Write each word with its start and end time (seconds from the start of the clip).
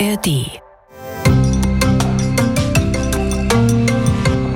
ARD. 0.00 0.60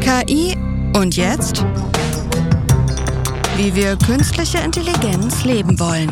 KI 0.01 0.57
und 0.95 1.17
jetzt? 1.17 1.65
Wie 3.57 3.73
wir 3.75 3.97
künstliche 3.97 4.59
Intelligenz 4.59 5.45
leben 5.45 5.79
wollen. 5.79 6.11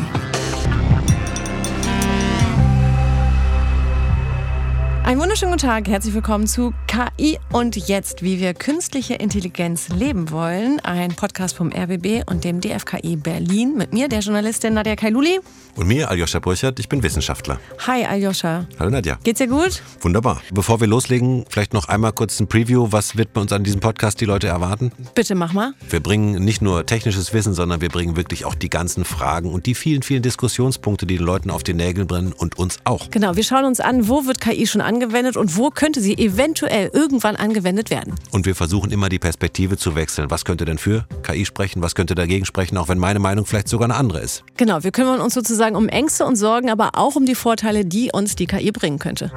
Einen 5.03 5.19
wunderschönen 5.19 5.51
guten 5.51 5.67
Tag, 5.67 5.87
herzlich 5.89 6.13
willkommen 6.13 6.47
zu 6.47 6.73
KI 6.87 7.37
und 7.51 7.75
jetzt, 7.75 8.23
wie 8.23 8.39
wir 8.39 8.53
künstliche 8.53 9.15
Intelligenz 9.15 9.89
leben 9.89 10.31
wollen. 10.31 10.79
Ein 10.79 11.09
Podcast 11.09 11.57
vom 11.57 11.71
RBB 11.71 12.23
und 12.29 12.45
dem 12.45 12.61
DFKI 12.61 13.17
Berlin 13.17 13.75
mit 13.75 13.91
mir, 13.91 14.07
der 14.07 14.21
Journalistin 14.21 14.73
Nadja 14.73 14.95
Kailuli. 14.95 15.39
Und 15.75 15.87
mir, 15.87 16.09
Aljoscha 16.09 16.39
Burchert, 16.39 16.79
ich 16.79 16.89
bin 16.89 17.03
Wissenschaftler. 17.03 17.59
Hi 17.85 18.03
Aljoscha. 18.05 18.65
Hallo 18.79 18.89
Nadja. 18.89 19.19
Geht's 19.23 19.37
dir 19.37 19.47
gut? 19.47 19.83
Wunderbar. 20.01 20.41
Bevor 20.51 20.79
wir 20.79 20.87
loslegen, 20.87 21.45
vielleicht 21.49 21.73
noch 21.73 21.87
einmal 21.87 22.13
kurz 22.13 22.39
ein 22.39 22.47
Preview. 22.47 22.87
Was 22.89 23.17
wird 23.17 23.33
bei 23.33 23.41
uns 23.41 23.51
an 23.51 23.63
diesem 23.63 23.81
Podcast 23.81 24.19
die 24.21 24.25
Leute 24.25 24.47
erwarten? 24.47 24.91
Bitte 25.13 25.35
mach 25.35 25.53
mal. 25.53 25.73
Wir 25.89 25.99
bringen 25.99 26.43
nicht 26.43 26.61
nur 26.61 26.85
technisches 26.85 27.33
Wissen, 27.33 27.53
sondern 27.53 27.81
wir 27.81 27.89
bringen 27.89 28.15
wirklich 28.15 28.45
auch 28.45 28.55
die 28.55 28.69
ganzen 28.69 29.05
Fragen 29.05 29.51
und 29.51 29.65
die 29.65 29.75
vielen, 29.75 30.01
vielen 30.03 30.23
Diskussionspunkte, 30.23 31.05
die 31.05 31.17
den 31.17 31.25
Leuten 31.25 31.51
auf 31.51 31.63
den 31.63 31.77
Nägeln 31.77 32.07
brennen 32.07 32.33
und 32.33 32.57
uns 32.57 32.77
auch. 32.85 33.11
Genau, 33.11 33.35
wir 33.35 33.43
schauen 33.43 33.65
uns 33.65 33.79
an, 33.79 34.07
wo 34.07 34.25
wird 34.25 34.41
KI 34.41 34.65
schon 34.65 34.81
angewendet 34.81 35.37
und 35.37 35.57
wo 35.57 35.69
könnte 35.69 36.01
sie 36.01 36.17
eventuell 36.17 36.76
irgendwann 36.85 37.35
angewendet 37.35 37.89
werden. 37.89 38.15
Und 38.31 38.45
wir 38.45 38.55
versuchen 38.55 38.91
immer 38.91 39.09
die 39.09 39.19
Perspektive 39.19 39.77
zu 39.77 39.95
wechseln. 39.95 40.29
Was 40.29 40.45
könnte 40.45 40.65
denn 40.65 40.77
für 40.77 41.05
KI 41.23 41.45
sprechen? 41.45 41.81
Was 41.81 41.95
könnte 41.95 42.15
dagegen 42.15 42.45
sprechen? 42.45 42.77
Auch 42.77 42.87
wenn 42.89 42.97
meine 42.99 43.19
Meinung 43.19 43.45
vielleicht 43.45 43.67
sogar 43.67 43.85
eine 43.85 43.95
andere 43.95 44.19
ist. 44.21 44.43
Genau, 44.57 44.83
wir 44.83 44.91
kümmern 44.91 45.19
uns 45.21 45.33
sozusagen 45.33 45.75
um 45.75 45.87
Ängste 45.89 46.25
und 46.25 46.35
Sorgen, 46.35 46.69
aber 46.69 46.91
auch 46.93 47.15
um 47.15 47.25
die 47.25 47.35
Vorteile, 47.35 47.85
die 47.85 48.11
uns 48.13 48.35
die 48.35 48.47
KI 48.47 48.71
bringen 48.71 48.99
könnte. 48.99 49.31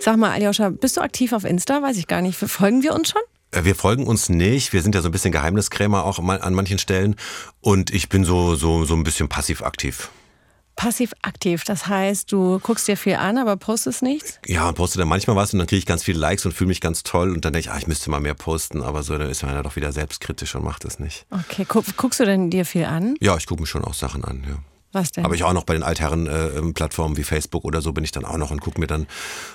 Sag 0.00 0.16
mal, 0.16 0.30
Aljoscha, 0.30 0.70
bist 0.70 0.96
du 0.96 1.02
aktiv 1.02 1.32
auf 1.32 1.44
Insta? 1.44 1.82
Weiß 1.82 1.96
ich 1.98 2.06
gar 2.06 2.22
nicht. 2.22 2.36
Folgen 2.38 2.82
wir 2.82 2.94
uns 2.94 3.10
schon? 3.10 3.20
Äh, 3.52 3.64
Wir 3.64 3.74
folgen 3.74 4.06
uns 4.06 4.28
nicht. 4.28 4.72
Wir 4.72 4.82
sind 4.82 4.94
ja 4.94 5.02
so 5.02 5.08
ein 5.08 5.12
bisschen 5.12 5.32
Geheimniskrämer 5.32 6.04
auch 6.04 6.18
an 6.18 6.54
manchen 6.54 6.78
Stellen. 6.78 7.16
Und 7.60 7.92
ich 7.92 8.08
bin 8.08 8.24
so, 8.24 8.54
so, 8.54 8.84
so 8.84 8.94
ein 8.94 9.04
bisschen 9.04 9.28
passiv 9.28 9.62
aktiv. 9.62 10.10
Passiv-aktiv, 10.80 11.64
das 11.64 11.88
heißt, 11.88 12.32
du 12.32 12.58
guckst 12.58 12.88
dir 12.88 12.96
viel 12.96 13.16
an, 13.16 13.36
aber 13.36 13.58
postest 13.58 14.00
nichts? 14.00 14.38
Ja, 14.46 14.66
und 14.66 14.76
poste 14.76 14.98
dann 14.98 15.08
manchmal 15.08 15.36
was 15.36 15.52
und 15.52 15.58
dann 15.58 15.66
kriege 15.66 15.78
ich 15.78 15.84
ganz 15.84 16.02
viele 16.02 16.18
Likes 16.18 16.46
und 16.46 16.52
fühle 16.52 16.68
mich 16.68 16.80
ganz 16.80 17.02
toll. 17.02 17.32
Und 17.32 17.44
dann 17.44 17.52
denke 17.52 17.68
ich, 17.68 17.70
ah, 17.70 17.76
ich 17.76 17.86
müsste 17.86 18.08
mal 18.08 18.18
mehr 18.18 18.32
posten. 18.32 18.80
Aber 18.82 19.02
so, 19.02 19.18
dann 19.18 19.28
ist 19.28 19.42
man 19.42 19.52
ja 19.52 19.62
doch 19.62 19.76
wieder 19.76 19.92
selbstkritisch 19.92 20.54
und 20.54 20.64
macht 20.64 20.86
es 20.86 20.98
nicht. 20.98 21.26
Okay, 21.30 21.66
guck, 21.68 21.84
guckst 21.98 22.18
du 22.20 22.24
denn 22.24 22.48
dir 22.48 22.64
viel 22.64 22.86
an? 22.86 23.14
Ja, 23.20 23.36
ich 23.36 23.44
gucke 23.44 23.60
mir 23.60 23.66
schon 23.66 23.84
auch 23.84 23.92
Sachen 23.92 24.24
an, 24.24 24.42
ja. 24.48 24.56
Was 24.92 25.12
denn? 25.12 25.26
Aber 25.26 25.34
ich 25.34 25.44
auch 25.44 25.52
noch 25.52 25.64
bei 25.64 25.74
den 25.74 25.82
Altherren-Plattformen 25.82 27.18
wie 27.18 27.24
Facebook 27.24 27.64
oder 27.64 27.82
so 27.82 27.92
bin 27.92 28.02
ich 28.02 28.10
dann 28.10 28.24
auch 28.24 28.38
noch 28.38 28.50
und 28.50 28.60
gucke 28.60 28.80
mir 28.80 28.86
dann 28.86 29.06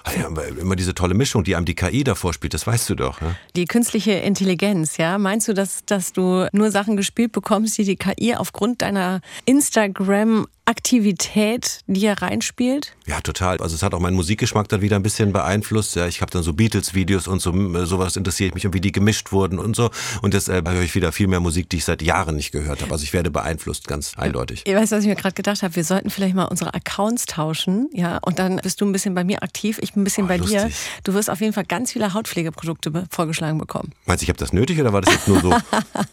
ah 0.03 0.11
ja, 0.17 0.27
immer 0.59 0.75
diese 0.75 0.93
tolle 0.93 1.15
Mischung, 1.15 1.43
die 1.43 1.55
einem 1.55 1.65
die 1.65 1.75
KI 1.75 2.03
davor 2.03 2.33
spielt, 2.33 2.53
das 2.53 2.65
weißt 2.65 2.89
du 2.91 2.95
doch. 2.95 3.19
Ja? 3.19 3.35
Die 3.55 3.65
künstliche 3.65 4.11
Intelligenz, 4.11 4.97
ja? 4.97 5.17
Meinst 5.17 5.47
du, 5.47 5.53
dass, 5.53 5.83
dass 5.85 6.13
du 6.13 6.47
nur 6.53 6.69
Sachen 6.69 6.95
gespielt 6.95 7.31
bekommst, 7.31 7.77
die 7.79 7.83
die 7.83 7.97
KI 7.97 8.35
aufgrund 8.35 8.81
deiner 8.81 9.21
Instagram 9.45 10.45
Aktivität 10.65 11.79
dir 11.87 12.13
reinspielt? 12.13 12.95
Ja, 13.05 13.21
total. 13.21 13.57
Also 13.59 13.75
es 13.75 13.83
hat 13.83 13.93
auch 13.93 13.99
meinen 13.99 14.15
Musikgeschmack 14.15 14.67
dann 14.69 14.81
wieder 14.81 14.95
ein 14.95 15.03
bisschen 15.03 15.31
beeinflusst. 15.31 15.95
Ja, 15.95 16.07
ich 16.07 16.21
habe 16.21 16.31
dann 16.31 16.43
so 16.43 16.53
Beatles-Videos 16.53 17.27
und 17.27 17.41
so 17.41 17.85
sowas 17.85 18.15
interessiert 18.15 18.55
mich 18.55 18.65
und 18.65 18.73
wie 18.73 18.81
die 18.81 18.91
gemischt 18.91 19.31
wurden 19.31 19.59
und 19.59 19.75
so. 19.75 19.89
Und 20.21 20.33
deshalb 20.33 20.67
höre 20.69 20.81
ich 20.81 20.95
wieder 20.95 21.11
viel 21.11 21.27
mehr 21.27 21.39
Musik, 21.39 21.69
die 21.69 21.77
ich 21.77 21.85
seit 21.85 22.01
Jahren 22.01 22.35
nicht 22.35 22.51
gehört 22.51 22.81
habe. 22.81 22.91
Also 22.91 23.03
ich 23.03 23.13
werde 23.13 23.29
beeinflusst, 23.31 23.87
ganz 23.87 24.13
eindeutig. 24.17 24.63
Ihr 24.65 24.75
weißt, 24.75 24.91
was 24.91 25.01
ich 25.03 25.07
mir 25.07 25.15
gerade 25.15 25.35
gedacht 25.35 25.61
habe? 25.63 25.75
Wir 25.75 25.83
sollten 25.83 26.09
vielleicht 26.09 26.35
mal 26.35 26.45
unsere 26.45 26.73
Accounts 26.73 27.25
tauschen, 27.25 27.89
ja? 27.93 28.17
Und 28.23 28.39
dann 28.39 28.57
bist 28.57 28.81
du 28.81 28.85
ein 28.85 28.91
bisschen 28.91 29.13
bei 29.15 29.23
mir 29.23 29.43
aktiv, 29.43 29.77
ich 29.81 29.93
bin 29.93 30.01
ein 30.01 30.05
bisschen 30.05 30.25
Oh, 30.25 30.27
bei 30.29 30.37
dir. 30.37 30.63
lustig. 30.63 30.75
Du 31.03 31.13
wirst 31.13 31.29
auf 31.29 31.41
jeden 31.41 31.53
Fall 31.53 31.65
ganz 31.65 31.91
viele 31.91 32.13
Hautpflegeprodukte 32.13 33.05
vorgeschlagen 33.11 33.57
bekommen. 33.57 33.91
Meinst 34.05 34.21
du, 34.21 34.25
ich 34.25 34.29
habe 34.29 34.39
das 34.39 34.53
nötig 34.53 34.79
oder 34.79 34.93
war 34.93 35.01
das 35.01 35.13
jetzt 35.13 35.27
nur 35.27 35.41
so? 35.41 35.55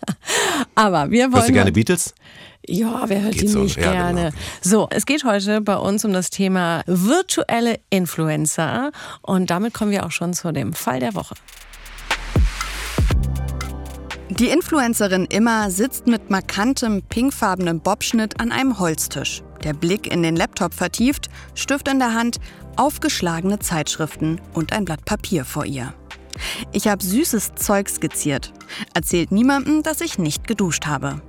Aber 0.74 1.10
wir 1.10 1.24
wollen 1.24 1.34
Hörst 1.34 1.48
du 1.48 1.52
gerne 1.52 1.72
Beatles? 1.72 2.14
Ja, 2.66 3.04
wer 3.06 3.22
hört 3.22 3.34
Geht 3.34 3.42
die 3.42 3.48
so, 3.48 3.60
nicht 3.60 3.76
ja, 3.76 3.92
gerne? 3.92 4.30
genau. 4.30 4.42
So, 4.60 4.88
es 4.90 5.04
geht 5.04 5.24
heute 5.24 5.60
bei 5.60 5.76
uns 5.76 6.04
um 6.04 6.12
das 6.12 6.30
Thema 6.30 6.82
virtuelle 6.86 7.80
Influencer 7.90 8.92
und 9.20 9.50
damit 9.50 9.74
kommen 9.74 9.90
wir 9.90 10.06
auch 10.06 10.12
schon 10.12 10.32
zu 10.32 10.52
dem 10.52 10.72
Fall 10.72 11.00
der 11.00 11.14
Woche. 11.14 11.34
Die 14.30 14.48
Influencerin 14.48 15.26
Imma 15.26 15.70
sitzt 15.70 16.06
mit 16.06 16.30
markantem 16.30 17.02
pinkfarbenem 17.02 17.80
Bobschnitt 17.80 18.40
an 18.40 18.50
einem 18.50 18.78
Holztisch. 18.78 19.42
Der 19.62 19.74
Blick 19.74 20.06
in 20.06 20.22
den 20.22 20.36
Laptop 20.36 20.72
vertieft, 20.72 21.28
Stift 21.54 21.86
in 21.88 21.98
der 21.98 22.14
Hand, 22.14 22.38
aufgeschlagene 22.76 23.58
Zeitschriften 23.58 24.40
und 24.54 24.72
ein 24.72 24.84
Blatt 24.84 25.04
Papier 25.04 25.44
vor 25.44 25.66
ihr. 25.66 25.92
Ich 26.72 26.88
habe 26.88 27.04
süßes 27.04 27.54
Zeug 27.56 27.88
skizziert. 27.88 28.52
Erzählt 28.94 29.32
niemandem, 29.32 29.82
dass 29.82 30.00
ich 30.00 30.18
nicht 30.18 30.46
geduscht 30.46 30.86
habe. 30.86 31.20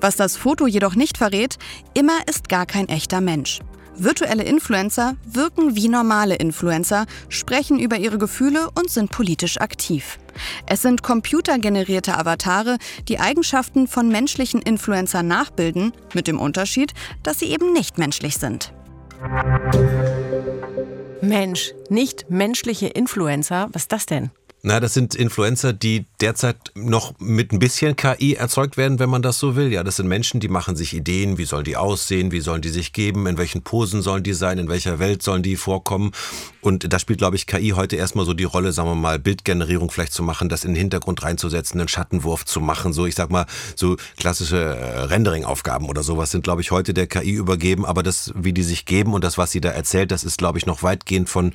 Was 0.00 0.16
das 0.16 0.36
Foto 0.36 0.66
jedoch 0.66 0.94
nicht 0.94 1.18
verrät, 1.18 1.58
Imma 1.94 2.18
ist 2.28 2.48
gar 2.48 2.66
kein 2.66 2.88
echter 2.88 3.20
Mensch. 3.20 3.60
Virtuelle 3.94 4.42
Influencer 4.42 5.16
wirken 5.24 5.76
wie 5.76 5.88
normale 5.88 6.36
Influencer, 6.36 7.06
sprechen 7.28 7.78
über 7.78 7.98
ihre 7.98 8.16
Gefühle 8.16 8.70
und 8.74 8.90
sind 8.90 9.10
politisch 9.10 9.60
aktiv. 9.60 10.18
Es 10.66 10.80
sind 10.80 11.02
computergenerierte 11.02 12.16
Avatare, 12.16 12.78
die 13.08 13.20
Eigenschaften 13.20 13.86
von 13.86 14.08
menschlichen 14.08 14.62
Influencern 14.62 15.28
nachbilden, 15.28 15.92
mit 16.14 16.26
dem 16.26 16.40
Unterschied, 16.40 16.94
dass 17.22 17.38
sie 17.38 17.50
eben 17.50 17.72
nicht 17.72 17.98
menschlich 17.98 18.38
sind. 18.38 18.72
Mensch, 21.20 21.72
nicht 21.88 22.30
menschliche 22.30 22.88
Influencer, 22.88 23.68
was 23.72 23.82
ist 23.82 23.92
das 23.92 24.06
denn? 24.06 24.30
Na, 24.64 24.78
das 24.78 24.94
sind 24.94 25.16
Influencer, 25.16 25.72
die 25.72 26.06
derzeit 26.20 26.56
noch 26.76 27.18
mit 27.18 27.50
ein 27.50 27.58
bisschen 27.58 27.96
KI 27.96 28.34
erzeugt 28.34 28.76
werden, 28.76 29.00
wenn 29.00 29.10
man 29.10 29.20
das 29.20 29.40
so 29.40 29.56
will. 29.56 29.72
Ja, 29.72 29.82
das 29.82 29.96
sind 29.96 30.06
Menschen, 30.06 30.38
die 30.38 30.46
machen 30.46 30.76
sich 30.76 30.94
Ideen, 30.94 31.36
wie 31.36 31.46
sollen 31.46 31.64
die 31.64 31.76
aussehen, 31.76 32.30
wie 32.30 32.38
sollen 32.38 32.62
die 32.62 32.68
sich 32.68 32.92
geben, 32.92 33.26
in 33.26 33.38
welchen 33.38 33.62
Posen 33.62 34.02
sollen 34.02 34.22
die 34.22 34.34
sein, 34.34 34.58
in 34.58 34.68
welcher 34.68 35.00
Welt 35.00 35.20
sollen 35.24 35.42
die 35.42 35.56
vorkommen. 35.56 36.12
Und 36.60 36.92
da 36.92 37.00
spielt, 37.00 37.18
glaube 37.18 37.34
ich, 37.34 37.48
KI 37.48 37.70
heute 37.70 37.96
erstmal 37.96 38.24
so 38.24 38.34
die 38.34 38.44
Rolle, 38.44 38.72
sagen 38.72 38.88
wir 38.88 38.94
mal, 38.94 39.18
Bildgenerierung 39.18 39.90
vielleicht 39.90 40.12
zu 40.12 40.22
machen, 40.22 40.48
das 40.48 40.64
in 40.64 40.74
den 40.74 40.78
Hintergrund 40.78 41.24
reinzusetzen, 41.24 41.80
einen 41.80 41.88
Schattenwurf 41.88 42.44
zu 42.44 42.60
machen. 42.60 42.92
So, 42.92 43.04
ich 43.04 43.16
sag 43.16 43.30
mal, 43.30 43.46
so 43.74 43.96
klassische 44.16 44.58
äh, 44.58 45.00
Rendering-Aufgaben 45.00 45.88
oder 45.88 46.04
sowas 46.04 46.30
sind, 46.30 46.44
glaube 46.44 46.60
ich, 46.60 46.70
heute 46.70 46.94
der 46.94 47.08
KI 47.08 47.32
übergeben. 47.32 47.84
Aber 47.84 48.04
das, 48.04 48.32
wie 48.36 48.52
die 48.52 48.62
sich 48.62 48.84
geben 48.84 49.12
und 49.12 49.24
das, 49.24 49.38
was 49.38 49.50
sie 49.50 49.60
da 49.60 49.70
erzählt, 49.70 50.12
das 50.12 50.22
ist, 50.22 50.38
glaube 50.38 50.58
ich, 50.58 50.66
noch 50.66 50.84
weitgehend 50.84 51.28
von 51.28 51.52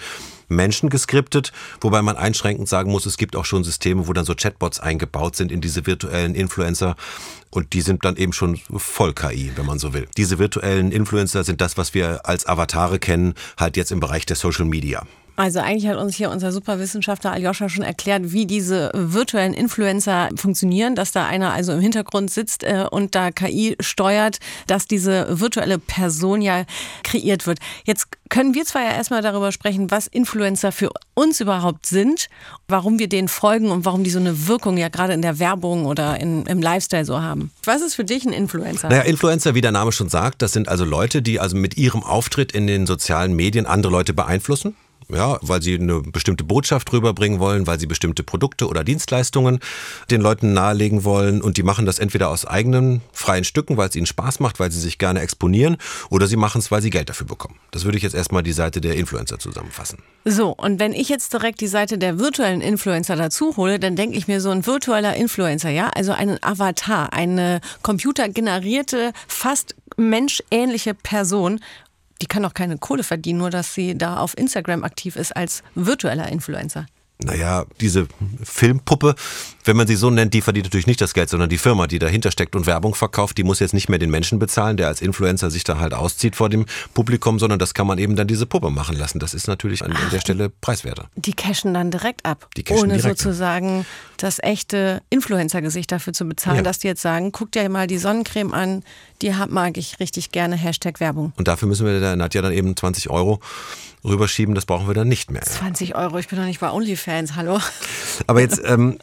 Menschen 0.47 0.89
geskriptet, 0.89 1.51
wobei 1.81 2.01
man 2.01 2.15
einschränkend 2.15 2.69
sagen 2.69 2.91
muss, 2.91 3.05
es 3.05 3.17
gibt 3.17 3.35
auch 3.35 3.45
schon 3.45 3.63
Systeme, 3.63 4.07
wo 4.07 4.13
dann 4.13 4.25
so 4.25 4.35
Chatbots 4.35 4.79
eingebaut 4.79 5.35
sind 5.35 5.51
in 5.51 5.61
diese 5.61 5.85
virtuellen 5.85 6.35
Influencer 6.35 6.95
und 7.49 7.73
die 7.73 7.81
sind 7.81 8.05
dann 8.05 8.15
eben 8.17 8.33
schon 8.33 8.59
voll 8.75 9.13
KI, 9.13 9.51
wenn 9.55 9.65
man 9.65 9.79
so 9.79 9.93
will. 9.93 10.07
Diese 10.17 10.39
virtuellen 10.39 10.91
Influencer 10.91 11.43
sind 11.43 11.61
das, 11.61 11.77
was 11.77 11.93
wir 11.93 12.25
als 12.25 12.45
Avatare 12.45 12.99
kennen, 12.99 13.33
halt 13.57 13.77
jetzt 13.77 13.91
im 13.91 13.99
Bereich 13.99 14.25
der 14.25 14.35
Social 14.35 14.65
Media. 14.65 15.05
Also 15.37 15.59
eigentlich 15.59 15.87
hat 15.87 15.97
uns 15.97 16.15
hier 16.15 16.31
unser 16.31 16.51
Superwissenschaftler 16.51 17.31
Aljoscha 17.31 17.69
schon 17.69 17.83
erklärt, 17.83 18.31
wie 18.31 18.47
diese 18.47 18.89
virtuellen 18.93 19.53
Influencer 19.53 20.29
funktionieren, 20.35 20.95
dass 20.95 21.11
da 21.11 21.27
einer 21.27 21.53
also 21.53 21.73
im 21.73 21.79
Hintergrund 21.79 22.31
sitzt 22.31 22.63
äh, 22.63 22.85
und 22.89 23.13
da 23.13 23.29
KI 23.29 23.75
steuert, 23.79 24.39
dass 24.65 24.87
diese 24.87 25.39
virtuelle 25.39 25.77
Person 25.77 26.41
ja 26.41 26.65
kreiert 27.03 27.45
wird. 27.45 27.59
Jetzt 27.85 28.07
können 28.29 28.55
wir 28.55 28.65
zwar 28.65 28.81
ja 28.81 28.91
erstmal 28.93 29.21
darüber 29.21 29.51
sprechen, 29.51 29.91
was 29.91 30.07
Influencer 30.07 30.71
für 30.71 30.89
uns 31.13 31.39
überhaupt 31.39 31.85
sind, 31.85 32.29
warum 32.67 32.97
wir 32.97 33.07
denen 33.07 33.27
folgen 33.27 33.69
und 33.69 33.85
warum 33.85 34.03
die 34.03 34.09
so 34.09 34.19
eine 34.19 34.47
Wirkung 34.47 34.75
ja 34.75 34.89
gerade 34.89 35.13
in 35.13 35.21
der 35.21 35.37
Werbung 35.37 35.85
oder 35.85 36.19
in, 36.19 36.47
im 36.47 36.63
Lifestyle 36.63 37.05
so 37.05 37.21
haben. 37.21 37.51
Was 37.63 37.83
ist 37.83 37.93
für 37.93 38.03
dich 38.03 38.25
ein 38.25 38.33
Influencer? 38.33 38.89
Naja, 38.89 39.03
Influencer, 39.03 39.53
wie 39.53 39.61
der 39.61 39.71
Name 39.71 39.91
schon 39.91 40.09
sagt, 40.09 40.41
das 40.41 40.51
sind 40.51 40.67
also 40.67 40.83
Leute, 40.83 41.21
die 41.21 41.39
also 41.39 41.55
mit 41.55 41.77
ihrem 41.77 42.01
Auftritt 42.01 42.53
in 42.53 42.65
den 42.65 42.87
sozialen 42.87 43.35
Medien 43.35 43.67
andere 43.67 43.91
Leute 43.91 44.13
beeinflussen. 44.13 44.75
Ja, 45.09 45.37
weil 45.41 45.61
sie 45.61 45.75
eine 45.75 46.01
bestimmte 46.01 46.43
Botschaft 46.43 46.91
rüberbringen 46.91 47.39
wollen, 47.39 47.65
weil 47.65 47.79
sie 47.79 47.87
bestimmte 47.87 48.23
Produkte 48.23 48.67
oder 48.67 48.83
Dienstleistungen 48.83 49.59
den 50.11 50.19
Leuten 50.19 50.51
nahelegen 50.53 51.05
wollen. 51.05 51.41
Und 51.41 51.55
die 51.55 51.63
machen 51.63 51.85
das 51.85 51.99
entweder 51.99 52.29
aus 52.29 52.45
eigenen 52.45 53.01
freien 53.13 53.45
Stücken, 53.45 53.77
weil 53.77 53.87
es 53.87 53.95
ihnen 53.95 54.05
Spaß 54.05 54.41
macht, 54.41 54.59
weil 54.59 54.69
sie 54.69 54.81
sich 54.81 54.97
gerne 54.97 55.21
exponieren, 55.21 55.77
oder 56.09 56.27
sie 56.27 56.35
machen 56.35 56.59
es, 56.59 56.71
weil 56.71 56.81
sie 56.81 56.89
Geld 56.89 57.09
dafür 57.09 57.25
bekommen. 57.25 57.55
Das 57.71 57.85
würde 57.85 57.97
ich 57.97 58.03
jetzt 58.03 58.15
erstmal 58.15 58.43
die 58.43 58.51
Seite 58.51 58.81
der 58.81 58.95
Influencer 58.95 59.39
zusammenfassen. 59.39 59.99
So, 60.25 60.51
und 60.51 60.79
wenn 60.79 60.91
ich 60.91 61.07
jetzt 61.07 61.31
direkt 61.31 61.61
die 61.61 61.67
Seite 61.67 61.97
der 61.97 62.19
virtuellen 62.19 62.59
Influencer 62.59 63.15
dazu 63.15 63.55
hole, 63.55 63.79
dann 63.79 63.95
denke 63.95 64.17
ich 64.17 64.27
mir 64.27 64.41
so 64.41 64.49
ein 64.49 64.65
virtueller 64.65 65.15
Influencer, 65.15 65.69
ja, 65.69 65.89
also 65.89 66.11
einen 66.11 66.37
Avatar, 66.43 67.13
eine 67.13 67.61
computergenerierte, 67.81 69.13
fast 69.27 69.75
menschähnliche 69.95 70.93
Person. 70.93 71.61
Die 72.21 72.25
kann 72.25 72.43
doch 72.43 72.53
keine 72.53 72.77
Kohle 72.77 73.03
verdienen, 73.03 73.39
nur 73.39 73.49
dass 73.49 73.73
sie 73.73 73.97
da 73.97 74.17
auf 74.17 74.37
Instagram 74.37 74.83
aktiv 74.83 75.15
ist 75.15 75.35
als 75.35 75.63
virtueller 75.75 76.29
Influencer. 76.29 76.85
Naja, 77.23 77.65
diese 77.81 78.07
Filmpuppe, 78.43 79.15
wenn 79.65 79.75
man 79.75 79.87
sie 79.87 79.95
so 79.95 80.09
nennt, 80.09 80.33
die 80.33 80.41
verdient 80.41 80.67
natürlich 80.67 80.85
nicht 80.87 81.01
das 81.01 81.13
Geld, 81.13 81.29
sondern 81.29 81.49
die 81.49 81.57
Firma, 81.57 81.87
die 81.87 81.97
dahinter 81.99 82.31
steckt 82.31 82.55
und 82.55 82.67
Werbung 82.67 82.93
verkauft, 82.95 83.37
die 83.37 83.43
muss 83.43 83.59
jetzt 83.59 83.73
nicht 83.73 83.89
mehr 83.89 83.97
den 83.99 84.11
Menschen 84.11 84.37
bezahlen, 84.39 84.77
der 84.77 84.87
als 84.87 85.01
Influencer 85.01 85.49
sich 85.49 85.63
da 85.63 85.79
halt 85.79 85.93
auszieht 85.93 86.35
vor 86.35 86.49
dem 86.49 86.65
Publikum, 86.93 87.39
sondern 87.39 87.57
das 87.59 87.73
kann 87.73 87.87
man 87.87 87.97
eben 87.97 88.15
dann 88.15 88.27
diese 88.27 88.45
Puppe 88.45 88.69
machen 88.69 88.95
lassen. 88.95 89.19
Das 89.19 89.33
ist 89.33 89.47
natürlich 89.47 89.83
an, 89.83 89.91
an 89.93 90.09
der 90.11 90.19
Stelle 90.19 90.49
preiswerter. 90.49 91.09
Die 91.15 91.33
cashen 91.33 91.73
dann 91.73 91.89
direkt 91.91 92.23
ab, 92.25 92.47
ohne 92.69 92.93
direkt 92.97 93.05
ab. 93.05 93.17
sozusagen 93.17 93.85
das 94.17 94.37
echte 94.41 95.01
Influencer-Gesicht 95.09 95.91
dafür 95.91 96.13
zu 96.13 96.25
bezahlen, 96.25 96.57
Ja. 96.57 96.61
dass 96.63 96.79
die 96.79 96.87
jetzt 96.87 97.01
sagen, 97.01 97.31
guck 97.31 97.51
dir 97.51 97.67
mal 97.69 97.87
die 97.87 97.97
Sonnencreme 97.97 98.53
an, 98.53 98.83
die 99.21 99.33
mag 99.49 99.77
ich 99.77 99.99
richtig 99.99 100.31
gerne, 100.31 100.55
Hashtag 100.55 100.99
Werbung. 100.99 101.33
Und 101.35 101.47
dafür 101.47 101.67
müssen 101.67 101.85
wir 101.85 101.99
der 101.99 102.15
Nadja 102.15 102.41
dann 102.43 102.53
eben 102.53 102.75
20 102.75 103.09
Euro 103.09 103.39
rüberschieben, 104.03 104.55
das 104.55 104.65
brauchen 104.65 104.87
wir 104.87 104.93
dann 104.93 105.07
nicht 105.07 105.31
mehr. 105.31 105.41
20 105.41 105.95
Euro, 105.95 106.17
ich 106.17 106.27
bin 106.27 106.39
doch 106.39 106.45
nicht 106.45 106.59
bei 106.59 106.71
OnlyFans, 106.71 107.35
hallo? 107.35 107.59
Aber 108.27 108.41
jetzt, 108.41 108.61
ähm, 108.65 108.99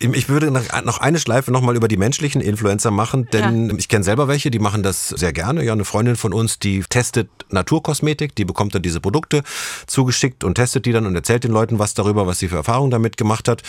ich 0.00 0.30
würde 0.30 0.50
noch 0.50 0.98
eine 0.98 1.18
Schleife 1.18 1.52
nochmal 1.52 1.76
über 1.76 1.86
die 1.86 1.98
menschlichen 1.98 2.40
Influencer 2.40 2.90
machen, 2.90 3.28
denn 3.34 3.76
ich 3.78 3.88
kenne 3.88 4.02
selber 4.02 4.28
welche, 4.28 4.50
die 4.50 4.58
machen 4.58 4.82
das 4.82 5.10
sehr 5.10 5.34
gerne. 5.34 5.62
Ja, 5.62 5.72
eine 5.72 5.84
Freundin 5.84 6.16
von 6.16 6.32
uns, 6.32 6.58
die 6.58 6.82
testet 6.88 7.28
Naturkosmetik, 7.50 8.34
die 8.34 8.46
bekommt 8.46 8.74
dann 8.74 8.80
diese 8.80 9.00
Produkte 9.00 9.42
zugeschickt 9.86 10.42
und 10.42 10.54
testet 10.54 10.86
die 10.86 10.92
dann 10.92 11.04
und 11.04 11.14
erzählt 11.14 11.44
den 11.44 11.52
Leuten 11.52 11.78
was 11.78 11.92
darüber, 11.92 12.26
was 12.26 12.38
sie 12.38 12.48
für 12.48 12.56
Erfahrungen 12.56 12.90
damit 12.90 13.18
gemacht 13.18 13.46
hat. 13.46 13.62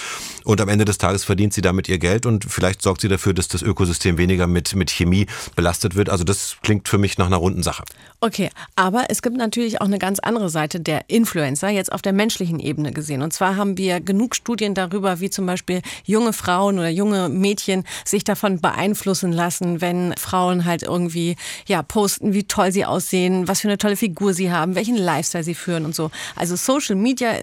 Und 0.45 0.61
am 0.61 0.69
Ende 0.69 0.85
des 0.85 0.97
Tages 0.97 1.25
verdient 1.25 1.53
sie 1.53 1.61
damit 1.61 1.89
ihr 1.89 1.97
Geld 1.97 2.25
und 2.25 2.45
vielleicht 2.45 2.81
sorgt 2.81 3.01
sie 3.01 3.09
dafür, 3.09 3.33
dass 3.33 3.49
das 3.49 3.61
Ökosystem 3.61 4.17
weniger 4.17 4.47
mit, 4.47 4.73
mit 4.73 4.89
Chemie 4.89 5.27
belastet 5.57 5.95
wird. 5.95 6.09
Also 6.09 6.23
das 6.23 6.55
klingt 6.63 6.87
für 6.87 6.97
mich 6.97 7.17
nach 7.17 7.27
einer 7.27 7.37
runden 7.37 7.61
Sache. 7.61 7.83
Okay, 8.21 8.49
aber 8.77 9.05
es 9.09 9.21
gibt 9.21 9.35
natürlich 9.35 9.81
auch 9.81 9.85
eine 9.85 9.99
ganz 9.99 10.19
andere 10.19 10.49
Seite 10.49 10.79
der 10.79 11.09
Influencer, 11.09 11.69
jetzt 11.69 11.91
auf 11.91 12.01
der 12.01 12.13
menschlichen 12.13 12.59
Ebene 12.61 12.93
gesehen. 12.93 13.21
Und 13.21 13.33
zwar 13.33 13.57
haben 13.57 13.77
wir 13.77 13.99
genug 13.99 14.35
Studien 14.35 14.75
darüber, 14.75 15.19
wie 15.19 15.29
zum 15.29 15.45
Beispiel 15.45 15.81
junge 16.05 16.20
Frauen 16.33 16.77
oder 16.77 16.89
junge 16.89 17.29
Mädchen 17.29 17.83
sich 18.05 18.23
davon 18.23 18.61
beeinflussen 18.61 19.31
lassen, 19.31 19.81
wenn 19.81 20.13
Frauen 20.17 20.65
halt 20.65 20.83
irgendwie 20.83 21.35
ja 21.67 21.81
posten, 21.81 22.33
wie 22.33 22.43
toll 22.43 22.71
sie 22.71 22.85
aussehen, 22.85 23.47
was 23.47 23.61
für 23.61 23.67
eine 23.67 23.77
tolle 23.77 23.95
Figur 23.95 24.33
sie 24.33 24.51
haben, 24.51 24.75
welchen 24.75 24.97
Lifestyle 24.97 25.43
sie 25.43 25.55
führen 25.55 25.85
und 25.85 25.95
so. 25.95 26.11
Also 26.35 26.55
Social 26.55 26.95
Media 26.95 27.33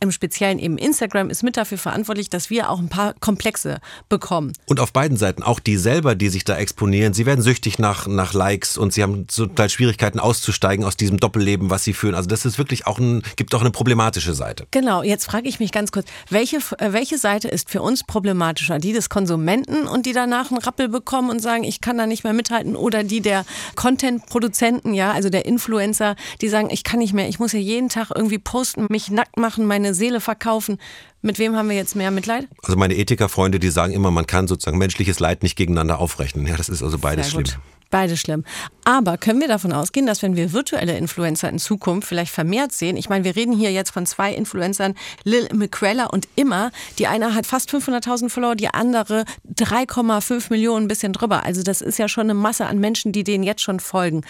im 0.00 0.12
Speziellen 0.12 0.58
eben 0.58 0.78
Instagram 0.78 1.30
ist 1.30 1.42
mit 1.42 1.56
dafür 1.56 1.78
verantwortlich, 1.78 2.30
dass 2.30 2.50
wir 2.50 2.70
auch 2.70 2.78
ein 2.78 2.88
paar 2.88 3.14
Komplexe 3.14 3.80
bekommen. 4.08 4.52
Und 4.66 4.80
auf 4.80 4.92
beiden 4.92 5.16
Seiten, 5.16 5.42
auch 5.42 5.60
die 5.60 5.76
selber, 5.76 6.14
die 6.14 6.28
sich 6.28 6.44
da 6.44 6.56
exponieren, 6.56 7.14
sie 7.14 7.26
werden 7.26 7.42
süchtig 7.42 7.78
nach, 7.78 8.06
nach 8.06 8.32
Likes 8.32 8.78
und 8.78 8.92
sie 8.92 9.02
haben 9.02 9.28
zum 9.28 9.54
Teil 9.54 9.68
Schwierigkeiten 9.68 10.20
auszusteigen 10.20 10.84
aus 10.84 10.96
diesem 10.96 11.18
Doppelleben, 11.18 11.70
was 11.70 11.84
sie 11.84 11.92
führen. 11.92 12.14
Also 12.14 12.28
das 12.28 12.44
ist 12.44 12.58
wirklich 12.58 12.86
auch 12.86 12.98
ein, 12.98 13.22
gibt 13.36 13.54
auch 13.54 13.60
eine 13.60 13.70
problematische 13.70 14.34
Seite. 14.34 14.66
Genau, 14.70 15.02
jetzt 15.02 15.24
frage 15.24 15.48
ich 15.48 15.60
mich 15.60 15.72
ganz 15.72 15.92
kurz, 15.92 16.06
welche, 16.30 16.58
äh, 16.78 16.92
welche 16.92 17.18
Seite 17.18 17.48
ist 17.48 17.70
für 17.70 17.82
uns 17.82 18.04
problematischer? 18.04 18.78
Die 18.78 18.92
des 18.92 19.08
Konsumenten 19.08 19.86
und 19.86 20.06
die 20.06 20.12
danach 20.12 20.50
einen 20.50 20.60
Rappel 20.60 20.88
bekommen 20.88 21.30
und 21.30 21.40
sagen, 21.40 21.64
ich 21.64 21.80
kann 21.80 21.98
da 21.98 22.06
nicht 22.06 22.24
mehr 22.24 22.32
mithalten 22.32 22.76
oder 22.76 23.04
die 23.04 23.20
der 23.20 23.44
Content-Produzenten, 23.74 24.94
ja, 24.94 25.12
also 25.12 25.28
der 25.28 25.46
Influencer, 25.46 26.16
die 26.40 26.48
sagen, 26.48 26.68
ich 26.70 26.84
kann 26.84 27.00
nicht 27.00 27.12
mehr, 27.12 27.28
ich 27.28 27.38
muss 27.38 27.52
ja 27.52 27.58
jeden 27.58 27.88
Tag 27.88 28.10
irgendwie 28.14 28.38
posten, 28.38 28.86
mich 28.88 29.10
nackt 29.10 29.36
machen, 29.36 29.66
meine 29.66 29.87
Seele 29.94 30.20
verkaufen. 30.20 30.78
Mit 31.22 31.38
wem 31.38 31.56
haben 31.56 31.68
wir 31.68 31.76
jetzt 31.76 31.96
mehr 31.96 32.10
Mitleid? 32.10 32.46
Also 32.62 32.76
meine 32.76 32.96
Ethikerfreunde, 32.96 33.58
die 33.58 33.70
sagen 33.70 33.92
immer, 33.92 34.10
man 34.10 34.26
kann 34.26 34.46
sozusagen 34.46 34.78
menschliches 34.78 35.20
Leid 35.20 35.42
nicht 35.42 35.56
gegeneinander 35.56 35.98
aufrechnen. 35.98 36.46
Ja, 36.46 36.56
das 36.56 36.68
ist 36.68 36.82
also 36.82 36.98
beides 36.98 37.30
schlimm. 37.30 37.44
gut. 37.44 37.58
Beide 37.90 38.18
schlimm. 38.18 38.44
Aber 38.84 39.16
können 39.16 39.40
wir 39.40 39.48
davon 39.48 39.72
ausgehen, 39.72 40.06
dass 40.06 40.22
wenn 40.22 40.36
wir 40.36 40.52
virtuelle 40.52 40.98
Influencer 40.98 41.48
in 41.48 41.58
Zukunft 41.58 42.06
vielleicht 42.06 42.32
vermehrt 42.32 42.72
sehen, 42.72 42.98
ich 42.98 43.08
meine, 43.08 43.24
wir 43.24 43.34
reden 43.34 43.56
hier 43.56 43.72
jetzt 43.72 43.90
von 43.90 44.04
zwei 44.04 44.34
Influencern, 44.34 44.94
Lil 45.24 45.48
McCrella 45.54 46.06
und 46.06 46.28
Immer. 46.36 46.70
Die 46.98 47.06
eine 47.06 47.34
hat 47.34 47.46
fast 47.46 47.70
500.000 47.70 48.28
Follower, 48.28 48.56
die 48.56 48.68
andere 48.68 49.24
3,5 49.54 50.50
Millionen, 50.50 50.84
ein 50.84 50.88
bisschen 50.88 51.14
drüber. 51.14 51.44
Also 51.44 51.62
das 51.62 51.80
ist 51.80 51.98
ja 51.98 52.08
schon 52.08 52.24
eine 52.24 52.34
Masse 52.34 52.66
an 52.66 52.78
Menschen, 52.78 53.12
die 53.12 53.24
denen 53.24 53.42
jetzt 53.42 53.62
schon 53.62 53.80
folgen. 53.80 54.22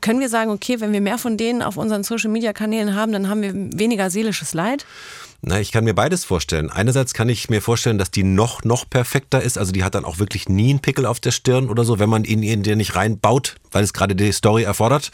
Können 0.00 0.20
wir 0.20 0.28
sagen, 0.28 0.50
okay, 0.50 0.80
wenn 0.80 0.92
wir 0.92 1.00
mehr 1.00 1.18
von 1.18 1.36
denen 1.36 1.62
auf 1.62 1.76
unseren 1.76 2.04
Social-Media-Kanälen 2.04 2.94
haben, 2.94 3.12
dann 3.12 3.28
haben 3.28 3.42
wir 3.42 3.52
weniger 3.54 4.10
seelisches 4.10 4.54
Leid? 4.54 4.86
Na, 5.48 5.60
ich 5.60 5.70
kann 5.70 5.84
mir 5.84 5.94
beides 5.94 6.24
vorstellen. 6.24 6.70
Einerseits 6.70 7.14
kann 7.14 7.28
ich 7.28 7.48
mir 7.48 7.62
vorstellen, 7.62 7.98
dass 7.98 8.10
die 8.10 8.24
noch, 8.24 8.64
noch 8.64 8.90
perfekter 8.90 9.40
ist. 9.40 9.58
Also 9.58 9.70
die 9.70 9.84
hat 9.84 9.94
dann 9.94 10.04
auch 10.04 10.18
wirklich 10.18 10.48
nie 10.48 10.70
einen 10.70 10.80
Pickel 10.80 11.06
auf 11.06 11.20
der 11.20 11.30
Stirn 11.30 11.68
oder 11.68 11.84
so, 11.84 12.00
wenn 12.00 12.08
man 12.08 12.24
ihn 12.24 12.42
in 12.42 12.64
den 12.64 12.78
nicht 12.78 12.96
reinbaut, 12.96 13.54
weil 13.70 13.84
es 13.84 13.92
gerade 13.92 14.16
die 14.16 14.32
Story 14.32 14.64
erfordert. 14.64 15.12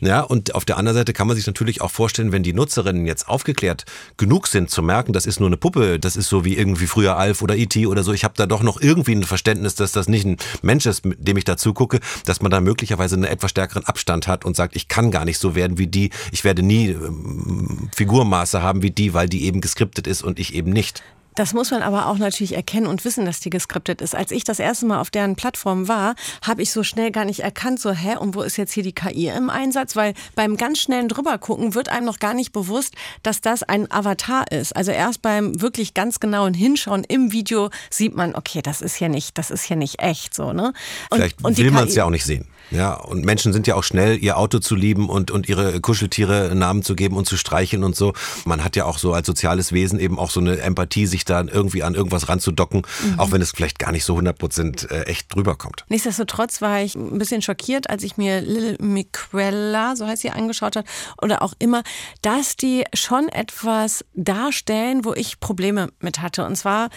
Ja, 0.00 0.20
und 0.20 0.54
auf 0.54 0.64
der 0.64 0.76
anderen 0.76 0.96
Seite 0.96 1.12
kann 1.12 1.26
man 1.26 1.34
sich 1.34 1.48
natürlich 1.48 1.80
auch 1.80 1.90
vorstellen, 1.90 2.30
wenn 2.30 2.44
die 2.44 2.52
Nutzerinnen 2.52 3.06
jetzt 3.06 3.26
aufgeklärt 3.26 3.84
genug 4.18 4.46
sind, 4.46 4.70
zu 4.70 4.84
merken, 4.84 5.12
das 5.12 5.26
ist 5.26 5.40
nur 5.40 5.48
eine 5.48 5.56
Puppe, 5.56 5.98
das 5.98 6.14
ist 6.14 6.28
so 6.28 6.44
wie 6.44 6.56
irgendwie 6.56 6.86
früher 6.86 7.16
Alf 7.16 7.42
oder 7.42 7.56
E.T. 7.56 7.88
oder 7.88 8.04
so. 8.04 8.12
Ich 8.12 8.22
habe 8.22 8.34
da 8.36 8.46
doch 8.46 8.62
noch 8.62 8.80
irgendwie 8.80 9.16
ein 9.16 9.24
Verständnis, 9.24 9.74
dass 9.74 9.90
das 9.90 10.08
nicht 10.08 10.24
ein 10.24 10.36
Mensch 10.62 10.86
ist, 10.86 11.04
mit 11.04 11.26
dem 11.26 11.36
ich 11.36 11.44
da 11.44 11.56
zugucke, 11.56 11.98
dass 12.24 12.40
man 12.40 12.52
da 12.52 12.60
möglicherweise 12.60 13.16
einen 13.16 13.24
etwas 13.24 13.50
stärkeren 13.50 13.84
Abstand 13.84 14.28
hat 14.28 14.44
und 14.44 14.54
sagt, 14.54 14.76
ich 14.76 14.86
kann 14.86 15.10
gar 15.10 15.24
nicht 15.24 15.38
so 15.38 15.56
werden 15.56 15.78
wie 15.78 15.88
die, 15.88 16.10
ich 16.30 16.44
werde 16.44 16.62
nie 16.62 16.90
ähm, 16.90 17.88
Figurmaße 17.96 18.62
haben 18.62 18.82
wie 18.82 18.92
die, 18.92 19.12
weil 19.12 19.28
die 19.28 19.44
eben 19.44 19.60
geskriptet 19.72 20.06
ist 20.06 20.22
und 20.22 20.38
ich 20.38 20.54
eben 20.54 20.70
nicht. 20.70 21.02
Das 21.34 21.54
muss 21.54 21.70
man 21.70 21.80
aber 21.80 22.08
auch 22.08 22.18
natürlich 22.18 22.54
erkennen 22.54 22.86
und 22.86 23.06
wissen, 23.06 23.24
dass 23.24 23.40
die 23.40 23.48
geskriptet 23.48 24.02
ist. 24.02 24.14
Als 24.14 24.32
ich 24.32 24.44
das 24.44 24.58
erste 24.58 24.84
Mal 24.84 25.00
auf 25.00 25.08
deren 25.08 25.34
Plattform 25.34 25.88
war, 25.88 26.14
habe 26.42 26.60
ich 26.60 26.70
so 26.70 26.82
schnell 26.82 27.10
gar 27.10 27.24
nicht 27.24 27.40
erkannt, 27.40 27.80
so, 27.80 27.90
hä, 27.90 28.16
und 28.16 28.34
wo 28.34 28.42
ist 28.42 28.58
jetzt 28.58 28.74
hier 28.74 28.82
die 28.82 28.92
KI 28.92 29.28
im 29.28 29.48
Einsatz? 29.48 29.96
Weil 29.96 30.12
beim 30.34 30.58
ganz 30.58 30.80
schnellen 30.80 31.08
drübergucken 31.08 31.74
wird 31.74 31.88
einem 31.88 32.04
noch 32.04 32.18
gar 32.18 32.34
nicht 32.34 32.52
bewusst, 32.52 32.96
dass 33.22 33.40
das 33.40 33.62
ein 33.62 33.90
Avatar 33.90 34.52
ist. 34.52 34.76
Also 34.76 34.90
erst 34.90 35.22
beim 35.22 35.62
wirklich 35.62 35.94
ganz 35.94 36.20
genauen 36.20 36.52
Hinschauen 36.52 37.02
im 37.04 37.32
Video 37.32 37.70
sieht 37.88 38.14
man, 38.14 38.34
okay, 38.34 38.60
das 38.60 38.82
ist 38.82 39.00
ja 39.00 39.08
nicht, 39.08 39.38
das 39.38 39.50
ist 39.50 39.66
ja 39.70 39.76
nicht 39.76 40.02
echt 40.02 40.34
so, 40.34 40.52
ne? 40.52 40.74
Und, 41.08 41.16
Vielleicht 41.16 41.42
und 41.42 41.56
will 41.56 41.70
man 41.70 41.88
es 41.88 41.94
ja 41.94 42.04
auch 42.04 42.10
nicht 42.10 42.24
sehen. 42.26 42.46
Ja, 42.70 42.94
und 42.94 43.24
Menschen 43.24 43.52
sind 43.52 43.66
ja 43.66 43.74
auch 43.74 43.84
schnell, 43.84 44.16
ihr 44.22 44.36
Auto 44.38 44.58
zu 44.58 44.74
lieben 44.74 45.08
und, 45.10 45.30
und 45.30 45.48
ihre 45.48 45.80
Kuscheltiere 45.80 46.54
Namen 46.54 46.82
zu 46.82 46.94
geben 46.96 47.16
und 47.16 47.26
zu 47.26 47.36
streicheln 47.36 47.84
und 47.84 47.94
so. 47.96 48.14
Man 48.44 48.64
hat 48.64 48.76
ja 48.76 48.84
auch 48.86 48.98
so 48.98 49.12
als 49.12 49.26
soziales 49.26 49.72
Wesen 49.72 49.98
eben 50.00 50.18
auch 50.18 50.30
so 50.30 50.40
eine 50.40 50.58
Empathie, 50.60 51.06
sich 51.06 51.24
da 51.24 51.42
irgendwie 51.42 51.82
an 51.82 51.94
irgendwas 51.94 52.28
ranzudocken, 52.28 52.82
Mhm. 53.02 53.18
auch 53.20 53.32
wenn 53.32 53.42
es 53.42 53.50
vielleicht 53.50 53.78
gar 53.78 53.92
nicht 53.92 54.04
so 54.04 54.16
100% 54.16 54.90
äh, 54.90 55.02
echt 55.04 55.34
drüber 55.34 55.56
kommt. 55.56 55.84
Nichtsdestotrotz 55.88 56.62
war 56.62 56.80
ich 56.80 56.94
ein 56.94 57.18
bisschen 57.18 57.42
schockiert, 57.42 57.90
als 57.90 58.02
ich 58.04 58.16
mir 58.16 58.40
Lil 58.40 58.76
Miquella, 58.80 59.96
so 59.96 60.06
heißt 60.06 60.22
sie, 60.22 60.30
angeschaut 60.30 60.76
hat, 60.76 60.86
oder 61.20 61.42
auch 61.42 61.52
immer, 61.58 61.82
dass 62.22 62.56
die 62.56 62.84
schon 62.94 63.28
etwas 63.28 64.04
darstellen, 64.14 65.04
wo 65.04 65.12
ich 65.14 65.40
Probleme 65.40 65.90
mit 66.00 66.20
hatte. 66.20 66.44
Und 66.46 66.56
zwar, 66.56 66.88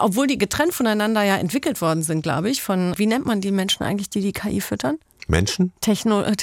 obwohl 0.00 0.26
die 0.26 0.38
getrennt 0.38 0.74
voneinander 0.74 1.22
ja 1.22 1.36
entwickelt 1.36 1.80
worden 1.80 2.02
sind, 2.02 2.22
glaube 2.22 2.50
ich, 2.50 2.62
von, 2.62 2.94
wie 2.96 3.06
nennt 3.06 3.26
man 3.26 3.40
die 3.40 3.52
Menschen 3.52 3.82
eigentlich, 3.84 4.10
die 4.10 4.20
die 4.20 4.32
KI 4.32 4.60
füttern? 4.60 4.98
Menschen? 5.28 5.72
Techno. 5.80 6.24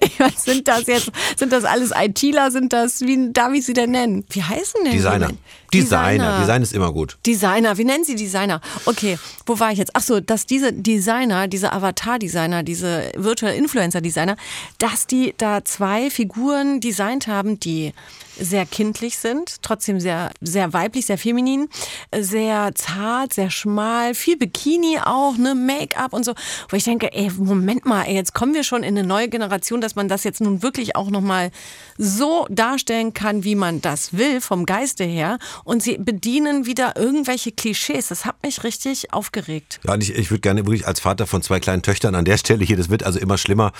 Ich 0.00 0.18
weiß, 0.18 0.44
sind 0.44 0.68
das 0.68 0.86
jetzt, 0.86 1.10
sind 1.36 1.52
das 1.52 1.64
alles 1.64 1.92
ITler, 1.94 2.50
sind 2.50 2.72
das, 2.72 3.02
wie 3.02 3.32
darf 3.32 3.52
ich 3.52 3.66
sie 3.66 3.74
denn 3.74 3.90
nennen? 3.90 4.24
Wie 4.30 4.42
heißen 4.42 4.80
denn 4.84 4.92
die? 5.28 5.36
Designer. 5.82 6.38
Design 6.40 6.62
ist 6.62 6.72
immer 6.72 6.92
gut. 6.92 7.18
Designer, 7.26 7.78
wie 7.78 7.84
nennen 7.84 8.04
Sie 8.04 8.14
Designer? 8.14 8.60
Okay, 8.84 9.18
wo 9.46 9.58
war 9.58 9.72
ich 9.72 9.78
jetzt? 9.78 9.92
Ach 9.94 10.02
so, 10.02 10.20
dass 10.20 10.46
diese 10.46 10.72
Designer, 10.72 11.48
diese 11.48 11.72
Avatar-Designer, 11.72 12.62
diese 12.62 13.10
Virtual 13.16 13.54
Influencer-Designer, 13.54 14.36
dass 14.78 15.06
die 15.06 15.34
da 15.38 15.64
zwei 15.64 16.10
Figuren 16.10 16.80
designt 16.80 17.26
haben, 17.26 17.60
die 17.60 17.92
sehr 18.38 18.66
kindlich 18.66 19.18
sind, 19.18 19.62
trotzdem 19.62 20.00
sehr, 20.00 20.30
sehr 20.40 20.72
weiblich, 20.72 21.06
sehr 21.06 21.18
feminin, 21.18 21.68
sehr 22.14 22.74
zart, 22.74 23.32
sehr 23.32 23.50
schmal, 23.50 24.14
viel 24.14 24.36
Bikini 24.36 24.98
auch, 25.02 25.36
ne, 25.36 25.54
Make-up 25.54 26.12
und 26.12 26.24
so, 26.24 26.34
wo 26.68 26.76
ich 26.76 26.84
denke, 26.84 27.12
ey, 27.12 27.30
Moment 27.38 27.86
mal, 27.86 28.02
ey, 28.02 28.14
jetzt 28.14 28.34
kommen 28.34 28.54
wir 28.54 28.64
schon 28.64 28.82
in 28.82 28.98
eine 28.98 29.06
neue 29.06 29.28
Generation, 29.28 29.80
dass 29.80 29.96
man 29.96 30.08
das 30.08 30.24
jetzt 30.24 30.40
nun 30.40 30.62
wirklich 30.62 30.96
auch 30.96 31.10
nochmal 31.10 31.50
so 31.98 32.46
darstellen 32.50 33.14
kann, 33.14 33.44
wie 33.44 33.54
man 33.54 33.80
das 33.80 34.16
will, 34.16 34.40
vom 34.40 34.66
Geiste 34.66 35.04
her. 35.04 35.38
Und 35.66 35.82
sie 35.82 35.98
bedienen 35.98 36.64
wieder 36.64 36.96
irgendwelche 36.96 37.50
Klischees. 37.50 38.06
Das 38.06 38.24
hat 38.24 38.40
mich 38.44 38.62
richtig 38.62 39.12
aufgeregt. 39.12 39.80
Ja, 39.84 39.96
ich, 39.96 40.14
ich 40.14 40.30
würde 40.30 40.40
gerne 40.40 40.64
wirklich 40.64 40.86
als 40.86 41.00
Vater 41.00 41.26
von 41.26 41.42
zwei 41.42 41.58
kleinen 41.58 41.82
Töchtern 41.82 42.14
an 42.14 42.24
der 42.24 42.38
Stelle 42.38 42.64
hier, 42.64 42.76
das 42.76 42.88
wird 42.88 43.02
also 43.02 43.18
immer 43.18 43.36
schlimmer, 43.36 43.72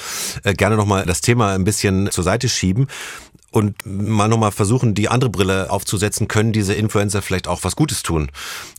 äh, 0.43 0.53
gerne 0.53 0.75
nochmal 0.75 1.07
das 1.07 1.21
Thema 1.21 1.55
ein 1.55 1.63
bisschen 1.63 2.11
zur 2.11 2.25
Seite 2.25 2.49
schieben 2.49 2.89
und 3.57 3.87
mal 3.87 4.29
nochmal 4.29 4.53
versuchen, 4.53 4.93
die 4.93 5.09
andere 5.09 5.31
Brille 5.31 5.71
aufzusetzen. 5.71 6.29
Können 6.29 6.53
diese 6.53 6.75
Influencer 6.75 7.23
vielleicht 7.23 7.49
auch 7.49 7.65
was 7.65 7.75
Gutes 7.75 8.03
tun? 8.03 8.31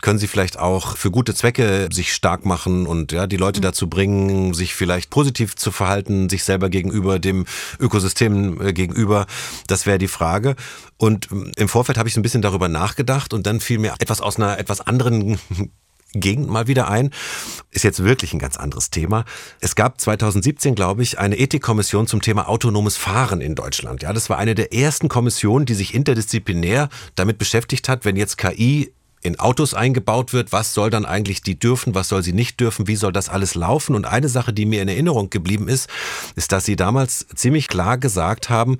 Können 0.03 0.19
sie 0.19 0.27
vielleicht 0.27 0.59
auch 0.59 0.97
für 0.97 1.09
gute 1.09 1.33
Zwecke 1.33 1.89
sich 1.91 2.13
stark 2.13 2.45
machen 2.45 2.85
und 2.85 3.11
ja, 3.11 3.25
die 3.25 3.37
Leute 3.37 3.59
dazu 3.59 3.89
bringen, 3.89 4.53
sich 4.53 4.75
vielleicht 4.75 5.09
positiv 5.09 5.55
zu 5.55 5.71
verhalten, 5.71 6.29
sich 6.29 6.43
selber 6.43 6.69
gegenüber, 6.69 7.17
dem 7.17 7.47
Ökosystem 7.79 8.61
äh, 8.61 8.71
gegenüber? 8.71 9.25
Das 9.65 9.87
wäre 9.87 9.97
die 9.97 10.07
Frage. 10.07 10.55
Und 10.97 11.31
ähm, 11.31 11.51
im 11.55 11.69
Vorfeld 11.69 11.97
habe 11.97 12.07
ich 12.07 12.13
so 12.13 12.19
ein 12.19 12.23
bisschen 12.23 12.43
darüber 12.43 12.67
nachgedacht 12.67 13.33
und 13.33 13.47
dann 13.47 13.59
fiel 13.59 13.79
mir 13.79 13.95
etwas 13.97 14.21
aus 14.21 14.35
einer 14.37 14.59
etwas 14.59 14.81
anderen 14.81 15.39
Gegend 16.19 16.49
mal 16.49 16.67
wieder 16.67 16.89
ein. 16.89 17.11
Ist 17.71 17.83
jetzt 17.83 18.03
wirklich 18.03 18.33
ein 18.33 18.39
ganz 18.39 18.57
anderes 18.57 18.89
Thema. 18.89 19.25
Es 19.59 19.75
gab 19.75 19.99
2017, 19.99 20.75
glaube 20.75 21.03
ich, 21.03 21.19
eine 21.19 21.37
Ethikkommission 21.37 22.07
zum 22.07 22.21
Thema 22.21 22.47
autonomes 22.49 22.97
Fahren 22.97 23.41
in 23.41 23.55
Deutschland. 23.55 24.03
Ja, 24.03 24.13
das 24.13 24.29
war 24.29 24.37
eine 24.37 24.55
der 24.55 24.73
ersten 24.73 25.09
Kommissionen, 25.09 25.65
die 25.65 25.75
sich 25.75 25.93
interdisziplinär 25.93 26.89
damit 27.15 27.37
beschäftigt 27.37 27.89
hat, 27.89 28.05
wenn 28.05 28.15
jetzt 28.15 28.37
KI 28.37 28.91
in 29.21 29.39
Autos 29.39 29.73
eingebaut 29.73 30.31
wird, 30.31 30.51
was 30.51 30.73
soll 30.73 30.89
dann 30.89 31.05
eigentlich 31.05 31.41
die 31.41 31.57
dürfen, 31.57 31.95
was 31.95 32.09
soll 32.09 32.23
sie 32.23 32.33
nicht 32.33 32.59
dürfen, 32.59 32.87
wie 32.87 32.95
soll 32.95 33.11
das 33.11 33.29
alles 33.29 33.55
laufen? 33.55 33.95
Und 33.95 34.05
eine 34.05 34.29
Sache, 34.29 34.53
die 34.53 34.65
mir 34.65 34.81
in 34.81 34.87
Erinnerung 34.87 35.29
geblieben 35.29 35.67
ist, 35.67 35.89
ist, 36.35 36.51
dass 36.51 36.65
sie 36.65 36.75
damals 36.75 37.27
ziemlich 37.35 37.67
klar 37.67 37.97
gesagt 37.97 38.49
haben, 38.49 38.77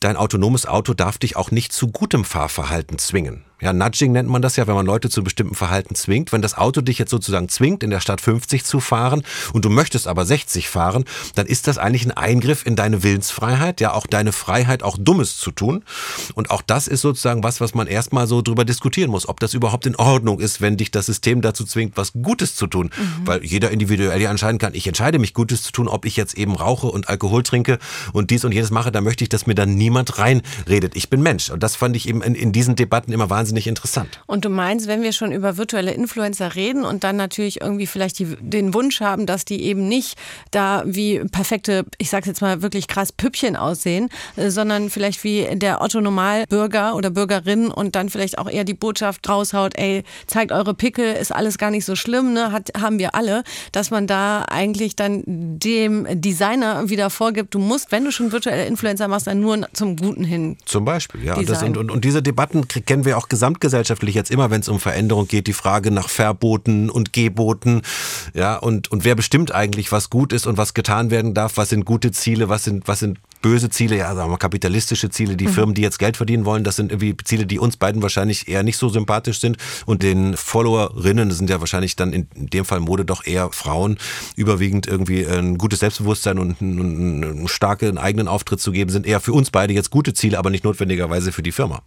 dein 0.00 0.16
autonomes 0.16 0.66
Auto 0.66 0.94
darf 0.94 1.18
dich 1.18 1.36
auch 1.36 1.50
nicht 1.50 1.72
zu 1.72 1.88
gutem 1.88 2.24
Fahrverhalten 2.24 2.98
zwingen. 2.98 3.44
Ja, 3.62 3.72
Nudging 3.72 4.10
nennt 4.10 4.28
man 4.28 4.42
das 4.42 4.56
ja, 4.56 4.66
wenn 4.66 4.74
man 4.74 4.86
Leute 4.86 5.08
zu 5.08 5.22
bestimmten 5.22 5.54
Verhalten 5.54 5.94
zwingt. 5.94 6.32
Wenn 6.32 6.42
das 6.42 6.58
Auto 6.58 6.80
dich 6.80 6.98
jetzt 6.98 7.10
sozusagen 7.10 7.48
zwingt, 7.48 7.84
in 7.84 7.90
der 7.90 8.00
Stadt 8.00 8.20
50 8.20 8.64
zu 8.64 8.80
fahren 8.80 9.22
und 9.52 9.64
du 9.64 9.70
möchtest 9.70 10.08
aber 10.08 10.26
60 10.26 10.68
fahren, 10.68 11.04
dann 11.36 11.46
ist 11.46 11.68
das 11.68 11.78
eigentlich 11.78 12.04
ein 12.04 12.10
Eingriff 12.10 12.66
in 12.66 12.74
deine 12.74 13.04
Willensfreiheit, 13.04 13.80
ja, 13.80 13.94
auch 13.94 14.08
deine 14.08 14.32
Freiheit, 14.32 14.82
auch 14.82 14.98
Dummes 14.98 15.38
zu 15.38 15.52
tun. 15.52 15.84
Und 16.34 16.50
auch 16.50 16.60
das 16.60 16.88
ist 16.88 17.02
sozusagen 17.02 17.44
was, 17.44 17.60
was 17.60 17.74
man 17.74 17.86
erstmal 17.86 18.26
so 18.26 18.42
drüber 18.42 18.64
diskutieren 18.64 19.10
muss, 19.10 19.28
ob 19.28 19.38
das 19.38 19.54
überhaupt 19.54 19.86
in 19.86 19.94
Ordnung 19.94 20.40
ist, 20.40 20.60
wenn 20.60 20.76
dich 20.76 20.90
das 20.90 21.06
System 21.06 21.40
dazu 21.40 21.64
zwingt, 21.64 21.96
was 21.96 22.12
Gutes 22.14 22.56
zu 22.56 22.66
tun. 22.66 22.90
Mhm. 22.96 23.26
Weil 23.26 23.44
jeder 23.44 23.70
individuell 23.70 24.20
ja 24.20 24.30
entscheiden 24.30 24.58
kann, 24.58 24.74
ich 24.74 24.88
entscheide 24.88 25.20
mich 25.20 25.34
Gutes 25.34 25.62
zu 25.62 25.70
tun, 25.70 25.86
ob 25.86 26.04
ich 26.04 26.16
jetzt 26.16 26.34
eben 26.34 26.56
rauche 26.56 26.88
und 26.88 27.08
Alkohol 27.08 27.44
trinke 27.44 27.78
und 28.12 28.30
dies 28.30 28.44
und 28.44 28.50
jenes 28.50 28.72
mache, 28.72 28.90
da 28.90 29.00
möchte 29.00 29.22
ich, 29.22 29.28
dass 29.28 29.46
mir 29.46 29.54
dann 29.54 29.74
niemand 29.74 30.18
reinredet. 30.18 30.96
Ich 30.96 31.10
bin 31.10 31.22
Mensch. 31.22 31.50
Und 31.50 31.62
das 31.62 31.76
fand 31.76 31.94
ich 31.94 32.08
eben 32.08 32.22
in, 32.22 32.34
in 32.34 32.50
diesen 32.50 32.74
Debatten 32.74 33.12
immer 33.12 33.30
wahnsinnig 33.30 33.51
wahnsinnig 33.52 33.66
interessant. 33.66 34.20
Und 34.26 34.44
du 34.44 34.48
meinst, 34.48 34.86
wenn 34.86 35.02
wir 35.02 35.12
schon 35.12 35.30
über 35.30 35.56
virtuelle 35.58 35.92
Influencer 35.92 36.54
reden 36.54 36.84
und 36.84 37.04
dann 37.04 37.16
natürlich 37.16 37.60
irgendwie 37.60 37.86
vielleicht 37.86 38.18
die, 38.18 38.36
den 38.40 38.72
Wunsch 38.72 39.00
haben, 39.00 39.26
dass 39.26 39.44
die 39.44 39.62
eben 39.62 39.88
nicht 39.88 40.16
da 40.50 40.82
wie 40.86 41.20
perfekte, 41.20 41.84
ich 41.98 42.08
sag's 42.08 42.26
jetzt 42.26 42.40
mal 42.40 42.62
wirklich 42.62 42.88
krass, 42.88 43.12
Püppchen 43.12 43.56
aussehen, 43.56 44.08
äh, 44.36 44.50
sondern 44.50 44.88
vielleicht 44.88 45.22
wie 45.24 45.46
der 45.52 45.82
Otto 45.82 46.00
Normalbürger 46.00 46.94
oder 46.94 47.10
Bürgerin 47.10 47.70
und 47.70 47.94
dann 47.94 48.08
vielleicht 48.08 48.38
auch 48.38 48.48
eher 48.48 48.64
die 48.64 48.74
Botschaft 48.74 49.28
raushaut, 49.28 49.76
ey, 49.76 50.02
zeigt 50.26 50.50
eure 50.52 50.74
Pickel, 50.74 51.14
ist 51.14 51.32
alles 51.32 51.58
gar 51.58 51.70
nicht 51.70 51.84
so 51.84 51.94
schlimm, 51.94 52.32
ne? 52.32 52.52
Hat, 52.52 52.70
haben 52.80 52.98
wir 52.98 53.14
alle, 53.14 53.42
dass 53.72 53.90
man 53.90 54.06
da 54.06 54.44
eigentlich 54.48 54.96
dann 54.96 55.22
dem 55.26 56.06
Designer 56.20 56.88
wieder 56.88 57.10
vorgibt, 57.10 57.54
du 57.54 57.58
musst, 57.58 57.92
wenn 57.92 58.04
du 58.04 58.12
schon 58.12 58.32
virtuelle 58.32 58.66
Influencer 58.66 59.08
machst, 59.08 59.26
dann 59.26 59.40
nur 59.40 59.68
zum 59.72 59.96
Guten 59.96 60.24
hin. 60.24 60.56
Zum 60.64 60.84
Beispiel, 60.84 61.24
ja. 61.24 61.34
Und, 61.34 61.48
das, 61.48 61.62
und, 61.62 61.76
und, 61.76 61.90
und 61.90 62.04
diese 62.04 62.22
Debatten 62.22 62.66
kennen 62.68 63.04
wir 63.04 63.18
auch 63.18 63.28
gesamtgesellschaftlich 63.42 64.14
jetzt 64.14 64.30
immer, 64.30 64.50
wenn 64.50 64.60
es 64.60 64.68
um 64.68 64.78
Veränderung 64.78 65.26
geht, 65.26 65.48
die 65.48 65.52
Frage 65.52 65.90
nach 65.90 66.08
Verboten 66.08 66.88
und 66.88 67.12
Geboten. 67.12 67.82
Ja, 68.34 68.56
und, 68.56 68.92
und 68.92 69.04
wer 69.04 69.16
bestimmt 69.16 69.52
eigentlich, 69.52 69.90
was 69.90 70.10
gut 70.10 70.32
ist 70.32 70.46
und 70.46 70.58
was 70.58 70.74
getan 70.74 71.10
werden 71.10 71.34
darf, 71.34 71.56
was 71.56 71.70
sind 71.70 71.84
gute 71.84 72.12
Ziele, 72.12 72.48
was 72.48 72.62
sind, 72.62 72.86
was 72.86 73.00
sind 73.00 73.18
böse 73.42 73.68
Ziele, 73.68 73.96
ja, 73.96 74.14
sagen 74.14 74.28
wir 74.28 74.32
mal 74.32 74.36
kapitalistische 74.38 75.10
Ziele, 75.10 75.36
die 75.36 75.46
mhm. 75.46 75.52
Firmen, 75.52 75.74
die 75.74 75.82
jetzt 75.82 75.98
Geld 75.98 76.16
verdienen 76.16 76.44
wollen, 76.44 76.64
das 76.64 76.76
sind 76.76 76.92
irgendwie 76.92 77.16
Ziele, 77.24 77.44
die 77.44 77.58
uns 77.58 77.76
beiden 77.76 78.00
wahrscheinlich 78.02 78.48
eher 78.48 78.62
nicht 78.62 78.78
so 78.78 78.88
sympathisch 78.88 79.40
sind 79.40 79.58
und 79.84 80.02
den 80.02 80.36
Followerinnen, 80.36 81.28
das 81.28 81.38
sind 81.38 81.50
ja 81.50 81.60
wahrscheinlich 81.60 81.96
dann 81.96 82.12
in 82.12 82.28
dem 82.34 82.64
Fall 82.64 82.80
Mode 82.80 83.04
doch 83.04 83.26
eher 83.26 83.50
Frauen, 83.52 83.98
überwiegend 84.36 84.86
irgendwie 84.86 85.26
ein 85.26 85.58
gutes 85.58 85.80
Selbstbewusstsein 85.80 86.38
und 86.38 86.62
einen, 86.62 87.24
einen 87.24 87.48
starken 87.48 87.98
eigenen 87.98 88.28
Auftritt 88.28 88.60
zu 88.60 88.72
geben, 88.72 88.90
sind 88.90 89.06
eher 89.06 89.20
für 89.20 89.32
uns 89.32 89.50
beide 89.50 89.74
jetzt 89.74 89.90
gute 89.90 90.14
Ziele, 90.14 90.38
aber 90.38 90.50
nicht 90.50 90.64
notwendigerweise 90.64 91.32
für 91.32 91.42
die 91.42 91.52
Firma. 91.52 91.82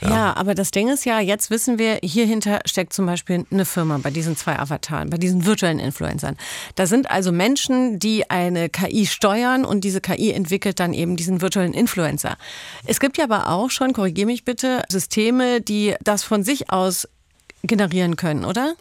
Ja, 0.00 0.10
ja 0.10 0.36
aber 0.36 0.54
das 0.54 0.70
Ding 0.70 0.88
ist 0.88 1.04
ja, 1.04 1.20
jetzt 1.20 1.50
wissen 1.50 1.78
wir, 1.78 1.98
hierhinter 2.02 2.60
steckt 2.66 2.92
zum 2.92 3.06
Beispiel 3.06 3.46
eine 3.50 3.64
Firma 3.64 3.98
bei 3.98 4.10
diesen 4.10 4.36
zwei 4.36 4.58
Avataren, 4.58 5.10
bei 5.10 5.16
diesen 5.16 5.46
virtuellen 5.46 5.78
Influencern. 5.78 6.36
Da 6.74 6.86
sind 6.86 7.10
also 7.10 7.32
Menschen, 7.32 7.98
die 7.98 8.28
eine 8.30 8.68
KI 8.68 9.06
steuern 9.06 9.64
und 9.64 9.82
diese 9.82 10.00
KI 10.00 10.32
entwickelt 10.32 10.80
dann 10.80 10.89
dann 10.90 10.98
eben 10.98 11.16
diesen 11.16 11.40
virtuellen 11.40 11.74
Influencer. 11.74 12.36
Es 12.84 13.00
gibt 13.00 13.18
ja 13.18 13.24
aber 13.24 13.48
auch 13.48 13.70
schon, 13.70 13.92
korrigiere 13.92 14.26
mich 14.26 14.44
bitte, 14.44 14.82
Systeme, 14.88 15.60
die 15.60 15.94
das 16.02 16.22
von 16.22 16.42
sich 16.42 16.70
aus 16.70 17.08
generieren 17.62 18.16
können, 18.16 18.44
oder? 18.44 18.74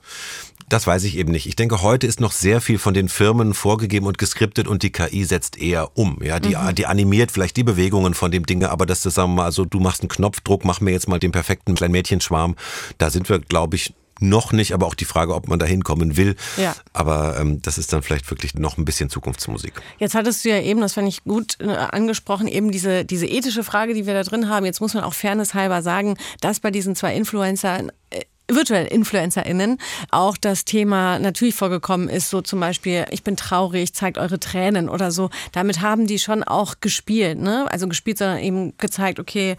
Das 0.70 0.86
weiß 0.86 1.04
ich 1.04 1.18
eben 1.18 1.32
nicht. 1.32 1.48
Ich 1.48 1.56
denke, 1.56 1.82
heute 1.82 2.06
ist 2.06 2.22
noch 2.22 2.32
sehr 2.32 2.62
viel 2.62 2.78
von 2.78 2.94
den 2.94 3.10
Firmen 3.10 3.56
vorgegeben 3.56 4.06
und 4.06 4.20
geskriptet 4.20 4.68
und 4.68 4.84
die 4.84 4.92
KI 4.92 5.26
setzt 5.26 5.58
eher 5.58 5.98
um. 5.98 6.20
Ja, 6.22 6.40
die, 6.40 6.56
mhm. 6.56 6.76
die 6.76 6.86
animiert 6.86 7.32
vielleicht 7.32 7.58
die 7.58 7.64
Bewegungen 7.64 8.14
von 8.14 8.30
dem 8.30 8.46
Ding, 8.46 8.64
aber 8.64 8.86
das, 8.86 9.02
das 9.02 9.16
sagen 9.16 9.32
wir 9.32 9.38
mal, 9.38 9.46
also 9.46 9.66
du 9.66 9.80
machst 9.80 10.02
einen 10.02 10.10
Knopfdruck, 10.10 10.66
mach 10.66 10.80
mir 10.80 10.92
jetzt 10.92 11.08
mal 11.08 11.20
den 11.20 11.32
perfekten 11.32 11.74
kleinen 11.74 11.94
Mädchenschwarm. 11.94 12.56
Da 13.00 13.10
sind 13.10 13.28
wir, 13.30 13.40
glaube 13.40 13.78
ich, 13.78 13.94
noch 14.20 14.52
nicht, 14.52 14.74
aber 14.74 14.88
auch 14.88 14.96
die 14.96 15.06
Frage, 15.06 15.34
ob 15.34 15.48
man 15.48 15.60
da 15.60 15.66
hinkommen 15.66 16.18
will. 16.18 16.36
Ja. 16.58 16.76
Aber 16.94 17.38
ähm, 17.40 17.62
das 17.62 17.78
ist 17.78 17.94
dann 17.94 18.02
vielleicht 18.02 18.30
wirklich 18.30 18.56
noch 18.56 18.78
ein 18.78 18.86
bisschen 18.86 19.10
Zukunftsmusik. 19.10 19.74
Jetzt 19.98 20.16
hattest 20.16 20.46
du 20.46 20.50
ja 20.50 20.60
eben, 20.62 20.82
das 20.82 20.94
fand 20.94 21.08
ich 21.08 21.24
gut 21.24 21.58
äh, 21.60 21.68
angesprochen, 21.68 22.48
eben 22.48 22.72
diese, 22.72 23.06
diese 23.06 23.26
ethische 23.28 23.64
Frage, 23.64 23.94
die 23.94 24.06
wir 24.06 24.14
da 24.14 24.24
drin 24.24 24.50
haben. 24.50 24.66
Jetzt 24.66 24.82
muss 24.82 24.94
man 24.94 25.04
auch 25.04 25.14
fairnesshalber 25.14 25.82
sagen, 25.82 26.18
dass 26.42 26.60
bei 26.60 26.72
diesen 26.72 26.96
zwei 26.96 27.16
Influencern 27.16 27.92
äh, 28.10 28.22
virtuellen 28.50 28.88
InfluencerInnen 28.88 29.78
auch 30.12 30.36
das 30.36 30.66
Thema 30.66 31.20
natürlich 31.20 31.56
vorgekommen 31.56 32.10
ist, 32.10 32.30
so 32.30 32.42
zum 32.42 32.60
Beispiel, 32.60 33.06
ich 33.12 33.24
bin 33.24 33.38
traurig, 33.38 33.94
zeigt 33.94 34.18
eure 34.18 34.40
Tränen 34.40 34.90
oder 34.90 35.12
so. 35.12 35.30
Damit 35.52 35.82
haben 35.82 36.08
die 36.08 36.20
schon 36.20 36.44
auch 36.44 36.76
gespielt, 36.82 37.40
ne? 37.40 37.68
Also 37.70 37.88
gespielt, 37.88 38.18
sondern 38.18 38.40
eben 38.40 38.74
gezeigt, 38.78 39.20
okay, 39.20 39.56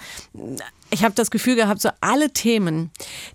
ich 0.90 1.05
habe 1.05 1.14
das 1.14 1.31
Gefühl 1.31 1.57
gehabt, 1.57 1.81
so 1.81 1.90
alle 2.00 2.33
Themen, 2.33 2.90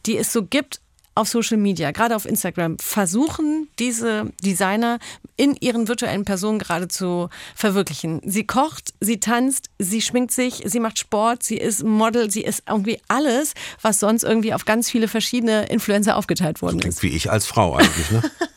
die 0.06 0.18
es 0.18 0.34
so 0.34 0.44
gibt, 0.44 0.82
auf 1.16 1.30
Social 1.30 1.58
Media, 1.58 1.92
gerade 1.92 2.16
auf 2.16 2.26
Instagram, 2.26 2.78
versuchen 2.80 3.70
diese 3.80 4.32
Designer 4.44 5.00
in 5.38 5.56
ihren 5.60 5.88
virtuellen 5.88 6.26
Personen 6.26 6.60
gerade 6.60 6.88
zu 6.88 7.30
verwirklichen. 7.56 8.22
Sie 8.26 8.46
kocht, 8.46 8.94
sie 9.00 9.20
tanzt, 9.20 9.70
sie 9.80 10.02
schminkt 10.02 10.32
sich, 10.32 10.62
sie 10.66 10.80
macht 10.80 11.00
Sport, 11.00 11.44
sie 11.44 11.58
ist 11.58 11.84
Model, 11.84 12.30
sie 12.30 12.42
ist 12.42 12.64
irgendwie 12.68 13.00
alles, 13.08 13.54
was 13.82 14.00
sonst 14.00 14.24
irgendwie 14.24 14.54
auf 14.54 14.66
ganz 14.66 14.90
viele 14.90 15.08
verschiedene 15.08 15.66
Influencer 15.68 16.18
aufgeteilt 16.18 16.62
worden 16.62 16.82
so 16.82 16.88
ist. 16.88 17.04
Wie 17.04 17.16
ich 17.16 17.32
als 17.32 17.46
Frau 17.46 17.76
eigentlich, 17.76 18.12
ne? 18.12 18.22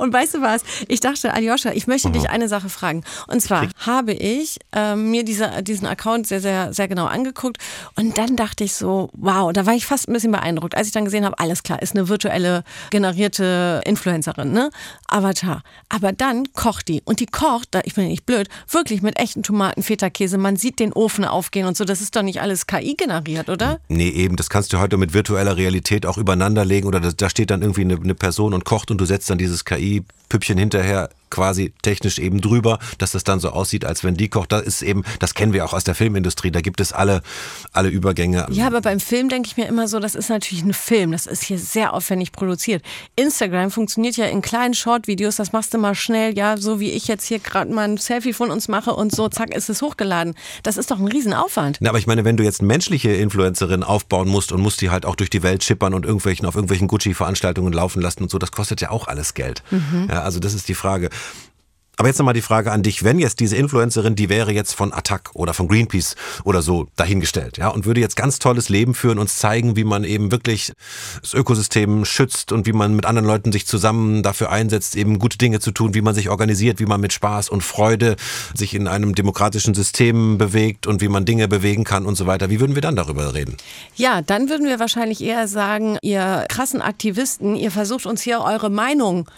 Und 0.00 0.14
weißt 0.14 0.34
du 0.34 0.40
was? 0.40 0.62
Ich 0.88 1.00
dachte, 1.00 1.34
Aljoscha, 1.34 1.72
ich 1.72 1.86
möchte 1.86 2.08
Aha. 2.08 2.14
dich 2.14 2.30
eine 2.30 2.48
Sache 2.48 2.70
fragen. 2.70 3.04
Und 3.26 3.40
zwar 3.40 3.68
habe 3.80 4.14
ich 4.14 4.58
äh, 4.74 4.96
mir 4.96 5.24
diese, 5.26 5.62
diesen 5.62 5.86
Account 5.86 6.26
sehr, 6.26 6.40
sehr, 6.40 6.72
sehr 6.72 6.88
genau 6.88 7.04
angeguckt. 7.04 7.58
Und 7.96 8.16
dann 8.16 8.34
dachte 8.34 8.64
ich 8.64 8.72
so, 8.72 9.10
wow, 9.12 9.52
da 9.52 9.66
war 9.66 9.74
ich 9.74 9.84
fast 9.84 10.08
ein 10.08 10.14
bisschen 10.14 10.32
beeindruckt, 10.32 10.74
als 10.74 10.86
ich 10.86 10.94
dann 10.94 11.04
gesehen 11.04 11.26
habe, 11.26 11.38
alles 11.38 11.62
klar, 11.62 11.82
ist 11.82 11.94
eine 11.94 12.08
virtuelle 12.08 12.64
generierte 12.90 13.82
Influencerin, 13.84 14.52
ne? 14.52 14.70
Avatar. 15.06 15.62
Aber 15.90 16.12
dann 16.12 16.50
kocht 16.54 16.88
die. 16.88 17.02
Und 17.04 17.20
die 17.20 17.26
kocht, 17.26 17.68
da, 17.72 17.80
ich 17.84 17.94
bin 17.94 18.08
nicht 18.08 18.24
blöd, 18.24 18.48
wirklich 18.70 19.02
mit 19.02 19.18
echten 19.18 19.42
Tomaten, 19.42 19.82
Feta-Käse. 19.82 20.38
Man 20.38 20.56
sieht 20.56 20.78
den 20.78 20.94
Ofen 20.94 21.26
aufgehen 21.26 21.66
und 21.66 21.76
so. 21.76 21.84
Das 21.84 22.00
ist 22.00 22.16
doch 22.16 22.22
nicht 22.22 22.40
alles 22.40 22.66
KI 22.66 22.94
generiert, 22.94 23.50
oder? 23.50 23.80
Nee, 23.88 24.08
eben. 24.08 24.36
Das 24.36 24.48
kannst 24.48 24.72
du 24.72 24.78
heute 24.78 24.96
mit 24.96 25.12
virtueller 25.12 25.58
Realität 25.58 26.06
auch 26.06 26.16
übereinanderlegen. 26.16 26.88
Oder 26.88 27.00
da 27.00 27.28
steht 27.28 27.50
dann 27.50 27.60
irgendwie 27.60 27.82
eine, 27.82 27.96
eine 27.96 28.14
Person 28.14 28.54
und 28.54 28.64
kocht 28.64 28.90
und 28.90 28.98
du 28.98 29.04
setzt 29.04 29.28
dann 29.28 29.36
dieses 29.36 29.66
KI-Püppchen 29.90 30.58
hinterher 30.58 31.10
quasi 31.30 31.72
technisch 31.82 32.18
eben 32.18 32.40
drüber, 32.40 32.78
dass 32.98 33.12
das 33.12 33.24
dann 33.24 33.40
so 33.40 33.50
aussieht, 33.50 33.84
als 33.84 34.04
wenn 34.04 34.14
die 34.14 34.28
kocht. 34.28 34.52
Das 34.52 34.62
ist 34.62 34.82
eben, 34.82 35.04
das 35.18 35.34
kennen 35.34 35.52
wir 35.52 35.64
auch 35.64 35.72
aus 35.72 35.84
der 35.84 35.94
Filmindustrie. 35.94 36.50
Da 36.50 36.60
gibt 36.60 36.80
es 36.80 36.92
alle, 36.92 37.22
alle 37.72 37.88
Übergänge. 37.88 38.46
Ja, 38.50 38.66
aber 38.66 38.80
beim 38.80 39.00
Film 39.00 39.28
denke 39.28 39.48
ich 39.48 39.56
mir 39.56 39.66
immer 39.66 39.88
so, 39.88 40.00
das 40.00 40.14
ist 40.14 40.28
natürlich 40.28 40.64
ein 40.64 40.74
Film. 40.74 41.12
Das 41.12 41.26
ist 41.26 41.44
hier 41.44 41.58
sehr 41.58 41.94
aufwendig 41.94 42.32
produziert. 42.32 42.82
Instagram 43.16 43.70
funktioniert 43.70 44.16
ja 44.16 44.26
in 44.26 44.42
kleinen 44.42 44.74
Short-Videos. 44.74 45.36
Das 45.36 45.52
machst 45.52 45.72
du 45.74 45.78
mal 45.78 45.94
schnell, 45.94 46.36
ja, 46.36 46.56
so 46.56 46.80
wie 46.80 46.90
ich 46.90 47.06
jetzt 47.08 47.26
hier 47.26 47.38
gerade 47.38 47.72
mal 47.72 47.88
ein 47.88 47.96
Selfie 47.96 48.32
von 48.32 48.50
uns 48.50 48.68
mache 48.68 48.94
und 48.94 49.14
so, 49.14 49.28
zack, 49.28 49.54
ist 49.54 49.70
es 49.70 49.82
hochgeladen. 49.82 50.34
Das 50.62 50.76
ist 50.76 50.90
doch 50.90 50.98
ein 50.98 51.06
Riesenaufwand. 51.06 51.78
Na, 51.80 51.90
aber 51.90 51.98
ich 51.98 52.06
meine, 52.06 52.24
wenn 52.24 52.36
du 52.36 52.44
jetzt 52.44 52.62
menschliche 52.62 53.10
Influencerin 53.12 53.82
aufbauen 53.82 54.28
musst 54.28 54.52
und 54.52 54.60
musst 54.60 54.80
die 54.80 54.90
halt 54.90 55.06
auch 55.06 55.16
durch 55.16 55.30
die 55.30 55.42
Welt 55.42 55.64
schippern 55.64 55.94
und 55.94 56.04
irgendwelchen 56.04 56.46
auf 56.46 56.54
irgendwelchen 56.54 56.88
Gucci-Veranstaltungen 56.88 57.72
laufen 57.72 58.02
lassen 58.02 58.22
und 58.22 58.30
so, 58.30 58.38
das 58.38 58.52
kostet 58.52 58.80
ja 58.80 58.90
auch 58.90 59.08
alles 59.08 59.34
Geld. 59.34 59.62
Mhm. 59.70 60.08
Ja, 60.08 60.22
also 60.22 60.40
das 60.40 60.54
ist 60.54 60.68
die 60.68 60.74
Frage. 60.74 61.10
Aber 62.00 62.08
jetzt 62.08 62.16
nochmal 62.16 62.32
die 62.32 62.40
Frage 62.40 62.72
an 62.72 62.82
dich, 62.82 63.04
wenn 63.04 63.18
jetzt 63.18 63.40
diese 63.40 63.56
Influencerin, 63.56 64.14
die 64.14 64.30
wäre 64.30 64.52
jetzt 64.52 64.72
von 64.72 64.90
Attac 64.90 65.32
oder 65.34 65.52
von 65.52 65.68
Greenpeace 65.68 66.16
oder 66.44 66.62
so 66.62 66.86
dahingestellt, 66.96 67.58
ja, 67.58 67.68
und 67.68 67.84
würde 67.84 68.00
jetzt 68.00 68.16
ganz 68.16 68.38
tolles 68.38 68.70
Leben 68.70 68.94
führen, 68.94 69.18
uns 69.18 69.36
zeigen, 69.36 69.76
wie 69.76 69.84
man 69.84 70.04
eben 70.04 70.32
wirklich 70.32 70.72
das 71.20 71.34
Ökosystem 71.34 72.06
schützt 72.06 72.52
und 72.52 72.66
wie 72.66 72.72
man 72.72 72.96
mit 72.96 73.04
anderen 73.04 73.26
Leuten 73.28 73.52
sich 73.52 73.66
zusammen 73.66 74.22
dafür 74.22 74.50
einsetzt, 74.50 74.96
eben 74.96 75.18
gute 75.18 75.36
Dinge 75.36 75.60
zu 75.60 75.72
tun, 75.72 75.92
wie 75.92 76.00
man 76.00 76.14
sich 76.14 76.30
organisiert, 76.30 76.80
wie 76.80 76.86
man 76.86 77.02
mit 77.02 77.12
Spaß 77.12 77.50
und 77.50 77.62
Freude 77.62 78.16
sich 78.54 78.72
in 78.72 78.88
einem 78.88 79.14
demokratischen 79.14 79.74
System 79.74 80.38
bewegt 80.38 80.86
und 80.86 81.02
wie 81.02 81.08
man 81.08 81.26
Dinge 81.26 81.48
bewegen 81.48 81.84
kann 81.84 82.06
und 82.06 82.14
so 82.14 82.26
weiter. 82.26 82.48
Wie 82.48 82.60
würden 82.60 82.76
wir 82.76 82.82
dann 82.82 82.96
darüber 82.96 83.34
reden? 83.34 83.58
Ja, 83.94 84.22
dann 84.22 84.48
würden 84.48 84.66
wir 84.66 84.80
wahrscheinlich 84.80 85.20
eher 85.20 85.46
sagen, 85.48 85.98
ihr 86.00 86.46
krassen 86.48 86.80
Aktivisten, 86.80 87.56
ihr 87.56 87.70
versucht 87.70 88.06
uns 88.06 88.22
hier 88.22 88.40
eure 88.40 88.70
Meinung 88.70 89.28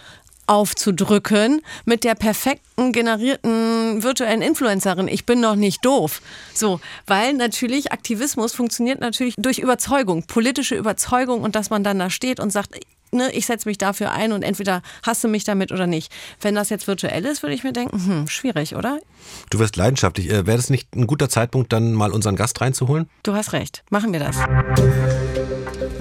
aufzudrücken 0.53 1.63
mit 1.87 2.05
der 2.05 2.15
perfekten 2.15 2.93
generierten 2.93 4.03
virtuellen 4.03 4.43
Influencerin. 4.43 5.09
Ich 5.09 5.25
bin 5.25 5.41
noch 5.41 5.55
nicht 5.55 5.83
doof. 5.83 6.21
So, 6.53 6.79
weil 7.07 7.33
natürlich 7.33 7.91
Aktivismus 7.91 8.53
funktioniert 8.53 9.01
natürlich 9.01 9.35
durch 9.39 9.59
Überzeugung, 9.59 10.25
politische 10.25 10.75
Überzeugung 10.77 11.41
und 11.41 11.57
dass 11.57 11.71
man 11.71 11.83
dann 11.83 11.99
da 11.99 12.11
steht 12.11 12.39
und 12.39 12.53
sagt, 12.53 12.79
ne, 13.13 13.31
ich 13.33 13.47
setze 13.47 13.67
mich 13.67 13.79
dafür 13.79 14.13
ein 14.13 14.33
und 14.33 14.43
entweder 14.43 14.83
hast 15.03 15.25
du 15.25 15.29
mich 15.29 15.45
damit 15.45 15.73
oder 15.73 15.87
nicht. 15.87 16.13
Wenn 16.43 16.55
das 16.55 16.69
jetzt 16.69 16.87
virtuell 16.87 17.25
ist, 17.25 17.43
würde 17.43 17.55
ich 17.55 17.65
mir 17.65 17.73
denken, 17.73 18.05
hm, 18.05 18.29
schwierig, 18.29 18.77
oder? 18.77 18.99
Du 19.49 19.59
wirst 19.59 19.77
leidenschaftlich. 19.77 20.29
Äh, 20.29 20.47
Wäre 20.47 20.59
das 20.59 20.69
nicht 20.69 20.95
ein 20.95 21.07
guter 21.07 21.31
Zeitpunkt, 21.31 21.73
dann 21.73 21.95
mal 21.95 22.13
unseren 22.13 22.37
Gast 22.37 22.61
reinzuholen? 22.61 23.09
Du 23.23 23.33
hast 23.33 23.55
recht. 23.55 23.85
Machen 23.89 24.13
wir 24.13 24.21
das. 24.21 24.37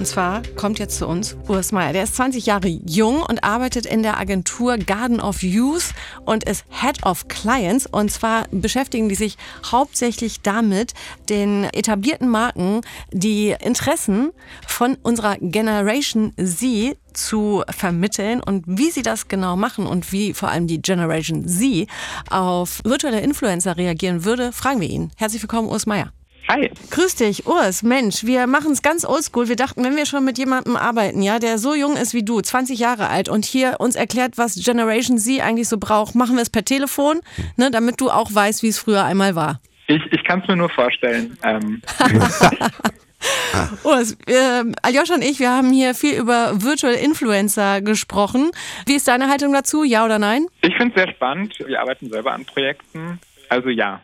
Und 0.02 0.06
zwar 0.06 0.42
kommt 0.56 0.80
jetzt 0.80 0.98
zu 0.98 1.06
uns 1.06 1.36
Urs 1.46 1.70
Meier. 1.70 1.92
Der 1.92 2.02
ist 2.02 2.16
20 2.16 2.44
Jahre 2.44 2.66
jung 2.66 3.22
und 3.22 3.44
arbeitet 3.44 3.86
in 3.86 4.02
der 4.02 4.18
Agentur 4.18 4.76
Garden 4.76 5.20
of 5.20 5.44
Youth 5.44 5.94
und 6.24 6.42
ist 6.42 6.64
Head 6.70 7.06
of 7.06 7.28
Clients. 7.28 7.86
Und 7.86 8.10
zwar 8.10 8.48
beschäftigen 8.50 9.08
die 9.08 9.14
sich 9.14 9.38
hauptsächlich 9.64 10.40
damit, 10.40 10.94
den 11.28 11.68
etablierten 11.72 12.28
Marken 12.28 12.80
die 13.12 13.54
Interessen 13.60 14.32
von 14.66 14.96
unserer 15.04 15.36
Generation 15.36 16.32
Z 16.36 16.98
zu 17.12 17.62
vermitteln 17.70 18.42
und 18.42 18.64
wie 18.66 18.90
sie 18.90 19.02
das 19.02 19.28
genau 19.28 19.54
machen 19.54 19.86
und 19.86 20.10
wie 20.10 20.34
vor 20.34 20.48
allem 20.48 20.66
die 20.66 20.82
Generation 20.82 21.46
Z 21.46 21.86
auf 22.28 22.80
virtuelle 22.82 23.20
Influencer 23.20 23.76
reagieren 23.76 24.24
würde, 24.24 24.50
fragen 24.50 24.80
wir 24.80 24.90
ihn. 24.90 25.12
Herzlich 25.14 25.42
willkommen, 25.42 25.68
Urs 25.68 25.86
Meier. 25.86 26.12
Hi. 26.48 26.70
Grüß 26.90 27.14
dich, 27.16 27.46
Urs. 27.46 27.82
Mensch, 27.82 28.24
wir 28.24 28.46
machen 28.46 28.72
es 28.72 28.82
ganz 28.82 29.04
oldschool. 29.04 29.48
Wir 29.48 29.56
dachten, 29.56 29.84
wenn 29.84 29.96
wir 29.96 30.06
schon 30.06 30.24
mit 30.24 30.38
jemandem 30.38 30.76
arbeiten, 30.76 31.22
ja, 31.22 31.38
der 31.38 31.58
so 31.58 31.74
jung 31.74 31.96
ist 31.96 32.14
wie 32.14 32.24
du, 32.24 32.40
20 32.40 32.78
Jahre 32.78 33.08
alt 33.08 33.28
und 33.28 33.44
hier 33.44 33.76
uns 33.78 33.96
erklärt, 33.96 34.38
was 34.38 34.56
Generation 34.56 35.18
Z 35.18 35.40
eigentlich 35.40 35.68
so 35.68 35.78
braucht, 35.78 36.14
machen 36.14 36.36
wir 36.36 36.42
es 36.42 36.50
per 36.50 36.64
Telefon, 36.64 37.20
ne, 37.56 37.70
damit 37.70 38.00
du 38.00 38.10
auch 38.10 38.34
weißt, 38.34 38.62
wie 38.62 38.68
es 38.68 38.78
früher 38.78 39.04
einmal 39.04 39.34
war. 39.34 39.60
Ich, 39.86 40.02
ich 40.10 40.24
kann 40.24 40.40
es 40.40 40.48
mir 40.48 40.56
nur 40.56 40.68
vorstellen. 40.68 41.36
Ähm. 41.42 41.82
Urs, 43.84 44.16
äh, 44.26 44.64
Aljoscha 44.82 45.14
und 45.14 45.22
ich, 45.22 45.38
wir 45.38 45.50
haben 45.50 45.70
hier 45.72 45.94
viel 45.94 46.14
über 46.18 46.62
Virtual 46.62 46.94
Influencer 46.94 47.80
gesprochen. 47.80 48.50
Wie 48.86 48.94
ist 48.94 49.06
deine 49.08 49.28
Haltung 49.28 49.52
dazu? 49.52 49.84
Ja 49.84 50.04
oder 50.04 50.18
nein? 50.18 50.46
Ich 50.62 50.74
finde 50.76 50.94
es 50.96 51.02
sehr 51.02 51.14
spannend. 51.14 51.54
Wir 51.64 51.80
arbeiten 51.80 52.10
selber 52.10 52.32
an 52.32 52.44
Projekten. 52.44 53.20
Also 53.48 53.68
ja. 53.68 54.00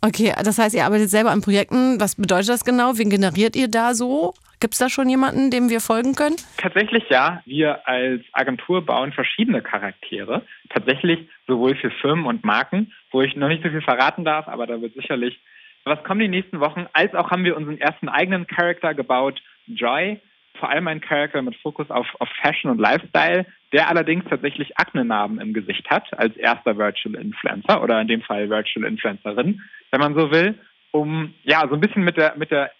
Okay, 0.00 0.32
das 0.44 0.58
heißt, 0.58 0.74
ihr 0.74 0.84
arbeitet 0.84 1.10
selber 1.10 1.30
an 1.30 1.40
Projekten. 1.40 2.00
Was 2.00 2.16
bedeutet 2.16 2.50
das 2.50 2.64
genau? 2.64 2.98
Wen 2.98 3.10
generiert 3.10 3.56
ihr 3.56 3.68
da 3.68 3.94
so? 3.94 4.34
Gibt 4.60 4.74
es 4.74 4.78
da 4.78 4.88
schon 4.88 5.08
jemanden, 5.08 5.50
dem 5.50 5.70
wir 5.70 5.80
folgen 5.80 6.14
können? 6.14 6.36
Tatsächlich 6.58 7.04
ja. 7.08 7.42
Wir 7.46 7.86
als 7.88 8.22
Agentur 8.32 8.84
bauen 8.84 9.12
verschiedene 9.12 9.62
Charaktere. 9.62 10.42
Tatsächlich 10.70 11.28
sowohl 11.46 11.74
für 11.76 11.90
Firmen 11.90 12.26
und 12.26 12.44
Marken, 12.44 12.92
wo 13.10 13.22
ich 13.22 13.36
noch 13.36 13.48
nicht 13.48 13.62
so 13.62 13.70
viel 13.70 13.82
verraten 13.82 14.24
darf, 14.24 14.48
aber 14.48 14.66
da 14.66 14.80
wird 14.80 14.94
sicherlich 14.94 15.38
was 15.84 16.02
kommen 16.02 16.20
die 16.20 16.28
nächsten 16.28 16.60
Wochen, 16.60 16.86
als 16.92 17.14
auch 17.14 17.30
haben 17.30 17.44
wir 17.44 17.56
unseren 17.56 17.78
ersten 17.78 18.08
eigenen 18.08 18.46
Charakter 18.46 18.94
gebaut, 18.94 19.42
Joy. 19.66 20.20
Vor 20.58 20.70
allem 20.70 20.86
ein 20.88 21.00
Charakter 21.00 21.42
mit 21.42 21.56
Fokus 21.56 21.90
auf, 21.90 22.06
auf 22.20 22.28
Fashion 22.40 22.70
und 22.70 22.78
Lifestyle, 22.78 23.46
der 23.72 23.88
allerdings 23.88 24.24
tatsächlich 24.28 24.78
Aknenarben 24.78 25.40
im 25.40 25.52
Gesicht 25.52 25.88
hat, 25.90 26.16
als 26.18 26.36
erster 26.36 26.76
Virtual 26.76 27.14
Influencer 27.16 27.82
oder 27.82 28.00
in 28.00 28.08
dem 28.08 28.22
Fall 28.22 28.48
Virtual 28.48 28.86
Influencerin, 28.86 29.60
wenn 29.90 30.00
man 30.00 30.14
so 30.14 30.30
will, 30.30 30.54
um 30.92 31.34
ja 31.42 31.66
so 31.68 31.74
ein 31.74 31.80
bisschen 31.80 32.04
mit 32.04 32.16
der, 32.16 32.34
mit 32.36 32.50
der 32.50 32.70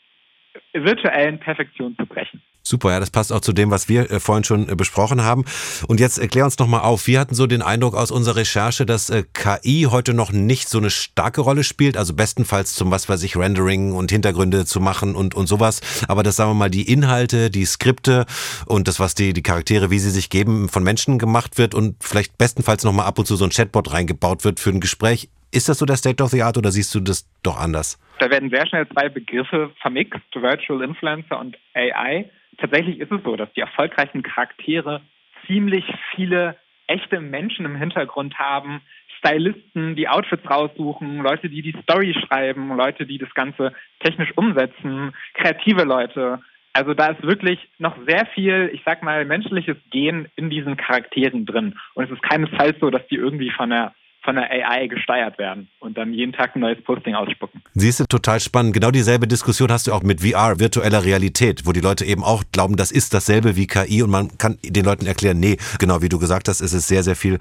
virtuellen 0.72 1.38
Perfektion 1.38 1.96
zu 1.98 2.06
brechen. 2.06 2.42
Super, 2.66 2.92
ja, 2.92 3.00
das 3.00 3.10
passt 3.10 3.30
auch 3.30 3.42
zu 3.42 3.52
dem, 3.52 3.70
was 3.70 3.90
wir 3.90 4.10
äh, 4.10 4.20
vorhin 4.20 4.42
schon 4.42 4.70
äh, 4.70 4.74
besprochen 4.74 5.22
haben. 5.22 5.44
Und 5.86 6.00
jetzt 6.00 6.16
erklär 6.16 6.46
uns 6.46 6.58
nochmal 6.58 6.80
auf. 6.80 7.06
Wir 7.06 7.20
hatten 7.20 7.34
so 7.34 7.46
den 7.46 7.60
Eindruck 7.60 7.94
aus 7.94 8.10
unserer 8.10 8.36
Recherche, 8.36 8.86
dass 8.86 9.10
äh, 9.10 9.24
KI 9.34 9.88
heute 9.90 10.14
noch 10.14 10.32
nicht 10.32 10.70
so 10.70 10.78
eine 10.78 10.88
starke 10.88 11.42
Rolle 11.42 11.62
spielt. 11.62 11.98
Also 11.98 12.14
bestenfalls 12.14 12.74
zum, 12.74 12.90
was 12.90 13.06
weiß 13.06 13.22
ich, 13.22 13.36
Rendering 13.36 13.92
und 13.92 14.10
Hintergründe 14.10 14.64
zu 14.64 14.80
machen 14.80 15.14
und, 15.14 15.34
und 15.34 15.46
sowas. 15.46 15.82
Aber 16.08 16.22
dass, 16.22 16.36
sagen 16.36 16.50
wir 16.50 16.54
mal, 16.54 16.70
die 16.70 16.90
Inhalte, 16.90 17.50
die 17.50 17.66
Skripte 17.66 18.24
und 18.64 18.88
das, 18.88 18.98
was 18.98 19.14
die, 19.14 19.34
die 19.34 19.42
Charaktere, 19.42 19.90
wie 19.90 19.98
sie 19.98 20.10
sich 20.10 20.30
geben, 20.30 20.70
von 20.70 20.82
Menschen 20.82 21.18
gemacht 21.18 21.58
wird 21.58 21.74
und 21.74 22.02
vielleicht 22.02 22.38
bestenfalls 22.38 22.82
nochmal 22.82 23.04
ab 23.04 23.18
und 23.18 23.26
zu 23.26 23.36
so 23.36 23.44
ein 23.44 23.50
Chatbot 23.50 23.92
reingebaut 23.92 24.42
wird 24.44 24.58
für 24.58 24.70
ein 24.70 24.80
Gespräch. 24.80 25.28
Ist 25.50 25.68
das 25.68 25.76
so 25.76 25.84
der 25.84 25.98
State 25.98 26.22
of 26.22 26.30
the 26.30 26.42
Art 26.42 26.56
oder 26.56 26.72
siehst 26.72 26.94
du 26.94 27.00
das 27.00 27.26
doch 27.42 27.58
anders? 27.58 27.98
Da 28.18 28.30
werden 28.30 28.50
sehr 28.50 28.66
schnell 28.66 28.88
zwei 28.88 29.08
Begriffe 29.08 29.72
vermixt, 29.80 30.34
Virtual 30.34 30.82
Influencer 30.82 31.38
und 31.38 31.58
AI 31.74 32.30
tatsächlich 32.58 33.00
ist 33.00 33.12
es 33.12 33.22
so, 33.22 33.36
dass 33.36 33.52
die 33.52 33.60
erfolgreichen 33.60 34.22
Charaktere 34.22 35.00
ziemlich 35.46 35.84
viele 36.14 36.56
echte 36.86 37.20
Menschen 37.20 37.64
im 37.64 37.76
Hintergrund 37.76 38.38
haben, 38.38 38.80
Stylisten, 39.18 39.96
die 39.96 40.08
Outfits 40.08 40.48
raussuchen, 40.48 41.18
Leute, 41.18 41.48
die 41.48 41.62
die 41.62 41.76
Story 41.82 42.14
schreiben, 42.14 42.76
Leute, 42.76 43.06
die 43.06 43.18
das 43.18 43.32
Ganze 43.34 43.72
technisch 44.00 44.32
umsetzen, 44.36 45.14
kreative 45.34 45.84
Leute. 45.84 46.40
Also 46.74 46.92
da 46.92 47.06
ist 47.06 47.22
wirklich 47.22 47.58
noch 47.78 47.96
sehr 48.06 48.26
viel, 48.34 48.70
ich 48.72 48.82
sag 48.84 49.02
mal, 49.02 49.24
menschliches 49.24 49.76
Gen 49.90 50.28
in 50.36 50.50
diesen 50.50 50.76
Charakteren 50.76 51.46
drin. 51.46 51.78
Und 51.94 52.04
es 52.04 52.10
ist 52.10 52.22
keinesfalls 52.22 52.78
so, 52.80 52.90
dass 52.90 53.06
die 53.06 53.16
irgendwie 53.16 53.50
von 53.50 53.70
der 53.70 53.94
von 54.24 54.36
der 54.36 54.50
AI 54.50 54.86
gesteuert 54.86 55.38
werden 55.38 55.68
und 55.80 55.98
dann 55.98 56.12
jeden 56.12 56.32
Tag 56.32 56.56
ein 56.56 56.60
neues 56.60 56.82
Posting 56.82 57.14
ausspucken. 57.14 57.62
Siehst 57.74 58.00
du, 58.00 58.04
total 58.04 58.40
spannend. 58.40 58.72
Genau 58.72 58.90
dieselbe 58.90 59.28
Diskussion 59.28 59.70
hast 59.70 59.86
du 59.86 59.92
auch 59.92 60.02
mit 60.02 60.22
VR, 60.22 60.58
virtueller 60.58 61.04
Realität, 61.04 61.66
wo 61.66 61.72
die 61.72 61.80
Leute 61.80 62.04
eben 62.04 62.24
auch 62.24 62.42
glauben, 62.52 62.76
das 62.76 62.90
ist 62.90 63.12
dasselbe 63.12 63.56
wie 63.56 63.66
KI 63.66 64.02
und 64.02 64.10
man 64.10 64.36
kann 64.38 64.58
den 64.64 64.84
Leuten 64.84 65.06
erklären, 65.06 65.38
nee, 65.38 65.58
genau 65.78 66.00
wie 66.00 66.08
du 66.08 66.18
gesagt 66.18 66.48
hast, 66.48 66.60
es 66.60 66.72
ist 66.72 66.88
sehr, 66.88 67.02
sehr 67.02 67.16
viel 67.16 67.38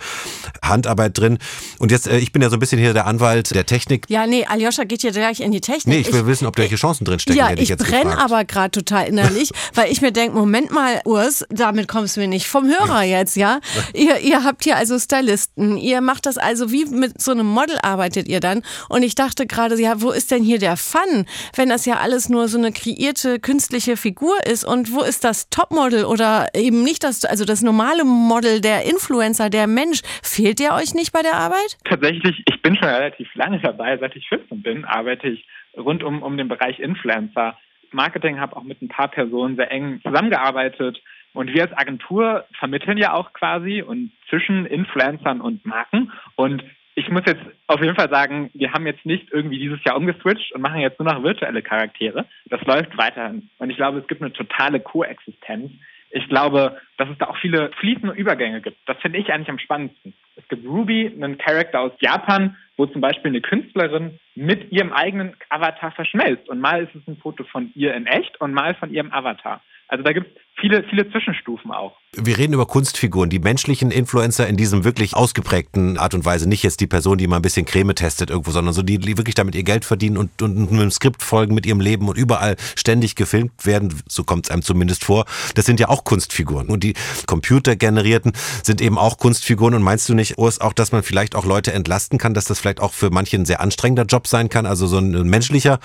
Handarbeit 0.62 1.18
drin. 1.18 1.38
Und 1.80 1.92
jetzt, 1.92 2.08
äh, 2.08 2.18
ich 2.18 2.34
bin 2.34 2.42
ja 2.42 2.50
so 2.50 2.58
ein 2.58 2.60
bisschen 2.60 2.80
hier 2.80 2.94
der 2.94 3.08
Anwalt 3.08 3.56
der 3.56 3.66
Technik. 3.66 4.06
Ja, 4.10 4.28
nee, 4.28 4.46
Aljoscha 4.46 4.84
geht 4.84 5.02
hier 5.02 5.12
gleich 5.12 5.40
in 5.40 5.52
die 5.52 5.62
Technik. 5.62 5.96
Nee, 5.96 6.02
ich 6.02 6.12
will 6.12 6.22
ich, 6.22 6.26
wissen, 6.28 6.48
ob 6.48 6.56
da 6.56 6.64
welche 6.64 6.76
Chancen 6.76 7.06
drin 7.06 7.20
stecken. 7.20 7.40
Ja, 7.40 7.52
ich, 7.54 7.72
ich 7.72 7.78
brenne 7.78 8.18
aber 8.18 8.44
gerade 8.44 8.72
total 8.72 9.08
innerlich, 9.08 9.52
weil 9.74 9.90
ich 9.92 10.02
mir 10.02 10.12
denke, 10.12 10.38
Moment 10.38 10.72
mal, 10.72 11.00
Urs, 11.06 11.46
damit 11.50 11.88
kommst 11.88 12.18
du 12.18 12.22
mir 12.22 12.28
nicht 12.28 12.48
vom 12.48 12.68
Hörer 12.68 13.04
jetzt, 13.04 13.38
ja? 13.38 13.60
Ihr, 13.94 14.20
ihr 14.20 14.44
habt 14.44 14.66
hier 14.66 14.76
also 14.76 15.00
Stylisten, 15.00 15.78
ihr 15.78 16.02
macht 16.02 16.26
das 16.26 16.38
also 16.38 16.73
wie 16.74 16.86
mit 16.94 17.22
so 17.22 17.32
einem 17.32 17.46
Model 17.46 17.78
arbeitet 17.82 18.28
ihr 18.28 18.42
dann. 18.42 18.64
Und 18.90 19.04
ich 19.04 19.16
dachte 19.16 19.48
gerade, 19.48 19.80
ja, 19.80 20.02
wo 20.02 20.12
ist 20.12 20.32
denn 20.32 20.44
hier 20.44 20.60
der 20.60 20.76
Fun, 20.76 21.26
wenn 21.56 21.70
das 21.70 21.86
ja 21.86 22.00
alles 22.02 22.28
nur 22.28 22.50
so 22.50 22.58
eine 22.58 22.74
kreierte 22.74 23.40
künstliche 23.40 23.96
Figur 23.96 24.36
ist? 24.46 24.66
Und 24.66 24.92
wo 24.92 25.02
ist 25.02 25.24
das 25.24 25.50
Topmodel 25.50 26.04
oder 26.04 26.48
eben 26.54 26.84
nicht 26.84 27.06
das, 27.06 27.24
also 27.24 27.46
das 27.46 27.62
normale 27.62 28.04
Model, 28.04 28.60
der 28.60 28.84
Influencer, 28.84 29.50
der 29.50 29.68
Mensch? 29.68 30.02
Fehlt 30.22 30.60
der 30.60 30.76
euch 30.76 30.94
nicht 30.94 31.14
bei 31.14 31.22
der 31.22 31.36
Arbeit? 31.36 31.78
Tatsächlich, 31.86 32.44
ich 32.46 32.62
bin 32.62 32.76
schon 32.76 32.90
relativ 32.90 33.34
lange 33.36 33.60
dabei. 33.62 33.98
Seit 33.98 34.16
ich 34.16 34.28
14 34.28 34.62
bin, 34.62 34.84
arbeite 34.84 35.30
ich 35.30 35.46
rund 35.78 36.04
um, 36.04 36.22
um 36.22 36.36
den 36.38 36.48
Bereich 36.48 36.80
Influencer. 36.80 37.58
Marketing 37.92 38.40
habe 38.40 38.56
auch 38.56 38.64
mit 38.64 38.82
ein 38.82 38.88
paar 38.88 39.10
Personen 39.10 39.56
sehr 39.56 39.72
eng 39.72 40.02
zusammengearbeitet. 40.04 41.02
Und 41.34 41.54
wir 41.54 41.64
als 41.64 41.78
Agentur 41.78 42.46
vermitteln 42.58 42.98
ja 42.98 43.14
auch 43.14 43.34
quasi 43.34 43.82
und 43.82 44.12
zwischen 44.30 44.66
Influencern 44.66 45.42
und 45.42 45.66
Marken. 45.66 46.12
Und 46.36 46.64
ich 46.96 47.10
muss 47.10 47.24
jetzt 47.26 47.42
auf 47.68 47.82
jeden 47.82 47.96
Fall 47.96 48.10
sagen, 48.10 48.52
wir 48.54 48.72
haben 48.72 48.86
jetzt 48.86 49.06
nicht 49.06 49.32
irgendwie 49.32 49.58
dieses 49.58 49.84
Jahr 49.84 49.98
umgeswitcht 49.98 50.54
und 50.54 50.62
machen 50.62 50.80
jetzt 50.80 51.00
nur 51.00 51.12
noch 51.12 51.24
virtuelle 51.24 51.62
Charaktere. 51.62 52.26
Das 52.46 52.62
läuft 52.62 52.96
weiterhin. 52.98 53.50
Und 53.58 53.70
ich 53.70 53.78
glaube, 53.78 54.00
es 54.00 54.08
gibt 54.08 54.22
eine 54.22 54.34
totale 54.34 54.80
Koexistenz. 54.80 55.72
Ich 56.12 56.30
glaube, 56.30 56.80
dass 56.98 57.10
es 57.10 57.18
da 57.18 57.26
auch 57.26 57.38
viele 57.38 57.72
fließende 57.80 58.14
Übergänge 58.14 58.62
gibt. 58.62 58.78
Das 58.86 58.98
finde 59.02 59.18
ich 59.18 59.34
eigentlich 59.34 59.50
am 59.50 59.58
spannendsten. 59.58 60.14
Es 60.36 60.48
gibt 60.48 60.68
Ruby, 60.68 61.08
einen 61.08 61.40
Charakter 61.40 61.80
aus 61.80 61.92
Japan, 62.00 62.56
wo 62.78 62.86
zum 62.86 63.02
Beispiel 63.02 63.30
eine 63.30 63.42
Künstlerin 63.42 64.20
mit 64.36 64.72
ihrem 64.72 64.94
eigenen 64.94 65.36
Avatar 65.50 65.92
verschmelzt. 65.92 66.48
Und 66.50 66.60
mal 66.60 66.84
ist 66.84 66.94
es 66.94 67.08
ein 67.08 67.18
Foto 67.18 67.44
von 67.46 67.72
ihr 67.74 67.96
in 67.96 68.06
echt 68.06 68.40
und 68.40 68.54
mal 68.54 68.76
von 68.76 68.94
ihrem 68.94 69.12
Avatar. 69.12 69.62
Also 69.94 70.04
da 70.04 70.12
gibt 70.12 70.26
es 70.26 70.42
viele, 70.60 70.84
viele 70.90 71.08
Zwischenstufen 71.12 71.70
auch. 71.70 71.96
Wir 72.16 72.38
reden 72.38 72.54
über 72.54 72.68
Kunstfiguren, 72.68 73.30
die 73.30 73.40
menschlichen 73.40 73.90
Influencer 73.90 74.48
in 74.48 74.56
diesem 74.56 74.84
wirklich 74.84 75.16
ausgeprägten 75.16 75.98
Art 75.98 76.14
und 76.14 76.26
Weise. 76.26 76.48
Nicht 76.48 76.62
jetzt 76.62 76.80
die 76.80 76.88
Person, 76.88 77.18
die 77.18 77.28
mal 77.28 77.38
ein 77.38 77.42
bisschen 77.42 77.66
Creme 77.66 77.96
testet 77.96 78.30
irgendwo, 78.30 78.52
sondern 78.52 78.74
so 78.74 78.84
die, 78.84 79.00
die 79.00 79.18
wirklich 79.18 79.34
damit 79.34 79.56
ihr 79.56 79.64
Geld 79.64 79.84
verdienen 79.84 80.18
und, 80.18 80.42
und 80.42 80.72
einem 80.72 80.92
Skript 80.92 81.24
folgen 81.24 81.56
mit 81.56 81.66
ihrem 81.66 81.80
Leben 81.80 82.08
und 82.08 82.18
überall 82.18 82.56
ständig 82.76 83.16
gefilmt 83.16 83.66
werden. 83.66 83.94
So 84.08 84.24
kommt 84.24 84.46
es 84.46 84.52
einem 84.52 84.62
zumindest 84.62 85.04
vor. 85.04 85.26
Das 85.56 85.66
sind 85.66 85.80
ja 85.80 85.90
auch 85.90 86.04
Kunstfiguren. 86.04 86.68
Und 86.68 86.84
die 86.84 86.94
computergenerierten 87.26 88.34
sind 88.62 88.80
eben 88.80 89.00
auch 89.00 89.18
Kunstfiguren. 89.18 89.74
Und 89.74 89.82
meinst 89.82 90.08
du 90.08 90.14
nicht, 90.14 90.38
Urs, 90.38 90.62
auch, 90.62 90.74
dass 90.74 90.92
man 90.92 91.02
vielleicht 91.02 91.36
auch 91.36 91.46
Leute 91.46 91.74
entlasten 91.74 92.20
kann, 92.20 92.36
dass 92.36 92.46
das 92.46 92.60
vielleicht 92.60 92.80
auch 92.80 92.94
für 92.94 93.10
manche 93.10 93.38
ein 93.38 93.46
sehr 93.46 93.60
anstrengender 93.60 94.06
Job 94.06 94.28
sein 94.28 94.50
kann? 94.50 94.68
Also 94.68 94.86
so 94.86 95.00
ein 95.00 95.12
menschlicher 95.28 95.80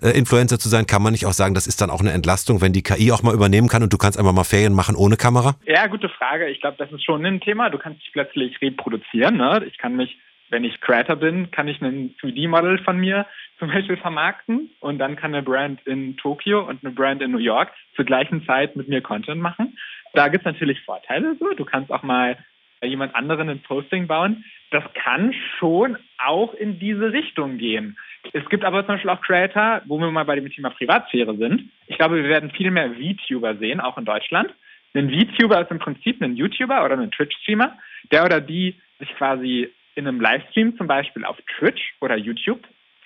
äh, 0.00 0.10
Influencer 0.10 0.60
zu 0.60 0.68
sein, 0.68 0.86
kann 0.86 1.02
man 1.02 1.12
nicht 1.12 1.26
auch 1.26 1.32
sagen, 1.32 1.54
das 1.54 1.66
ist 1.66 1.80
dann 1.80 1.90
auch 1.90 2.00
eine 2.00 2.12
Entlastung, 2.12 2.60
wenn 2.60 2.72
die 2.72 2.82
KI 2.82 3.10
auch 3.10 3.22
mal 3.22 3.34
übernehmen 3.52 3.68
kann 3.68 3.82
und 3.82 3.92
du 3.92 3.98
kannst 3.98 4.18
einfach 4.18 4.32
mal 4.32 4.44
Ferien 4.44 4.72
machen 4.72 4.96
ohne 4.96 5.16
Kamera? 5.16 5.54
Ja, 5.66 5.86
gute 5.86 6.08
Frage. 6.08 6.48
Ich 6.48 6.60
glaube, 6.60 6.76
das 6.78 6.90
ist 6.90 7.04
schon 7.04 7.24
ein 7.26 7.40
Thema. 7.40 7.68
Du 7.68 7.78
kannst 7.78 8.00
dich 8.00 8.12
plötzlich 8.12 8.60
reproduzieren. 8.62 9.36
Ne? 9.36 9.62
Ich 9.66 9.76
kann 9.76 9.94
mich, 9.94 10.16
wenn 10.48 10.64
ich 10.64 10.80
Creator 10.80 11.16
bin, 11.16 11.50
kann 11.50 11.68
ich 11.68 11.80
ein 11.82 12.14
3D-Model 12.22 12.78
von 12.78 12.96
mir 12.98 13.26
zum 13.58 13.68
Beispiel 13.68 13.98
vermarkten 13.98 14.70
und 14.80 14.98
dann 14.98 15.16
kann 15.16 15.34
eine 15.34 15.42
Brand 15.42 15.86
in 15.86 16.16
Tokio 16.16 16.66
und 16.66 16.82
eine 16.82 16.94
Brand 16.94 17.20
in 17.20 17.30
New 17.30 17.38
York 17.38 17.70
zur 17.94 18.06
gleichen 18.06 18.44
Zeit 18.46 18.74
mit 18.74 18.88
mir 18.88 19.02
Content 19.02 19.40
machen. 19.40 19.76
Da 20.14 20.28
gibt 20.28 20.46
es 20.46 20.52
natürlich 20.52 20.80
Vorteile. 20.80 21.36
So. 21.38 21.52
Du 21.54 21.64
kannst 21.66 21.92
auch 21.92 22.02
mal 22.02 22.38
jemand 22.82 23.14
anderen 23.14 23.50
ein 23.50 23.60
Posting 23.60 24.06
bauen. 24.06 24.44
Das 24.70 24.82
kann 24.94 25.34
schon 25.58 25.98
auch 26.18 26.54
in 26.54 26.78
diese 26.78 27.12
Richtung 27.12 27.58
gehen. 27.58 27.98
Es 28.32 28.48
gibt 28.48 28.64
aber 28.64 28.86
zum 28.86 28.94
Beispiel 28.94 29.10
auch 29.10 29.20
Creator, 29.20 29.82
wo 29.86 29.98
wir 29.98 30.10
mal 30.10 30.24
bei 30.24 30.36
dem 30.36 30.50
Thema 30.50 30.70
Privatsphäre 30.70 31.36
sind. 31.36 31.70
Ich 31.86 31.98
glaube, 31.98 32.16
wir 32.16 32.28
werden 32.28 32.50
viel 32.50 32.70
mehr 32.70 32.90
VTuber 32.90 33.56
sehen, 33.56 33.80
auch 33.80 33.98
in 33.98 34.04
Deutschland, 34.04 34.54
Ein 34.94 35.10
VTuber 35.10 35.60
ist 35.62 35.70
im 35.70 35.78
Prinzip 35.78 36.22
ein 36.22 36.36
YouTuber 36.36 36.84
oder 36.84 36.98
ein 36.98 37.10
Twitch-Streamer, 37.10 37.76
der 38.10 38.24
oder 38.24 38.40
die 38.40 38.76
sich 38.98 39.08
quasi 39.16 39.70
in 39.94 40.06
einem 40.06 40.20
Livestream 40.20 40.76
zum 40.76 40.86
Beispiel 40.86 41.24
auf 41.24 41.36
Twitch 41.58 41.94
oder 42.00 42.16
YouTube 42.16 42.60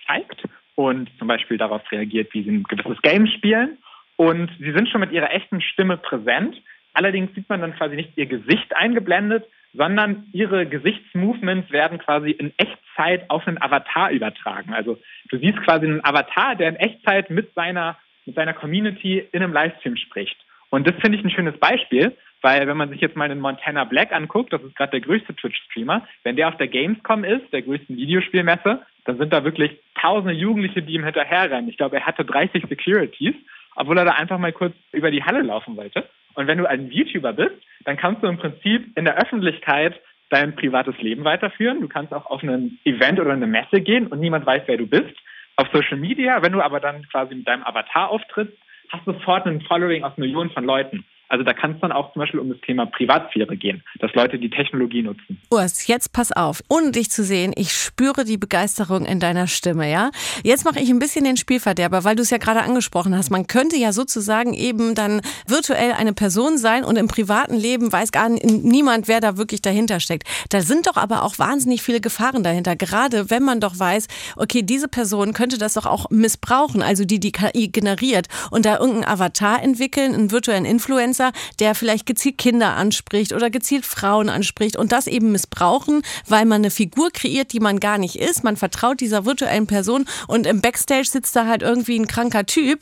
zeigt 0.06 0.44
und 0.74 1.10
zum 1.18 1.28
Beispiel 1.28 1.58
darauf 1.58 1.82
reagiert, 1.90 2.32
wie 2.34 2.42
sie 2.42 2.50
ein 2.50 2.62
gewisses 2.64 3.00
Game 3.02 3.26
spielen. 3.26 3.78
Und 4.16 4.50
sie 4.58 4.72
sind 4.72 4.88
schon 4.88 5.00
mit 5.00 5.12
ihrer 5.12 5.32
echten 5.32 5.60
Stimme 5.60 5.96
präsent. 5.96 6.60
Allerdings 6.94 7.34
sieht 7.34 7.48
man 7.48 7.60
dann 7.60 7.76
quasi 7.76 7.96
nicht 7.96 8.16
ihr 8.16 8.26
Gesicht 8.26 8.74
eingeblendet, 8.74 9.46
sondern 9.76 10.26
ihre 10.32 10.66
Gesichtsmovements 10.66 11.70
werden 11.70 11.98
quasi 11.98 12.30
in 12.30 12.52
Echtzeit 12.56 13.28
auf 13.28 13.46
einen 13.46 13.60
Avatar 13.60 14.10
übertragen. 14.10 14.72
Also 14.72 14.98
du 15.28 15.38
siehst 15.38 15.60
quasi 15.62 15.86
einen 15.86 16.04
Avatar, 16.04 16.56
der 16.56 16.70
in 16.70 16.76
Echtzeit 16.76 17.30
mit 17.30 17.52
seiner, 17.54 17.96
mit 18.24 18.34
seiner 18.34 18.54
Community 18.54 19.26
in 19.32 19.42
einem 19.42 19.52
Livestream 19.52 19.96
spricht. 19.96 20.36
Und 20.70 20.86
das 20.86 20.94
finde 20.96 21.18
ich 21.18 21.24
ein 21.24 21.30
schönes 21.30 21.56
Beispiel, 21.58 22.16
weil 22.42 22.66
wenn 22.66 22.76
man 22.76 22.90
sich 22.90 23.00
jetzt 23.00 23.16
mal 23.16 23.28
den 23.28 23.40
Montana 23.40 23.84
Black 23.84 24.12
anguckt, 24.12 24.52
das 24.52 24.62
ist 24.62 24.76
gerade 24.76 24.92
der 24.92 25.00
größte 25.00 25.34
Twitch-Streamer, 25.34 26.06
wenn 26.22 26.36
der 26.36 26.48
auf 26.48 26.56
der 26.56 26.68
Gamescom 26.68 27.24
ist, 27.24 27.52
der 27.52 27.62
größten 27.62 27.96
Videospielmesse, 27.96 28.82
dann 29.04 29.18
sind 29.18 29.32
da 29.32 29.44
wirklich 29.44 29.78
tausende 30.00 30.34
Jugendliche, 30.34 30.82
die 30.82 30.94
ihm 30.94 31.04
hinterherrennen. 31.04 31.70
Ich 31.70 31.76
glaube, 31.76 31.96
er 31.96 32.06
hatte 32.06 32.24
30 32.24 32.64
Securities, 32.68 33.34
obwohl 33.74 33.98
er 33.98 34.04
da 34.04 34.12
einfach 34.12 34.38
mal 34.38 34.52
kurz 34.52 34.74
über 34.92 35.10
die 35.10 35.22
Halle 35.22 35.42
laufen 35.42 35.76
wollte. 35.76 36.08
Und 36.36 36.46
wenn 36.46 36.58
du 36.58 36.66
ein 36.66 36.90
YouTuber 36.90 37.32
bist, 37.32 37.56
dann 37.84 37.96
kannst 37.96 38.22
du 38.22 38.28
im 38.28 38.38
Prinzip 38.38 38.96
in 38.96 39.04
der 39.04 39.16
Öffentlichkeit 39.16 40.00
dein 40.30 40.54
privates 40.54 40.96
Leben 40.98 41.24
weiterführen. 41.24 41.80
Du 41.80 41.88
kannst 41.88 42.12
auch 42.12 42.26
auf 42.26 42.42
ein 42.42 42.78
Event 42.84 43.18
oder 43.18 43.32
eine 43.32 43.46
Messe 43.46 43.80
gehen 43.80 44.06
und 44.08 44.20
niemand 44.20 44.44
weiß, 44.46 44.62
wer 44.66 44.76
du 44.76 44.86
bist. 44.86 45.14
Auf 45.56 45.68
Social 45.72 45.96
Media, 45.96 46.42
wenn 46.42 46.52
du 46.52 46.60
aber 46.60 46.80
dann 46.80 47.06
quasi 47.08 47.34
mit 47.34 47.48
deinem 47.48 47.64
Avatar 47.64 48.10
auftrittst, 48.10 48.58
hast 48.90 49.06
du 49.06 49.12
sofort 49.12 49.46
ein 49.46 49.62
Following 49.62 50.04
aus 50.04 50.16
Millionen 50.18 50.50
von 50.50 50.64
Leuten. 50.64 51.04
Also 51.28 51.44
da 51.44 51.52
kann 51.52 51.72
es 51.72 51.80
dann 51.80 51.90
auch 51.90 52.12
zum 52.12 52.20
Beispiel 52.20 52.38
um 52.38 52.48
das 52.50 52.60
Thema 52.60 52.86
Privatsphäre 52.86 53.56
gehen, 53.56 53.82
dass 53.98 54.14
Leute 54.14 54.38
die 54.38 54.50
Technologie 54.50 55.02
nutzen. 55.02 55.40
Urs, 55.50 55.86
jetzt 55.86 56.12
pass 56.12 56.30
auf. 56.30 56.62
Ohne 56.68 56.92
dich 56.92 57.10
zu 57.10 57.24
sehen, 57.24 57.52
ich 57.56 57.72
spüre 57.72 58.24
die 58.24 58.36
Begeisterung 58.36 59.04
in 59.04 59.18
deiner 59.18 59.48
Stimme, 59.48 59.90
ja? 59.90 60.10
Jetzt 60.44 60.64
mache 60.64 60.78
ich 60.78 60.88
ein 60.88 61.00
bisschen 61.00 61.24
den 61.24 61.36
Spielverderber, 61.36 62.04
weil 62.04 62.14
du 62.14 62.22
es 62.22 62.30
ja 62.30 62.38
gerade 62.38 62.62
angesprochen 62.62 63.16
hast. 63.16 63.30
Man 63.30 63.46
könnte 63.48 63.76
ja 63.76 63.92
sozusagen 63.92 64.54
eben 64.54 64.94
dann 64.94 65.20
virtuell 65.48 65.92
eine 65.92 66.12
Person 66.12 66.58
sein 66.58 66.84
und 66.84 66.96
im 66.96 67.08
privaten 67.08 67.56
Leben 67.56 67.92
weiß 67.92 68.12
gar 68.12 68.28
niemand, 68.28 69.08
wer 69.08 69.20
da 69.20 69.36
wirklich 69.36 69.62
dahinter 69.62 69.98
steckt. 69.98 70.28
Da 70.50 70.60
sind 70.60 70.86
doch 70.86 70.96
aber 70.96 71.24
auch 71.24 71.38
wahnsinnig 71.38 71.82
viele 71.82 72.00
Gefahren 72.00 72.44
dahinter. 72.44 72.76
Gerade 72.76 73.30
wenn 73.30 73.42
man 73.42 73.60
doch 73.60 73.78
weiß, 73.78 74.06
okay, 74.36 74.62
diese 74.62 74.86
Person 74.86 75.32
könnte 75.32 75.58
das 75.58 75.74
doch 75.74 75.86
auch 75.86 76.08
missbrauchen, 76.10 76.82
also 76.82 77.04
die 77.04 77.18
die 77.18 77.32
KI 77.32 77.68
generiert 77.68 78.28
und 78.50 78.64
da 78.64 78.78
irgendeinen 78.78 79.12
Avatar 79.12 79.62
entwickeln, 79.62 80.14
einen 80.14 80.30
virtuellen 80.30 80.64
Influencer 80.64 81.15
Influencer, 81.16 81.32
der 81.60 81.74
vielleicht 81.74 82.06
gezielt 82.06 82.38
Kinder 82.38 82.76
anspricht 82.76 83.32
oder 83.32 83.50
gezielt 83.50 83.84
Frauen 83.84 84.28
anspricht 84.28 84.76
und 84.76 84.92
das 84.92 85.06
eben 85.06 85.32
missbrauchen, 85.32 86.02
weil 86.28 86.44
man 86.44 86.60
eine 86.62 86.70
Figur 86.70 87.10
kreiert, 87.12 87.52
die 87.52 87.60
man 87.60 87.80
gar 87.80 87.98
nicht 87.98 88.16
ist. 88.16 88.44
Man 88.44 88.56
vertraut 88.56 89.00
dieser 89.00 89.24
virtuellen 89.24 89.66
Person 89.66 90.04
und 90.28 90.46
im 90.46 90.60
Backstage 90.60 91.06
sitzt 91.06 91.34
da 91.36 91.46
halt 91.46 91.62
irgendwie 91.62 91.98
ein 91.98 92.06
kranker 92.06 92.46
Typ. 92.46 92.80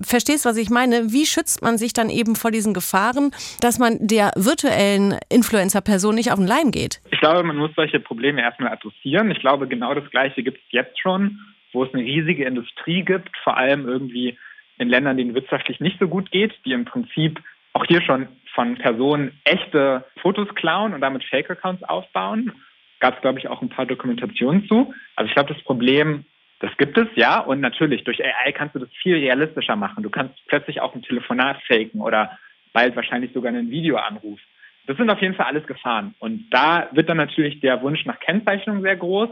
Verstehst, 0.00 0.44
was 0.44 0.56
ich 0.56 0.70
meine? 0.70 1.12
Wie 1.12 1.26
schützt 1.26 1.62
man 1.62 1.78
sich 1.78 1.92
dann 1.92 2.10
eben 2.10 2.36
vor 2.36 2.50
diesen 2.50 2.74
Gefahren, 2.74 3.30
dass 3.60 3.78
man 3.78 3.98
der 4.00 4.32
virtuellen 4.36 5.16
Influencer-Person 5.28 6.14
nicht 6.14 6.32
auf 6.32 6.38
den 6.38 6.46
Leim 6.46 6.70
geht? 6.70 7.00
Ich 7.10 7.20
glaube, 7.20 7.42
man 7.42 7.56
muss 7.56 7.70
solche 7.76 8.00
Probleme 8.00 8.40
erstmal 8.40 8.72
adressieren. 8.72 9.30
Ich 9.30 9.40
glaube, 9.40 9.68
genau 9.68 9.94
das 9.94 10.08
Gleiche 10.10 10.42
gibt 10.42 10.58
es 10.58 10.64
jetzt 10.70 10.98
schon, 11.00 11.38
wo 11.72 11.84
es 11.84 11.92
eine 11.92 12.02
riesige 12.02 12.44
Industrie 12.44 13.02
gibt, 13.02 13.30
vor 13.42 13.56
allem 13.56 13.86
irgendwie 13.86 14.38
in 14.78 14.88
Ländern, 14.88 15.16
denen 15.16 15.34
wirtschaftlich 15.34 15.80
nicht 15.80 15.98
so 16.00 16.08
gut 16.08 16.30
geht, 16.30 16.52
die 16.64 16.72
im 16.72 16.84
Prinzip 16.84 17.40
auch 17.74 17.84
hier 17.84 18.00
schon 18.02 18.28
von 18.54 18.76
Personen 18.76 19.38
echte 19.44 20.04
Fotos 20.22 20.48
klauen 20.54 20.94
und 20.94 21.00
damit 21.00 21.24
Fake-Accounts 21.24 21.82
aufbauen. 21.82 22.52
Gab 23.00 23.16
es, 23.16 23.20
glaube 23.20 23.38
ich, 23.40 23.48
auch 23.48 23.60
ein 23.60 23.68
paar 23.68 23.84
Dokumentationen 23.84 24.66
zu. 24.66 24.94
Also 25.16 25.28
ich 25.28 25.34
glaube, 25.34 25.52
das 25.52 25.62
Problem, 25.64 26.24
das 26.60 26.74
gibt 26.78 26.96
es, 26.96 27.08
ja. 27.16 27.40
Und 27.40 27.60
natürlich, 27.60 28.04
durch 28.04 28.24
AI 28.24 28.52
kannst 28.52 28.74
du 28.74 28.78
das 28.78 28.88
viel 29.02 29.16
realistischer 29.16 29.76
machen. 29.76 30.02
Du 30.02 30.10
kannst 30.10 30.34
plötzlich 30.46 30.80
auch 30.80 30.94
ein 30.94 31.02
Telefonat 31.02 31.60
faken 31.66 32.00
oder 32.00 32.38
bald 32.72 32.96
wahrscheinlich 32.96 33.32
sogar 33.32 33.52
einen 33.52 33.70
Videoanruf. 33.70 34.40
Das 34.86 34.96
sind 34.96 35.10
auf 35.10 35.20
jeden 35.20 35.34
Fall 35.34 35.46
alles 35.46 35.66
Gefahren. 35.66 36.14
Und 36.20 36.48
da 36.50 36.88
wird 36.92 37.08
dann 37.08 37.16
natürlich 37.16 37.60
der 37.60 37.82
Wunsch 37.82 38.04
nach 38.06 38.20
Kennzeichnung 38.20 38.82
sehr 38.82 38.96
groß 38.96 39.30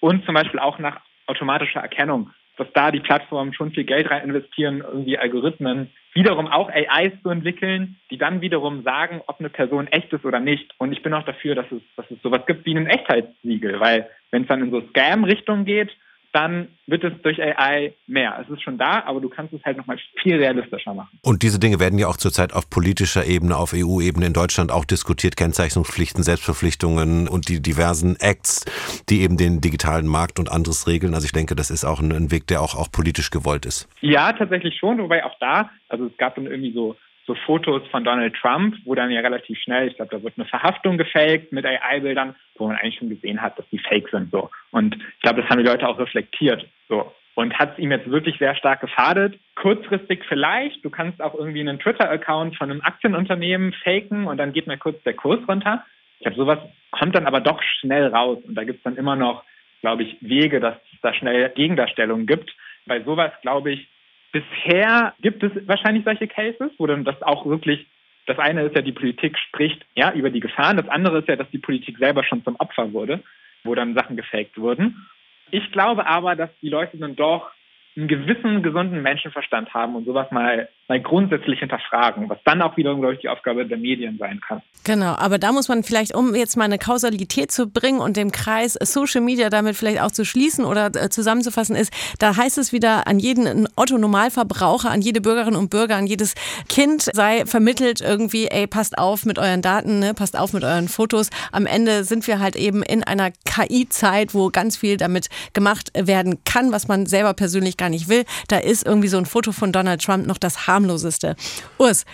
und 0.00 0.24
zum 0.24 0.34
Beispiel 0.34 0.60
auch 0.60 0.78
nach 0.78 1.00
automatischer 1.26 1.80
Erkennung, 1.80 2.30
dass 2.56 2.72
da 2.74 2.90
die 2.90 3.00
Plattformen 3.00 3.54
schon 3.54 3.72
viel 3.72 3.84
Geld 3.84 4.10
rein 4.10 4.28
investieren, 4.28 4.82
irgendwie 4.86 5.18
Algorithmen 5.18 5.90
wiederum 6.14 6.46
auch 6.46 6.68
AIs 6.68 7.12
zu 7.22 7.30
entwickeln, 7.30 7.96
die 8.10 8.18
dann 8.18 8.40
wiederum 8.40 8.82
sagen, 8.82 9.22
ob 9.26 9.40
eine 9.40 9.48
Person 9.48 9.86
echt 9.86 10.12
ist 10.12 10.24
oder 10.24 10.40
nicht. 10.40 10.74
Und 10.78 10.92
ich 10.92 11.02
bin 11.02 11.14
auch 11.14 11.24
dafür, 11.24 11.54
dass 11.54 11.70
es, 11.72 11.80
dass 11.96 12.10
es 12.10 12.20
sowas 12.22 12.44
gibt 12.46 12.66
wie 12.66 12.76
ein 12.76 12.86
Echtheitssiegel, 12.86 13.80
weil 13.80 14.08
wenn 14.30 14.42
es 14.42 14.48
dann 14.48 14.62
in 14.62 14.70
so 14.70 14.82
Scam-Richtung 14.88 15.64
geht, 15.64 15.90
dann 16.32 16.68
wird 16.86 17.04
es 17.04 17.12
durch 17.22 17.40
AI 17.40 17.94
mehr. 18.06 18.38
Es 18.42 18.48
ist 18.50 18.62
schon 18.62 18.78
da, 18.78 19.02
aber 19.04 19.20
du 19.20 19.28
kannst 19.28 19.52
es 19.52 19.62
halt 19.64 19.76
nochmal 19.76 19.98
viel 20.22 20.36
realistischer 20.36 20.94
machen. 20.94 21.18
Und 21.22 21.42
diese 21.42 21.60
Dinge 21.60 21.78
werden 21.78 21.98
ja 21.98 22.08
auch 22.08 22.16
zurzeit 22.16 22.52
auf 22.52 22.70
politischer 22.70 23.26
Ebene, 23.26 23.56
auf 23.56 23.74
EU-Ebene 23.74 24.26
in 24.26 24.32
Deutschland 24.32 24.72
auch 24.72 24.84
diskutiert. 24.84 25.36
Kennzeichnungspflichten, 25.36 26.22
Selbstverpflichtungen 26.22 27.28
und 27.28 27.48
die 27.48 27.60
diversen 27.60 28.16
Acts, 28.18 28.64
die 29.08 29.20
eben 29.22 29.36
den 29.36 29.60
digitalen 29.60 30.06
Markt 30.06 30.38
und 30.38 30.50
anderes 30.50 30.86
regeln. 30.86 31.14
Also 31.14 31.26
ich 31.26 31.32
denke, 31.32 31.54
das 31.54 31.70
ist 31.70 31.84
auch 31.84 32.00
ein 32.00 32.30
Weg, 32.30 32.46
der 32.46 32.62
auch, 32.62 32.74
auch 32.74 32.90
politisch 32.90 33.30
gewollt 33.30 33.66
ist. 33.66 33.88
Ja, 34.00 34.32
tatsächlich 34.32 34.76
schon. 34.78 34.98
Wobei 34.98 35.24
auch 35.24 35.36
da, 35.38 35.70
also 35.88 36.06
es 36.06 36.16
gab 36.16 36.34
dann 36.36 36.46
irgendwie 36.46 36.72
so 36.72 36.96
so 37.26 37.34
Fotos 37.34 37.86
von 37.88 38.04
Donald 38.04 38.34
Trump, 38.34 38.76
wo 38.84 38.94
dann 38.94 39.10
ja 39.10 39.20
relativ 39.20 39.58
schnell, 39.60 39.88
ich 39.88 39.96
glaube, 39.96 40.16
da 40.16 40.22
wird 40.22 40.34
eine 40.36 40.46
Verhaftung 40.46 40.98
gefaked 40.98 41.52
mit 41.52 41.64
AI-Bildern, 41.64 42.34
wo 42.56 42.66
man 42.66 42.76
eigentlich 42.76 42.96
schon 42.96 43.10
gesehen 43.10 43.40
hat, 43.40 43.58
dass 43.58 43.68
die 43.70 43.78
fake 43.78 44.08
sind. 44.10 44.30
So. 44.30 44.50
Und 44.70 44.96
ich 44.96 45.22
glaube, 45.22 45.40
das 45.40 45.50
haben 45.50 45.62
die 45.62 45.68
Leute 45.68 45.86
auch 45.88 45.98
reflektiert. 45.98 46.66
So. 46.88 47.12
Und 47.34 47.58
hat 47.58 47.72
es 47.72 47.78
ihm 47.78 47.90
jetzt 47.90 48.10
wirklich 48.10 48.38
sehr 48.38 48.54
stark 48.56 48.80
gefährdet? 48.80 49.38
Kurzfristig 49.54 50.22
vielleicht. 50.28 50.84
Du 50.84 50.90
kannst 50.90 51.22
auch 51.22 51.34
irgendwie 51.34 51.60
einen 51.60 51.78
Twitter-Account 51.78 52.56
von 52.56 52.70
einem 52.70 52.82
Aktienunternehmen 52.82 53.72
faken 53.72 54.26
und 54.26 54.36
dann 54.36 54.52
geht 54.52 54.66
mir 54.66 54.76
kurz 54.76 55.02
der 55.04 55.14
Kurs 55.14 55.40
runter. 55.48 55.84
Ich 56.18 56.26
habe 56.26 56.36
sowas, 56.36 56.58
kommt 56.90 57.14
dann 57.16 57.26
aber 57.26 57.40
doch 57.40 57.62
schnell 57.80 58.08
raus. 58.08 58.38
Und 58.46 58.54
da 58.54 58.64
gibt 58.64 58.78
es 58.78 58.82
dann 58.84 58.96
immer 58.96 59.16
noch, 59.16 59.44
glaube 59.80 60.02
ich, 60.02 60.16
Wege, 60.20 60.60
dass 60.60 60.76
es 60.92 61.00
da 61.00 61.14
schnell 61.14 61.48
Gegendarstellungen 61.50 62.26
gibt. 62.26 62.54
Bei 62.86 63.00
sowas, 63.02 63.32
glaube 63.42 63.72
ich, 63.72 63.88
Bisher 64.32 65.14
gibt 65.20 65.42
es 65.42 65.52
wahrscheinlich 65.68 66.04
solche 66.04 66.26
Cases, 66.26 66.70
wo 66.78 66.86
dann 66.86 67.04
das 67.04 67.20
auch 67.22 67.46
wirklich, 67.46 67.86
das 68.26 68.38
eine 68.38 68.62
ist 68.62 68.74
ja, 68.74 68.82
die 68.82 68.92
Politik 68.92 69.38
spricht 69.38 69.84
ja 69.94 70.12
über 70.12 70.30
die 70.30 70.40
Gefahren, 70.40 70.78
das 70.78 70.88
andere 70.88 71.18
ist 71.18 71.28
ja, 71.28 71.36
dass 71.36 71.50
die 71.50 71.58
Politik 71.58 71.98
selber 71.98 72.24
schon 72.24 72.42
zum 72.42 72.56
Opfer 72.56 72.92
wurde, 72.92 73.22
wo 73.62 73.74
dann 73.74 73.94
Sachen 73.94 74.16
gefaked 74.16 74.58
wurden. 74.58 75.06
Ich 75.50 75.70
glaube 75.70 76.06
aber, 76.06 76.34
dass 76.34 76.50
die 76.62 76.70
Leute 76.70 76.96
dann 76.96 77.14
doch 77.14 77.50
einen 77.94 78.08
gewissen 78.08 78.62
gesunden 78.62 79.02
Menschenverstand 79.02 79.74
haben 79.74 79.94
und 79.94 80.06
sowas 80.06 80.30
mal, 80.30 80.68
mal 80.88 81.00
grundsätzlich 81.00 81.60
hinterfragen, 81.60 82.28
was 82.28 82.38
dann 82.44 82.62
auch 82.62 82.76
wiederum, 82.76 83.00
glaube 83.00 83.14
ich, 83.14 83.20
die 83.20 83.28
Aufgabe 83.28 83.66
der 83.66 83.78
Medien 83.78 84.18
sein 84.18 84.40
kann. 84.40 84.62
Genau, 84.84 85.14
aber 85.14 85.38
da 85.38 85.52
muss 85.52 85.68
man 85.68 85.84
vielleicht, 85.84 86.14
um 86.14 86.34
jetzt 86.34 86.56
mal 86.56 86.64
eine 86.64 86.78
Kausalität 86.78 87.52
zu 87.52 87.68
bringen 87.68 88.00
und 88.00 88.16
dem 88.16 88.32
Kreis 88.32 88.76
Social 88.80 89.20
Media 89.20 89.48
damit 89.48 89.76
vielleicht 89.76 90.00
auch 90.00 90.10
zu 90.10 90.24
schließen 90.24 90.64
oder 90.64 90.90
äh, 90.94 91.08
zusammenzufassen, 91.08 91.76
ist, 91.76 91.92
da 92.18 92.36
heißt 92.36 92.58
es 92.58 92.72
wieder 92.72 93.06
an 93.06 93.20
jeden 93.20 93.68
Otto-Normalverbraucher, 93.76 94.90
an 94.90 95.00
jede 95.00 95.20
Bürgerin 95.20 95.54
und 95.54 95.70
Bürger, 95.70 95.96
an 95.96 96.06
jedes 96.06 96.34
Kind 96.68 97.08
sei 97.12 97.46
vermittelt 97.46 98.00
irgendwie, 98.00 98.48
ey, 98.48 98.66
passt 98.66 98.98
auf 98.98 99.24
mit 99.24 99.38
euren 99.38 99.62
Daten, 99.62 100.00
ne? 100.00 100.14
passt 100.14 100.36
auf 100.36 100.52
mit 100.52 100.64
euren 100.64 100.88
Fotos. 100.88 101.30
Am 101.52 101.66
Ende 101.66 102.04
sind 102.04 102.26
wir 102.26 102.40
halt 102.40 102.56
eben 102.56 102.82
in 102.82 103.04
einer 103.04 103.30
KI-Zeit, 103.30 104.34
wo 104.34 104.50
ganz 104.50 104.76
viel 104.76 104.96
damit 104.96 105.28
gemacht 105.52 105.92
werden 105.94 106.42
kann, 106.44 106.72
was 106.72 106.88
man 106.88 107.06
selber 107.06 107.34
persönlich 107.34 107.76
gar 107.76 107.88
nicht 107.88 108.08
will. 108.08 108.24
Da 108.48 108.58
ist 108.58 108.84
irgendwie 108.84 109.08
so 109.08 109.18
ein 109.18 109.26
Foto 109.26 109.52
von 109.52 109.72
Donald 109.72 110.02
Trump 110.02 110.26
noch 110.26 110.38
das 110.38 110.66
harmloseste. 110.72 111.36
Urs, 111.78 112.04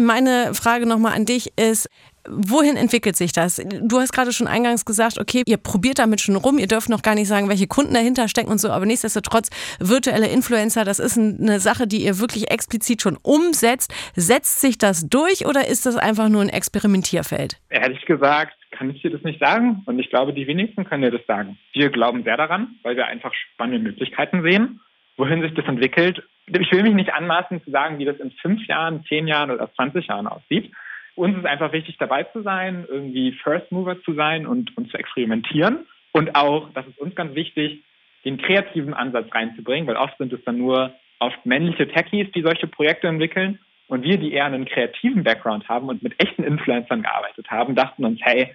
meine 0.00 0.54
Frage 0.54 0.86
nochmal 0.86 1.14
an 1.14 1.24
dich 1.24 1.52
ist, 1.58 1.88
wohin 2.28 2.76
entwickelt 2.76 3.16
sich 3.16 3.32
das? 3.32 3.56
Du 3.56 3.98
hast 3.98 4.12
gerade 4.12 4.32
schon 4.32 4.46
eingangs 4.46 4.84
gesagt, 4.84 5.18
okay, 5.18 5.42
ihr 5.46 5.56
probiert 5.56 5.98
damit 5.98 6.20
schon 6.20 6.36
rum, 6.36 6.58
ihr 6.58 6.66
dürft 6.66 6.88
noch 6.88 7.02
gar 7.02 7.14
nicht 7.14 7.28
sagen, 7.28 7.48
welche 7.48 7.66
Kunden 7.66 7.94
dahinter 7.94 8.28
stecken 8.28 8.50
und 8.50 8.58
so, 8.58 8.70
aber 8.70 8.86
nichtsdestotrotz, 8.86 9.48
virtuelle 9.80 10.28
Influencer, 10.28 10.84
das 10.84 10.98
ist 10.98 11.18
eine 11.18 11.60
Sache, 11.60 11.86
die 11.86 12.04
ihr 12.04 12.18
wirklich 12.18 12.50
explizit 12.50 13.02
schon 13.02 13.16
umsetzt. 13.22 13.92
Setzt 14.14 14.60
sich 14.60 14.78
das 14.78 15.08
durch 15.08 15.46
oder 15.46 15.68
ist 15.68 15.86
das 15.86 15.96
einfach 15.96 16.28
nur 16.28 16.42
ein 16.42 16.50
Experimentierfeld? 16.50 17.56
Ehrlich 17.70 18.04
gesagt, 18.04 18.54
kann 18.72 18.90
ich 18.90 19.00
dir 19.02 19.10
das 19.10 19.22
nicht 19.22 19.40
sagen 19.40 19.82
und 19.86 19.98
ich 19.98 20.10
glaube, 20.10 20.34
die 20.34 20.46
wenigsten 20.46 20.84
können 20.84 21.02
dir 21.02 21.10
das 21.10 21.26
sagen. 21.26 21.58
Wir 21.72 21.90
glauben 21.90 22.24
sehr 22.24 22.36
daran, 22.36 22.76
weil 22.82 22.96
wir 22.96 23.06
einfach 23.06 23.32
spannende 23.54 23.78
Möglichkeiten 23.78 24.42
sehen 24.42 24.80
wohin 25.18 25.42
sich 25.42 25.52
das 25.52 25.66
entwickelt. 25.66 26.22
Ich 26.46 26.72
will 26.72 26.84
mich 26.84 26.94
nicht 26.94 27.12
anmaßen 27.12 27.62
zu 27.62 27.70
sagen, 27.70 27.98
wie 27.98 28.06
das 28.06 28.18
in 28.18 28.30
fünf 28.30 28.66
Jahren, 28.66 29.04
zehn 29.04 29.26
Jahren 29.26 29.50
oder 29.50 29.70
20 29.74 30.06
Jahren 30.06 30.26
aussieht. 30.26 30.72
Uns 31.16 31.36
ist 31.36 31.44
einfach 31.44 31.72
wichtig, 31.72 31.96
dabei 31.98 32.22
zu 32.22 32.42
sein, 32.42 32.86
irgendwie 32.88 33.32
First 33.32 33.70
Mover 33.72 34.00
zu 34.02 34.14
sein 34.14 34.46
und, 34.46 34.74
und 34.76 34.90
zu 34.90 34.96
experimentieren. 34.96 35.86
Und 36.12 36.36
auch, 36.36 36.70
das 36.72 36.86
ist 36.86 36.98
uns 36.98 37.14
ganz 37.16 37.34
wichtig, 37.34 37.82
den 38.24 38.38
kreativen 38.38 38.94
Ansatz 38.94 39.26
reinzubringen, 39.34 39.86
weil 39.88 39.96
oft 39.96 40.16
sind 40.18 40.32
es 40.32 40.42
dann 40.44 40.58
nur 40.58 40.94
oft 41.18 41.44
männliche 41.44 41.88
Techies, 41.88 42.30
die 42.32 42.42
solche 42.42 42.68
Projekte 42.68 43.08
entwickeln. 43.08 43.58
Und 43.88 44.04
wir, 44.04 44.18
die 44.18 44.32
eher 44.32 44.44
einen 44.44 44.66
kreativen 44.66 45.24
Background 45.24 45.68
haben 45.68 45.88
und 45.88 46.02
mit 46.02 46.22
echten 46.22 46.44
Influencern 46.44 47.02
gearbeitet 47.02 47.50
haben, 47.50 47.74
dachten 47.74 48.04
uns, 48.04 48.20
hey, 48.22 48.54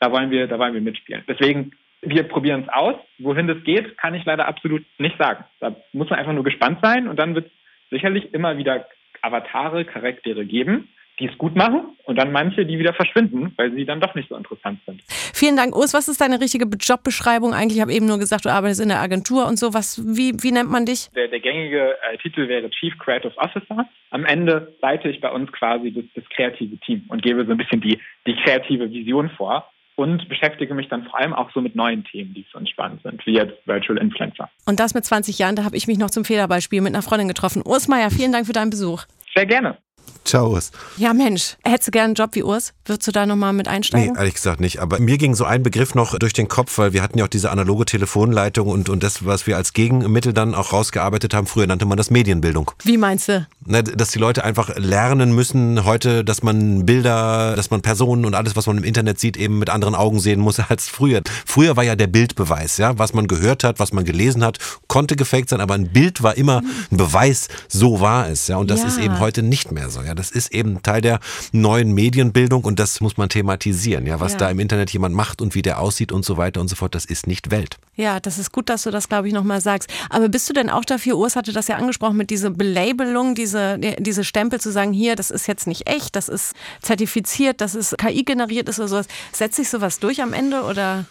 da 0.00 0.10
wollen 0.10 0.30
wir, 0.30 0.48
da 0.48 0.58
wollen 0.58 0.74
wir 0.74 0.80
mitspielen. 0.80 1.22
Deswegen, 1.28 1.72
wir 2.02 2.22
probieren 2.24 2.62
es 2.62 2.68
aus. 2.72 2.96
Wohin 3.18 3.46
das 3.46 3.62
geht, 3.64 3.98
kann 3.98 4.14
ich 4.14 4.24
leider 4.24 4.48
absolut 4.48 4.84
nicht 4.98 5.16
sagen. 5.18 5.44
Da 5.60 5.74
muss 5.92 6.08
man 6.10 6.18
einfach 6.18 6.32
nur 6.32 6.44
gespannt 6.44 6.78
sein 6.82 7.08
und 7.08 7.18
dann 7.18 7.34
wird 7.34 7.46
es 7.46 7.52
sicherlich 7.90 8.32
immer 8.32 8.56
wieder 8.56 8.86
Avatare, 9.22 9.84
Charaktere 9.84 10.46
geben, 10.46 10.88
die 11.18 11.26
es 11.26 11.36
gut 11.36 11.54
machen 11.54 11.96
und 12.04 12.16
dann 12.16 12.32
manche, 12.32 12.64
die 12.64 12.78
wieder 12.78 12.94
verschwinden, 12.94 13.52
weil 13.56 13.72
sie 13.72 13.84
dann 13.84 14.00
doch 14.00 14.14
nicht 14.14 14.30
so 14.30 14.36
interessant 14.36 14.80
sind. 14.86 15.02
Vielen 15.34 15.56
Dank, 15.56 15.76
Urs. 15.76 15.92
Was 15.92 16.08
ist 16.08 16.20
deine 16.20 16.40
richtige 16.40 16.64
Jobbeschreibung 16.64 17.52
eigentlich? 17.52 17.76
Ich 17.76 17.82
habe 17.82 17.92
eben 17.92 18.06
nur 18.06 18.18
gesagt, 18.18 18.46
du 18.46 18.48
arbeitest 18.48 18.80
in 18.80 18.88
der 18.88 19.00
Agentur 19.00 19.46
und 19.46 19.58
so. 19.58 19.74
Was, 19.74 20.02
wie, 20.06 20.32
wie 20.42 20.52
nennt 20.52 20.70
man 20.70 20.86
dich? 20.86 21.10
Der, 21.14 21.28
der 21.28 21.40
gängige 21.40 21.96
äh, 22.10 22.16
Titel 22.18 22.48
wäre 22.48 22.70
Chief 22.70 22.96
Creative 22.98 23.36
Officer. 23.36 23.86
Am 24.10 24.24
Ende 24.24 24.74
leite 24.80 25.10
ich 25.10 25.20
bei 25.20 25.30
uns 25.30 25.52
quasi 25.52 25.92
das, 25.92 26.04
das 26.14 26.24
kreative 26.30 26.78
Team 26.78 27.04
und 27.08 27.22
gebe 27.22 27.44
so 27.44 27.52
ein 27.52 27.58
bisschen 27.58 27.82
die, 27.82 28.00
die 28.26 28.36
kreative 28.36 28.90
Vision 28.90 29.28
vor 29.30 29.70
und 30.00 30.26
beschäftige 30.30 30.72
mich 30.72 30.88
dann 30.88 31.04
vor 31.04 31.20
allem 31.20 31.34
auch 31.34 31.50
so 31.52 31.60
mit 31.60 31.76
neuen 31.76 32.04
Themen, 32.04 32.32
die 32.32 32.46
uns 32.54 32.70
spannend 32.70 33.02
sind, 33.02 33.24
wie 33.26 33.34
jetzt 33.34 33.54
Virtual 33.66 33.98
Influencer. 33.98 34.48
Und 34.64 34.80
das 34.80 34.94
mit 34.94 35.04
20 35.04 35.38
Jahren, 35.38 35.56
da 35.56 35.64
habe 35.64 35.76
ich 35.76 35.86
mich 35.86 35.98
noch 35.98 36.08
zum 36.08 36.24
Federballspiel 36.24 36.80
mit 36.80 36.94
einer 36.94 37.02
Freundin 37.02 37.28
getroffen. 37.28 37.62
Urs 37.62 37.86
Meier, 37.86 38.10
vielen 38.10 38.32
Dank 38.32 38.46
für 38.46 38.54
deinen 38.54 38.70
Besuch. 38.70 39.04
Sehr 39.36 39.44
gerne. 39.44 39.76
Ciao. 40.24 40.50
Urs. 40.50 40.70
Ja, 40.96 41.12
Mensch, 41.12 41.56
hättest 41.64 41.88
du 41.88 41.90
gerne 41.92 42.06
einen 42.06 42.14
Job 42.14 42.30
wie 42.34 42.42
Urs? 42.42 42.72
Würdest 42.84 43.06
du 43.08 43.12
da 43.12 43.26
nochmal 43.26 43.52
mit 43.52 43.68
einsteigen? 43.68 44.12
Nee, 44.12 44.18
ehrlich 44.18 44.34
gesagt 44.34 44.60
nicht. 44.60 44.78
Aber 44.80 44.98
mir 45.00 45.18
ging 45.18 45.34
so 45.34 45.44
ein 45.44 45.62
Begriff 45.62 45.94
noch 45.94 46.18
durch 46.18 46.32
den 46.32 46.48
Kopf, 46.48 46.76
weil 46.78 46.92
wir 46.92 47.02
hatten 47.02 47.18
ja 47.18 47.24
auch 47.24 47.28
diese 47.28 47.50
analoge 47.50 47.84
Telefonleitung 47.84 48.68
und, 48.68 48.88
und 48.88 49.02
das, 49.02 49.24
was 49.26 49.46
wir 49.46 49.56
als 49.56 49.72
Gegenmittel 49.72 50.32
dann 50.32 50.54
auch 50.54 50.72
rausgearbeitet 50.72 51.34
haben. 51.34 51.46
Früher 51.46 51.66
nannte 51.66 51.84
man 51.86 51.96
das 51.96 52.10
Medienbildung. 52.10 52.70
Wie 52.84 52.96
meinst 52.96 53.28
du? 53.28 53.46
Ne, 53.64 53.82
dass 53.82 54.10
die 54.10 54.18
Leute 54.18 54.44
einfach 54.44 54.76
lernen 54.76 55.32
müssen 55.34 55.84
heute, 55.84 56.24
dass 56.24 56.42
man 56.42 56.86
Bilder, 56.86 57.54
dass 57.56 57.70
man 57.70 57.82
Personen 57.82 58.24
und 58.24 58.34
alles, 58.34 58.56
was 58.56 58.66
man 58.66 58.78
im 58.78 58.84
Internet 58.84 59.18
sieht, 59.20 59.36
eben 59.36 59.58
mit 59.58 59.70
anderen 59.70 59.94
Augen 59.94 60.20
sehen 60.20 60.40
muss 60.40 60.58
als 60.68 60.88
früher. 60.88 61.22
Früher 61.46 61.76
war 61.76 61.84
ja 61.84 61.96
der 61.96 62.06
Bildbeweis, 62.08 62.76
ja, 62.78 62.98
was 62.98 63.14
man 63.14 63.26
gehört 63.26 63.64
hat, 63.64 63.78
was 63.78 63.92
man 63.92 64.04
gelesen 64.04 64.44
hat, 64.44 64.58
konnte 64.86 65.16
gefaked 65.16 65.48
sein, 65.50 65.60
aber 65.60 65.74
ein 65.74 65.88
Bild 65.92 66.22
war 66.22 66.36
immer 66.36 66.62
ein 66.90 66.96
Beweis, 66.96 67.48
so 67.68 68.00
war 68.00 68.28
es, 68.28 68.48
ja, 68.48 68.56
und 68.56 68.70
das 68.70 68.80
Ja. 68.82 68.86
ist 68.88 68.98
eben 68.98 69.18
heute 69.20 69.42
nicht 69.42 69.70
mehr 69.72 69.90
so, 69.90 69.99
ja. 70.04 70.14
Das 70.14 70.30
ist 70.30 70.52
eben 70.52 70.82
Teil 70.82 71.00
der 71.00 71.20
neuen 71.52 71.92
Medienbildung 71.92 72.64
und 72.64 72.78
das 72.78 73.00
muss 73.00 73.16
man 73.16 73.28
thematisieren, 73.28 74.06
ja, 74.06 74.20
was 74.20 74.32
Ja. 74.32 74.38
da 74.38 74.50
im 74.50 74.58
Internet 74.60 74.90
jemand 74.90 75.14
macht 75.14 75.40
und 75.42 75.54
wie 75.54 75.62
der 75.62 75.78
aussieht 75.80 76.12
und 76.12 76.24
so 76.24 76.36
weiter 76.36 76.60
und 76.60 76.68
so 76.68 76.76
fort, 76.76 76.94
das 76.94 77.04
ist 77.04 77.26
nicht 77.26 77.50
Welt. 77.50 77.76
Ja, 77.96 78.20
das 78.20 78.38
ist 78.38 78.52
gut, 78.52 78.68
dass 78.68 78.84
du 78.84 78.90
das, 78.90 79.08
glaube 79.08 79.28
ich, 79.28 79.34
nochmal 79.34 79.60
sagst. 79.60 79.90
Aber 80.08 80.28
bist 80.28 80.48
du 80.48 80.52
denn 80.52 80.70
auch 80.70 80.84
dafür, 80.84 81.16
Urs 81.18 81.36
hatte 81.36 81.52
das 81.52 81.68
ja 81.68 81.76
angesprochen, 81.76 82.16
mit 82.16 82.30
dieser 82.30 82.50
Belabelung, 82.50 83.34
diese, 83.34 83.78
diese 83.98 84.24
Stempel 84.24 84.60
zu 84.60 84.72
sagen, 84.72 84.92
hier, 84.92 85.16
das 85.16 85.30
ist 85.30 85.46
jetzt 85.46 85.66
nicht 85.66 85.88
echt, 85.88 86.16
das 86.16 86.28
ist 86.28 86.54
zertifiziert, 86.82 87.60
das 87.60 87.74
ist 87.74 87.96
KI 87.98 88.24
generiert 88.24 88.68
ist 88.68 88.78
oder 88.78 88.88
sowas. 88.88 89.06
Setzt 89.32 89.56
sich 89.56 89.68
sowas 89.68 89.98
durch 89.98 90.22
am 90.22 90.32
Ende 90.32 90.62
oder? 90.62 91.04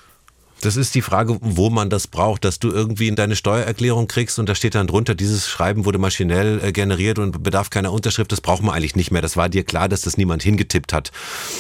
Das 0.62 0.76
ist 0.76 0.94
die 0.96 1.02
Frage, 1.02 1.38
wo 1.42 1.70
man 1.70 1.90
das 1.90 2.08
braucht, 2.08 2.44
dass 2.44 2.60
du 2.60 2.70
irgendwie 2.70 3.08
in 3.08 3.16
deine 3.16 3.36
Steuererklärung 3.36 4.08
kriegst 4.08 4.40
und 4.40 4.50
da 4.50 4.56
steht 4.56 4.76
dann 4.76 4.88
drunter, 4.88 5.16
dieses 5.16 5.48
Schreiben 5.48 5.86
wurde 5.86 6.00
maschinell 6.00 6.60
äh, 6.64 6.72
generiert 6.74 7.18
und 7.18 7.44
bedarf 7.44 7.70
keiner 7.70 7.94
Unterschrift. 7.94 8.32
Das 8.32 8.42
braucht 8.42 8.62
man 8.62 8.76
eigentlich 8.76 8.96
nicht 8.96 9.12
mehr. 9.12 9.22
Das 9.22 9.38
war 9.38 9.48
dir 9.48 9.64
klar, 9.64 9.88
dass 9.88 10.02
das 10.02 10.18
niemand 10.18 10.44
hingetippt 10.44 10.92
hat. 10.92 11.12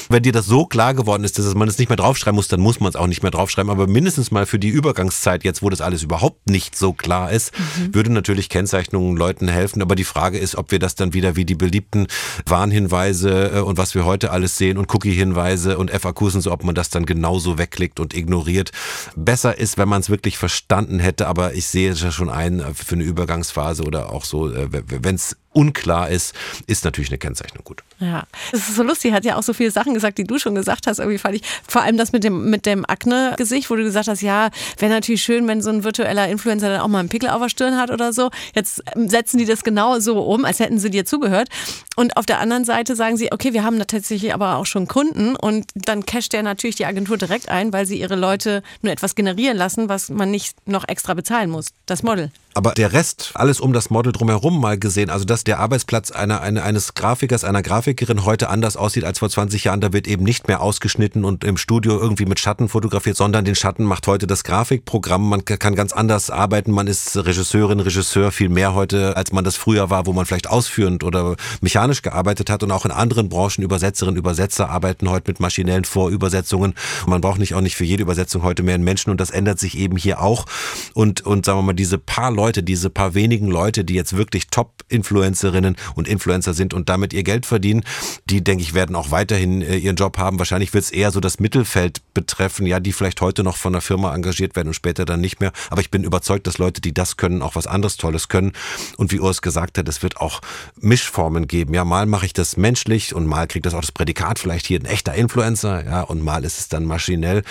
Wenn 0.10 0.24
dir 0.24 0.34
das 0.34 0.46
so 0.46 0.66
klar 0.66 0.94
geworden 0.94 1.24
ist, 1.24 1.40
dass 1.40 1.56
man 1.56 1.70
es 1.70 1.78
nicht 1.78 1.90
mehr 1.90 1.96
draufschreiben 1.96 2.36
muss, 2.36 2.50
dann 2.50 2.60
muss 2.60 2.80
man 2.80 2.90
es 2.90 2.96
auch 2.96 3.08
nicht 3.08 3.24
mehr 3.24 3.32
draufschreiben. 3.32 3.70
Aber 3.70 3.88
mindestens 3.88 4.32
mal 4.32 4.46
für 4.46 4.60
die 4.60 4.68
Übergangszeit, 4.68 5.44
jetzt 5.44 5.62
wo 5.62 5.70
das 5.70 5.80
alles 5.80 6.04
überhaupt 6.04 6.50
nicht 6.50 6.78
so 6.78 6.92
klar 6.92 7.32
ist, 7.32 7.54
würde 7.92 8.12
natürlich 8.12 8.50
Kennzeichnungen 8.50 9.16
Leuten 9.16 9.48
helfen. 9.48 9.82
Aber 9.82 9.96
die 9.96 10.04
Frage 10.04 10.38
ist, 10.38 10.56
ob 10.56 10.72
wir 10.72 10.80
das 10.80 10.96
dann 10.96 11.14
wieder 11.14 11.36
wie 11.38 11.46
die 11.46 11.56
beliebten 11.56 12.08
Warnhinweise 12.46 13.52
äh, 13.56 13.60
und 13.60 13.78
was 13.78 13.96
wir 13.96 14.06
heute 14.06 14.32
alles 14.32 14.58
sehen 14.58 14.78
und 14.78 14.94
Cookie-Hinweise 14.94 15.78
und 15.78 15.90
FAQs 15.92 16.36
und 16.36 16.42
so, 16.42 16.52
ob 16.52 16.64
man 16.64 16.76
das 16.76 16.90
dann 16.90 17.06
genauso 17.06 17.58
wegklickt 17.58 18.00
und 18.00 18.14
ignoriert. 18.14 18.72
Besser 19.16 19.58
ist, 19.58 19.78
wenn 19.78 19.90
man 19.90 20.02
es 20.02 20.10
wirklich 20.10 20.38
verstanden 20.38 21.00
hätte, 21.00 21.28
aber 21.28 21.54
ich 21.54 21.68
sehe 21.68 21.92
es 21.92 22.02
ja 22.02 22.12
schon 22.12 22.30
ein, 22.30 22.60
äh, 22.60 22.74
für 22.74 22.96
eine 22.96 23.04
Übergangsphase 23.04 23.84
oder 23.84 24.12
auch 24.12 24.26
so, 24.26 24.52
wenn 24.52 25.16
es 25.16 25.38
unklar 25.60 26.10
ist, 26.10 26.34
ist 26.68 26.86
natürlich 26.86 27.10
eine 27.10 27.18
Kennzeichnung 27.18 27.66
gut. 27.66 27.84
Ja, 28.00 28.24
das 28.52 28.70
ist 28.70 28.76
so 28.78 28.84
lustig. 28.84 29.12
Hat 29.12 29.26
ja 29.26 29.36
auch 29.36 29.44
so 29.44 29.52
viele 29.52 29.72
Sachen 29.72 29.94
gesagt, 29.94 30.18
die 30.18 30.24
du 30.24 30.40
schon 30.40 30.56
gesagt 30.56 30.88
hast. 30.88 31.00
Irgendwie 31.00 31.18
fand 31.18 31.36
ich 31.36 31.42
vor 31.68 31.82
allem 31.82 31.98
das 31.98 32.14
mit 32.14 32.24
dem, 32.24 32.50
mit 32.50 32.66
dem 32.66 32.86
Akne-Gesicht, 32.88 33.70
wo 33.70 33.76
du 33.76 33.84
gesagt 33.84 34.08
hast, 34.08 34.22
ja, 34.22 34.52
wäre 34.78 34.94
natürlich 34.94 35.22
schön, 35.22 35.48
wenn 35.50 35.62
so 35.62 35.70
ein 35.70 35.84
virtueller 35.84 36.30
Influencer 36.30 36.70
dann 36.70 36.80
auch 36.80 36.88
mal 36.88 37.00
einen 37.00 37.10
Pickel 37.10 37.30
auf 37.30 37.42
der 37.42 37.50
Stirn 37.50 37.78
hat 37.78 37.92
oder 37.92 38.14
so. 38.14 38.30
Jetzt 38.56 38.82
ähm, 38.96 39.10
setzen 39.10 39.38
die 39.38 39.46
das 39.46 39.66
genau 39.66 40.00
so 40.00 40.22
um, 40.22 40.46
als 40.46 40.60
hätten 40.60 40.80
sie 40.80 40.90
dir 40.90 41.06
zugehört. 41.06 41.50
Und 41.98 42.16
auf 42.16 42.26
der 42.26 42.40
anderen 42.40 42.64
Seite 42.64 42.96
sagen 42.96 43.18
sie, 43.18 43.34
okay, 43.34 43.52
wir 43.52 43.66
haben 43.66 43.78
da 43.80 43.84
tatsächlich 43.84 44.34
aber 44.34 44.56
auch 44.56 44.66
schon 44.66 44.88
Kunden 44.88 45.36
und 45.36 45.66
dann 45.76 46.06
casht 46.06 46.32
der 46.32 46.44
natürlich 46.44 46.78
die 46.78 46.86
Agentur 46.86 47.18
direkt 47.18 47.50
ein, 47.50 47.74
weil 47.74 47.86
sie 47.86 48.00
ihre 48.00 48.16
Leute 48.16 48.64
nur 48.82 48.94
etwas 48.94 49.14
generieren 49.16 49.58
lassen, 49.58 49.90
was 49.90 50.08
man 50.08 50.32
nicht 50.32 50.56
noch 50.66 50.88
extra 50.88 51.14
bezahlen 51.14 51.50
muss. 51.50 51.68
Das 51.86 52.02
Model. 52.02 52.32
Aber 52.60 52.74
der 52.74 52.92
Rest, 52.92 53.32
alles 53.36 53.62
um 53.62 53.72
das 53.72 53.90
Model 53.90 54.12
drumherum 54.12 54.60
mal 54.60 54.78
gesehen, 54.78 55.10
also 55.10 55.24
dass 55.24 55.46
der 55.46 55.60
Arbeitsplatz 55.60 56.12
einer, 56.12 56.42
einer, 56.42 56.62
eines 56.62 56.94
Grafikers, 56.94 57.46
einer 57.46 57.62
Grafikerin 57.62 58.26
heute 58.26 58.50
anders 58.50 58.76
aussieht 58.76 59.06
als 59.06 59.20
vor 59.20 59.30
20 59.30 59.64
Jahren, 59.64 59.80
da 59.80 59.94
wird 59.94 60.10
eben 60.10 60.26
nicht 60.26 60.50
mehr 60.50 60.60
ausgeschnitten 60.60 61.24
und 61.24 61.46
im 61.46 61.56
Studio 61.56 61.98
irgendwie 61.98 62.26
mit 62.26 62.38
Schatten 62.38 62.68
fotografiert, 62.68 63.16
sondern 63.16 63.46
den 63.46 63.56
Schatten 63.56 63.86
macht 63.86 64.08
heute 64.08 64.28
das 64.28 64.44
Grafikprogramm. 64.44 65.30
Man 65.30 65.46
kann 65.46 65.74
ganz 65.74 65.94
anders 65.94 66.30
arbeiten. 66.30 66.72
Man 66.72 66.88
ist 66.88 67.16
Regisseurin, 67.16 67.80
Regisseur 67.80 68.30
viel 68.30 68.50
mehr 68.50 68.74
heute, 68.74 69.16
als 69.16 69.32
man 69.32 69.46
das 69.46 69.56
früher 69.56 69.90
war, 69.90 70.06
wo 70.06 70.12
man 70.12 70.26
vielleicht 70.26 70.50
ausführend 70.50 71.06
oder 71.06 71.38
mechanisch 71.62 72.02
gearbeitet 72.02 72.50
hat. 72.50 72.62
Und 72.62 72.72
auch 72.72 72.84
in 72.84 72.92
anderen 72.92 73.30
Branchen 73.30 73.64
Übersetzerinnen, 73.64 74.18
Übersetzer 74.18 74.70
arbeiten 74.70 75.10
heute 75.10 75.32
mit 75.32 75.40
maschinellen 75.40 75.86
Vorübersetzungen. 75.86 76.74
Man 77.08 77.22
braucht 77.22 77.40
nicht 77.40 77.56
auch 77.56 77.62
nicht 77.62 77.78
für 77.78 77.86
jede 77.86 78.04
Übersetzung 78.04 78.44
heute 78.44 78.64
mehr 78.64 78.76
einen 78.76 78.84
Menschen 78.84 79.12
und 79.12 79.22
das 79.22 79.30
ändert 79.30 79.60
sich 79.60 79.78
eben 79.78 79.96
hier 79.96 80.22
auch. 80.22 80.46
Und, 80.94 81.26
und 81.26 81.46
sagen 81.46 81.58
wir 81.60 81.64
mal, 81.64 81.74
diese 81.74 81.98
paar 81.98 82.32
Leute, 82.32 82.49
diese 82.52 82.90
paar 82.90 83.14
wenigen 83.14 83.48
Leute, 83.48 83.84
die 83.84 83.94
jetzt 83.94 84.18
wirklich 84.18 84.48
Top-Influencerinnen 84.48 85.76
und 85.96 86.08
Influencer 86.08 86.54
sind 86.54 86.74
und 86.74 86.90
damit 86.90 87.14
ihr 87.14 87.24
Geld 87.24 87.46
verdienen, 87.46 87.84
die, 88.26 88.44
denke 88.44 88.64
ich, 88.64 88.74
werden 88.74 88.96
auch 88.96 89.12
weiterhin 89.12 89.62
äh, 89.62 89.78
ihren 89.78 89.96
Job 89.96 90.18
haben. 90.18 90.40
Wahrscheinlich 90.40 90.74
wird 90.74 90.84
es 90.84 90.92
eher 90.92 91.12
so 91.12 91.20
das 91.20 91.40
Mittelfeld 91.40 92.02
betreffen, 92.14 92.66
ja, 92.66 92.80
die 92.80 92.94
vielleicht 92.94 93.22
heute 93.22 93.44
noch 93.44 93.58
von 93.58 93.74
der 93.74 93.82
Firma 93.82 94.14
engagiert 94.14 94.56
werden 94.56 94.70
und 94.70 94.74
später 94.74 95.06
dann 95.06 95.22
nicht 95.22 95.40
mehr. 95.40 95.52
Aber 95.70 95.82
ich 95.82 95.92
bin 95.92 96.04
überzeugt, 96.04 96.48
dass 96.48 96.58
Leute, 96.58 96.82
die 96.82 96.94
das 96.94 97.18
können, 97.18 97.42
auch 97.42 97.56
was 97.56 97.68
anderes 97.68 97.98
Tolles 97.98 98.28
können. 98.28 98.54
Und 98.98 99.12
wie 99.12 99.20
Urs 99.20 99.42
gesagt 99.42 99.78
hat, 99.78 99.88
es 99.88 100.04
wird 100.04 100.18
auch 100.18 100.42
Mischformen 100.80 101.48
geben. 101.48 101.74
Ja, 101.74 101.86
mal 101.86 102.06
mache 102.06 102.26
ich 102.26 102.34
das 102.34 102.58
menschlich 102.58 103.14
und 103.14 103.26
mal 103.26 103.48
kriegt 103.48 103.66
das 103.66 103.74
auch 103.74 103.82
das 103.82 103.92
Prädikat 103.92 104.40
vielleicht 104.40 104.66
hier 104.66 104.80
ein 104.80 104.86
echter 104.86 105.14
Influencer, 105.14 105.86
ja, 105.86 106.02
und 106.02 106.24
mal 106.24 106.44
ist 106.44 106.60
es 106.60 106.68
dann 106.70 106.86
maschinell. 106.86 107.44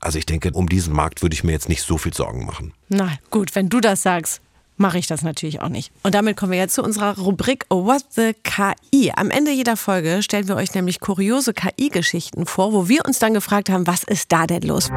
Also 0.00 0.18
ich 0.18 0.26
denke, 0.26 0.50
um 0.52 0.68
diesen 0.68 0.92
Markt 0.92 1.22
würde 1.22 1.34
ich 1.34 1.44
mir 1.44 1.52
jetzt 1.52 1.68
nicht 1.68 1.82
so 1.82 1.98
viel 1.98 2.14
Sorgen 2.14 2.44
machen. 2.44 2.72
Na 2.94 3.10
gut, 3.30 3.54
wenn 3.54 3.70
du 3.70 3.80
das 3.80 4.02
sagst, 4.02 4.42
mache 4.76 4.98
ich 4.98 5.06
das 5.06 5.22
natürlich 5.22 5.62
auch 5.62 5.70
nicht. 5.70 5.90
Und 6.02 6.14
damit 6.14 6.36
kommen 6.36 6.52
wir 6.52 6.58
jetzt 6.58 6.74
zu 6.74 6.82
unserer 6.82 7.16
Rubrik 7.18 7.64
What 7.70 8.04
the 8.10 8.34
KI. 8.42 9.12
Am 9.16 9.30
Ende 9.30 9.50
jeder 9.50 9.78
Folge 9.78 10.22
stellen 10.22 10.46
wir 10.46 10.56
euch 10.56 10.74
nämlich 10.74 11.00
kuriose 11.00 11.54
KI-Geschichten 11.54 12.44
vor, 12.44 12.74
wo 12.74 12.88
wir 12.88 13.06
uns 13.06 13.18
dann 13.18 13.32
gefragt 13.32 13.70
haben, 13.70 13.86
was 13.86 14.02
ist 14.02 14.30
da 14.30 14.46
denn 14.46 14.62
los? 14.62 14.90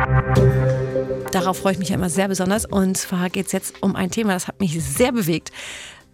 Darauf 1.31 1.59
freue 1.59 1.71
ich 1.71 1.79
mich 1.79 1.89
ja 1.89 1.95
immer 1.95 2.09
sehr 2.09 2.27
besonders. 2.27 2.65
Und 2.65 2.97
zwar 2.97 3.29
geht 3.29 3.45
es 3.45 3.53
jetzt 3.53 3.81
um 3.81 3.95
ein 3.95 4.11
Thema, 4.11 4.33
das 4.33 4.49
hat 4.49 4.59
mich 4.59 4.77
sehr 4.83 5.13
bewegt. 5.13 5.51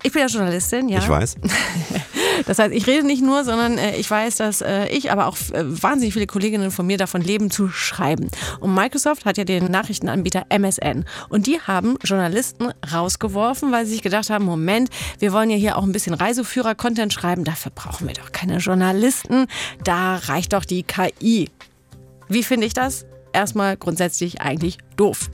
Ich 0.04 0.12
bin 0.12 0.22
ja 0.22 0.28
Journalistin, 0.28 0.88
ja. 0.88 1.00
Ich 1.00 1.10
weiß. 1.10 1.36
Das 2.45 2.60
heißt, 2.60 2.73
ich 2.73 2.88
rede 2.88 3.06
nicht 3.06 3.23
nur, 3.23 3.43
sondern 3.43 3.77
äh, 3.77 3.95
ich 3.97 4.10
weiß, 4.10 4.38
dass 4.38 4.62
äh, 4.62 4.88
ich, 4.88 5.12
aber 5.12 5.27
auch 5.27 5.38
äh, 5.54 5.63
wahnsinnig 5.63 6.13
viele 6.13 6.27
Kolleginnen 6.27 6.71
von 6.71 6.86
mir 6.86 6.97
davon 6.97 7.21
leben, 7.21 7.51
zu 7.51 7.69
schreiben. 7.69 8.30
Und 8.60 8.73
Microsoft 8.73 9.25
hat 9.25 9.38
ja 9.38 9.43
den 9.43 9.65
Nachrichtenanbieter 9.65 10.45
MSN. 10.49 11.06
Und 11.30 11.47
die 11.47 11.60
haben 11.60 11.97
Journalisten 12.04 12.69
rausgeworfen, 12.91 13.71
weil 13.71 13.86
sie 13.86 13.93
sich 13.93 14.01
gedacht 14.01 14.30
haben, 14.30 14.45
Moment, 14.45 14.89
wir 15.19 15.34
wollen 15.34 15.49
ja 15.49 15.58
hier 15.58 15.77
auch 15.77 15.84
ein 15.84 15.91
bisschen 15.91 16.13
Reiseführer-Content 16.13 17.13
schreiben. 17.13 17.43
Dafür 17.43 17.71
brauchen 17.73 18.08
wir 18.08 18.13
doch 18.13 18.32
keine 18.32 18.58
Journalisten. 18.58 19.47
Da 19.84 20.15
reicht 20.15 20.54
doch 20.54 20.65
die 20.65 20.84
KI. 20.84 21.49
Wie 22.27 22.43
finde 22.43 22.65
ich 22.65 22.73
das? 22.73 23.06
Erstmal 23.34 23.78
grundsätzlich 23.78 24.41
eigentlich 24.41 24.78
doof. 24.98 25.30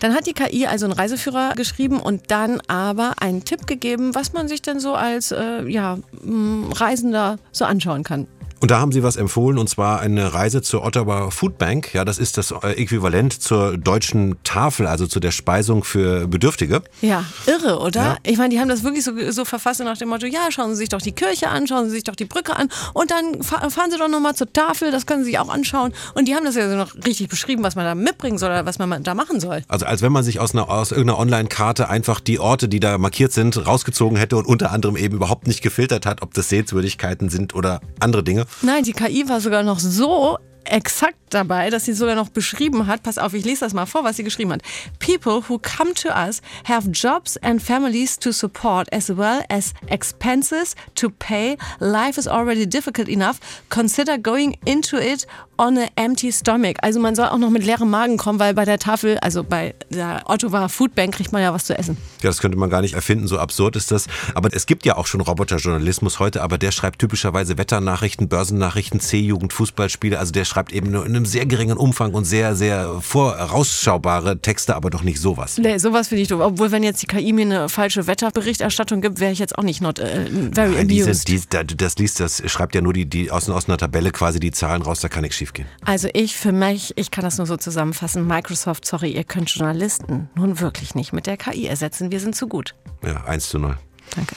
Dann 0.00 0.14
hat 0.14 0.26
die 0.26 0.32
KI 0.32 0.66
also 0.66 0.86
einen 0.86 0.94
Reiseführer 0.94 1.52
geschrieben 1.54 2.00
und 2.00 2.30
dann 2.30 2.60
aber 2.66 3.14
einen 3.20 3.44
Tipp 3.44 3.66
gegeben, 3.66 4.14
was 4.14 4.32
man 4.32 4.48
sich 4.48 4.62
denn 4.62 4.80
so 4.80 4.94
als 4.94 5.32
äh, 5.32 5.64
ja, 5.68 5.98
mh, 6.22 6.74
Reisender 6.74 7.38
so 7.52 7.64
anschauen 7.64 8.04
kann. 8.04 8.26
Und 8.62 8.70
da 8.70 8.78
haben 8.78 8.92
Sie 8.92 9.02
was 9.02 9.16
empfohlen, 9.16 9.58
und 9.58 9.68
zwar 9.68 9.98
eine 9.98 10.34
Reise 10.34 10.62
zur 10.62 10.84
Ottawa 10.84 11.32
Food 11.32 11.58
Bank. 11.58 11.92
Ja, 11.94 12.04
das 12.04 12.18
ist 12.18 12.38
das 12.38 12.52
äh, 12.52 12.80
Äquivalent 12.80 13.42
zur 13.42 13.76
deutschen 13.76 14.36
Tafel, 14.44 14.86
also 14.86 15.08
zu 15.08 15.18
der 15.18 15.32
Speisung 15.32 15.82
für 15.82 16.28
Bedürftige. 16.28 16.80
Ja, 17.00 17.24
irre, 17.46 17.80
oder? 17.80 18.00
Ja. 18.00 18.16
Ich 18.22 18.38
meine, 18.38 18.50
die 18.50 18.60
haben 18.60 18.68
das 18.68 18.84
wirklich 18.84 19.02
so, 19.02 19.10
so 19.32 19.44
verfasst 19.44 19.80
nach 19.80 19.98
dem 19.98 20.10
Motto, 20.10 20.26
ja, 20.26 20.42
schauen 20.50 20.70
Sie 20.70 20.76
sich 20.76 20.90
doch 20.90 21.02
die 21.02 21.10
Kirche 21.10 21.48
an, 21.48 21.66
schauen 21.66 21.86
Sie 21.86 21.90
sich 21.90 22.04
doch 22.04 22.14
die 22.14 22.24
Brücke 22.24 22.54
an 22.54 22.68
und 22.94 23.10
dann 23.10 23.42
fahren 23.42 23.90
Sie 23.90 23.98
doch 23.98 24.06
nochmal 24.06 24.36
zur 24.36 24.52
Tafel, 24.52 24.92
das 24.92 25.06
können 25.06 25.24
Sie 25.24 25.30
sich 25.30 25.40
auch 25.40 25.48
anschauen. 25.48 25.92
Und 26.14 26.28
die 26.28 26.36
haben 26.36 26.44
das 26.44 26.54
ja 26.54 26.70
so 26.70 26.76
noch 26.76 26.94
richtig 27.04 27.28
beschrieben, 27.28 27.64
was 27.64 27.74
man 27.74 27.84
da 27.84 27.96
mitbringen 27.96 28.38
soll 28.38 28.50
oder 28.50 28.64
was 28.64 28.78
man 28.78 29.02
da 29.02 29.14
machen 29.14 29.40
soll. 29.40 29.64
Also 29.66 29.86
als 29.86 30.02
wenn 30.02 30.12
man 30.12 30.22
sich 30.22 30.38
aus, 30.38 30.54
einer, 30.54 30.70
aus 30.70 30.92
irgendeiner 30.92 31.18
Online-Karte 31.18 31.88
einfach 31.88 32.20
die 32.20 32.38
Orte, 32.38 32.68
die 32.68 32.78
da 32.78 32.96
markiert 32.96 33.32
sind, 33.32 33.66
rausgezogen 33.66 34.16
hätte 34.16 34.36
und 34.36 34.46
unter 34.46 34.70
anderem 34.70 34.96
eben 34.96 35.16
überhaupt 35.16 35.48
nicht 35.48 35.62
gefiltert 35.62 36.06
hat, 36.06 36.22
ob 36.22 36.32
das 36.32 36.48
Sehenswürdigkeiten 36.48 37.28
sind 37.28 37.56
oder 37.56 37.80
andere 37.98 38.22
Dinge. 38.22 38.46
Nein, 38.60 38.84
die 38.84 38.92
KI 38.92 39.28
war 39.28 39.40
sogar 39.40 39.62
noch 39.62 39.78
so 39.78 40.38
exakt 40.64 41.16
dabei, 41.30 41.70
dass 41.70 41.84
sie 41.84 41.92
sogar 41.92 42.14
noch 42.14 42.28
beschrieben 42.28 42.86
hat, 42.86 43.02
pass 43.02 43.18
auf, 43.18 43.34
ich 43.34 43.44
lese 43.44 43.60
das 43.60 43.72
mal 43.72 43.86
vor, 43.86 44.04
was 44.04 44.16
sie 44.16 44.24
geschrieben 44.24 44.52
hat. 44.52 44.62
People 44.98 45.42
who 45.48 45.58
come 45.58 45.94
to 45.94 46.08
us 46.08 46.42
have 46.64 46.90
jobs 46.90 47.36
and 47.38 47.62
families 47.62 48.18
to 48.18 48.32
support 48.32 48.92
as 48.92 49.08
well 49.08 49.42
as 49.48 49.72
expenses 49.86 50.74
to 50.94 51.10
pay. 51.10 51.56
Life 51.80 52.18
is 52.18 52.28
already 52.28 52.66
difficult 52.66 53.08
enough. 53.08 53.38
Consider 53.70 54.18
going 54.18 54.56
into 54.64 54.96
it 54.98 55.26
on 55.58 55.78
a 55.78 55.86
empty 55.96 56.32
stomach. 56.32 56.76
Also 56.82 56.98
man 56.98 57.14
soll 57.14 57.26
auch 57.26 57.38
noch 57.38 57.50
mit 57.50 57.64
leerem 57.64 57.90
Magen 57.90 58.16
kommen, 58.16 58.38
weil 58.38 58.54
bei 58.54 58.64
der 58.64 58.78
Tafel, 58.78 59.18
also 59.18 59.44
bei 59.44 59.74
der 59.90 60.22
Ottawa 60.26 60.68
Foodbank 60.68 61.14
kriegt 61.14 61.32
man 61.32 61.42
ja 61.42 61.52
was 61.54 61.64
zu 61.64 61.78
essen. 61.78 61.96
Ja, 62.22 62.30
das 62.30 62.40
könnte 62.40 62.58
man 62.58 62.68
gar 62.68 62.80
nicht 62.80 62.94
erfinden, 62.94 63.28
so 63.28 63.38
absurd 63.38 63.76
ist 63.76 63.90
das. 63.90 64.06
Aber 64.34 64.48
es 64.52 64.66
gibt 64.66 64.84
ja 64.84 64.96
auch 64.96 65.06
schon 65.06 65.20
Roboterjournalismus 65.20 66.18
heute, 66.18 66.42
aber 66.42 66.58
der 66.58 66.72
schreibt 66.72 66.98
typischerweise 66.98 67.58
Wetternachrichten, 67.58 68.28
Börsennachrichten, 68.28 69.00
C-Jugend, 69.00 69.52
Fußballspiele. 69.52 70.18
Also 70.18 70.32
der 70.32 70.44
schreibt 70.52 70.72
eben 70.72 70.90
nur 70.90 71.06
in 71.06 71.16
einem 71.16 71.24
sehr 71.24 71.46
geringen 71.46 71.78
Umfang 71.78 72.12
und 72.12 72.26
sehr, 72.26 72.54
sehr 72.54 73.00
vorausschaubare 73.00 74.38
Texte, 74.38 74.76
aber 74.76 74.90
doch 74.90 75.02
nicht 75.02 75.18
sowas. 75.18 75.56
Nee, 75.56 75.78
sowas 75.78 76.08
finde 76.08 76.22
ich 76.22 76.28
doof. 76.28 76.42
Obwohl, 76.42 76.70
wenn 76.72 76.82
jetzt 76.82 77.00
die 77.00 77.06
KI 77.06 77.32
mir 77.32 77.46
eine 77.46 77.68
falsche 77.70 78.06
Wetterberichterstattung 78.06 79.00
gibt, 79.00 79.18
wäre 79.18 79.32
ich 79.32 79.38
jetzt 79.38 79.56
auch 79.56 79.62
nicht 79.62 79.80
not 79.80 79.98
äh, 79.98 80.26
very 80.52 80.74
Nein, 80.74 80.90
amused. 80.90 81.28
Diese, 81.28 81.64
die, 81.64 81.76
das 81.76 81.96
liest, 81.96 82.20
das 82.20 82.42
schreibt 82.50 82.74
ja 82.74 82.82
nur 82.82 82.92
die, 82.92 83.06
die 83.06 83.30
aus, 83.30 83.48
aus 83.48 83.66
einer 83.66 83.78
Tabelle 83.78 84.10
quasi 84.10 84.40
die 84.40 84.50
Zahlen 84.50 84.82
raus, 84.82 85.00
da 85.00 85.08
kann 85.08 85.22
nichts 85.22 85.38
schief 85.38 85.54
gehen. 85.54 85.66
Also 85.86 86.08
ich 86.12 86.36
für 86.36 86.52
mich, 86.52 86.92
ich 86.96 87.10
kann 87.10 87.24
das 87.24 87.38
nur 87.38 87.46
so 87.46 87.56
zusammenfassen. 87.56 88.26
Microsoft, 88.26 88.84
sorry, 88.84 89.12
ihr 89.12 89.24
könnt 89.24 89.48
Journalisten 89.48 90.28
nun 90.34 90.60
wirklich 90.60 90.94
nicht 90.94 91.14
mit 91.14 91.26
der 91.26 91.38
KI 91.38 91.66
ersetzen. 91.66 92.10
Wir 92.10 92.20
sind 92.20 92.36
zu 92.36 92.46
gut. 92.46 92.74
Ja, 93.02 93.24
1 93.24 93.48
zu 93.48 93.58
0. 93.58 93.78
Danke. 94.14 94.36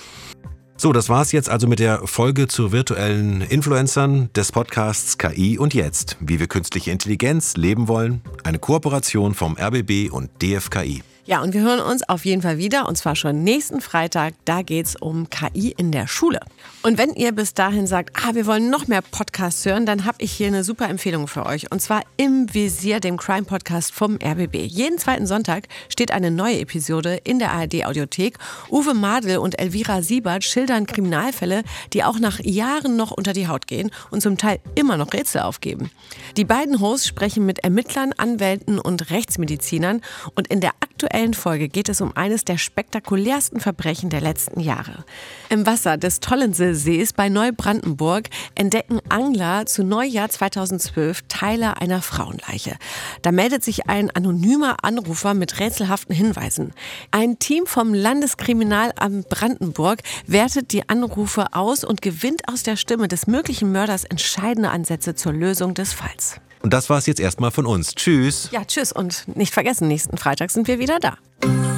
So, 0.77 0.91
das 0.91 1.07
war's 1.07 1.31
jetzt 1.31 1.49
also 1.49 1.67
mit 1.67 1.79
der 1.79 2.05
Folge 2.05 2.49
zu 2.49 2.73
virtuellen 2.73 3.39
Influencern 3.41 4.29
des 4.35 4.51
Podcasts 4.51 5.17
KI 5.17 5.57
und 5.57 5.73
jetzt, 5.73 6.17
wie 6.19 6.39
wir 6.39 6.47
künstliche 6.47 6.91
Intelligenz 6.91 7.55
leben 7.55 7.87
wollen. 7.87 8.21
Eine 8.43 8.59
Kooperation 8.59 9.33
vom 9.33 9.55
RBB 9.57 10.11
und 10.11 10.29
DFKI. 10.41 11.01
Ja, 11.27 11.41
und 11.41 11.55
wir 11.55 11.61
hören 11.61 11.79
uns 11.79 12.07
auf 12.07 12.23
jeden 12.23 12.43
Fall 12.43 12.59
wieder 12.59 12.87
und 12.87 12.99
zwar 12.99 13.15
schon 13.15 13.41
nächsten 13.43 13.81
Freitag. 13.81 14.35
Da 14.45 14.61
geht 14.61 14.85
es 14.85 14.95
um 14.95 15.27
KI 15.31 15.73
in 15.75 15.91
der 15.91 16.05
Schule. 16.05 16.39
Und 16.83 16.99
wenn 16.99 17.15
ihr 17.15 17.31
bis 17.31 17.55
dahin 17.55 17.87
sagt, 17.87 18.15
ah, 18.15 18.35
wir 18.35 18.45
wollen 18.45 18.69
noch 18.69 18.85
mehr 18.85 19.01
Podcasts 19.01 19.65
hören, 19.65 19.87
dann 19.87 20.05
habe 20.05 20.17
ich 20.19 20.31
hier 20.31 20.45
eine 20.45 20.63
super 20.63 20.87
Empfehlung 20.87 21.27
für 21.27 21.47
euch. 21.47 21.71
Und 21.71 21.81
zwar 21.81 22.03
im 22.17 22.53
Visier, 22.53 22.99
dem 22.99 23.17
Crime-Podcast 23.17 23.91
vom 23.91 24.19
RBB. 24.23 24.67
Jeden 24.67 24.99
zweiten 24.99 25.25
Sonntag 25.25 25.67
steht 25.89 26.11
eine 26.11 26.29
neue 26.29 26.59
Episode 26.59 27.19
in 27.23 27.39
der 27.39 27.53
ARD-Audiothek. 27.53 28.37
Uwe 28.69 28.93
Madel 28.93 29.39
und 29.39 29.57
Elvira 29.57 30.03
Siebert 30.03 30.43
schildern 30.43 30.85
Kriminalfälle, 30.85 31.63
die 31.93 32.03
auch 32.03 32.19
nach 32.19 32.39
Jahren 32.39 32.97
noch 32.97 33.09
unter 33.09 33.33
die 33.33 33.47
Haut 33.47 33.65
gehen 33.65 33.89
und 34.11 34.21
zum 34.21 34.37
Teil 34.37 34.59
immer 34.75 34.95
noch 34.95 35.11
Rätsel 35.11 35.41
aufgeben. 35.41 35.89
Die 36.37 36.45
beiden 36.45 36.79
Hosts 36.79 37.07
sprechen 37.07 37.47
mit 37.47 37.63
Ermittlern, 37.63 38.13
Anwälten 38.15 38.77
und 38.77 39.09
Rechtsmedizinern. 39.09 40.01
Und 40.35 40.49
in 40.49 40.61
der 40.61 40.73
aktuellen 40.81 41.14
Folge 41.33 41.69
geht 41.69 41.87
es 41.87 42.01
um 42.01 42.11
eines 42.15 42.43
der 42.43 42.57
spektakulärsten 42.57 43.61
Verbrechen 43.61 44.09
der 44.09 44.19
letzten 44.19 44.59
Jahre. 44.59 45.05
Im 45.49 45.65
Wasser 45.65 45.97
des 45.97 46.19
Tollenseesees 46.19 47.13
bei 47.13 47.29
Neubrandenburg 47.29 48.29
entdecken 48.53 48.99
Angler 49.07 49.65
zu 49.65 49.85
Neujahr 49.85 50.27
2012 50.27 51.21
Teile 51.29 51.79
einer 51.79 52.01
Frauenleiche. 52.01 52.75
Da 53.21 53.31
meldet 53.31 53.63
sich 53.63 53.87
ein 53.87 54.11
anonymer 54.11 54.83
Anrufer 54.83 55.33
mit 55.33 55.59
rätselhaften 55.59 56.13
Hinweisen. 56.13 56.73
Ein 57.11 57.39
Team 57.39 57.65
vom 57.65 57.93
Landeskriminalamt 57.93 59.29
Brandenburg 59.29 60.01
wertet 60.27 60.73
die 60.73 60.89
Anrufe 60.89 61.53
aus 61.53 61.85
und 61.85 62.01
gewinnt 62.01 62.49
aus 62.49 62.63
der 62.63 62.75
Stimme 62.75 63.07
des 63.07 63.25
möglichen 63.25 63.71
Mörders 63.71 64.03
entscheidende 64.03 64.69
Ansätze 64.69 65.15
zur 65.15 65.31
Lösung 65.31 65.73
des 65.75 65.93
Falls. 65.93 66.41
Und 66.65 66.73
das 66.73 66.89
war 66.89 66.97
es 66.97 67.05
jetzt 67.05 67.19
erstmal 67.19 67.51
von 67.51 67.67
uns. 67.67 67.93
Tschüss. 67.93 68.49
Ja, 68.51 68.65
tschüss 68.65 68.91
und 68.91 69.27
nicht 69.35 69.53
vergessen, 69.53 69.87
nächsten 69.87 70.17
Freitag 70.17 70.49
sind 70.49 70.67
wir 70.67 70.79
wieder 70.79 70.99
da. 71.05 71.74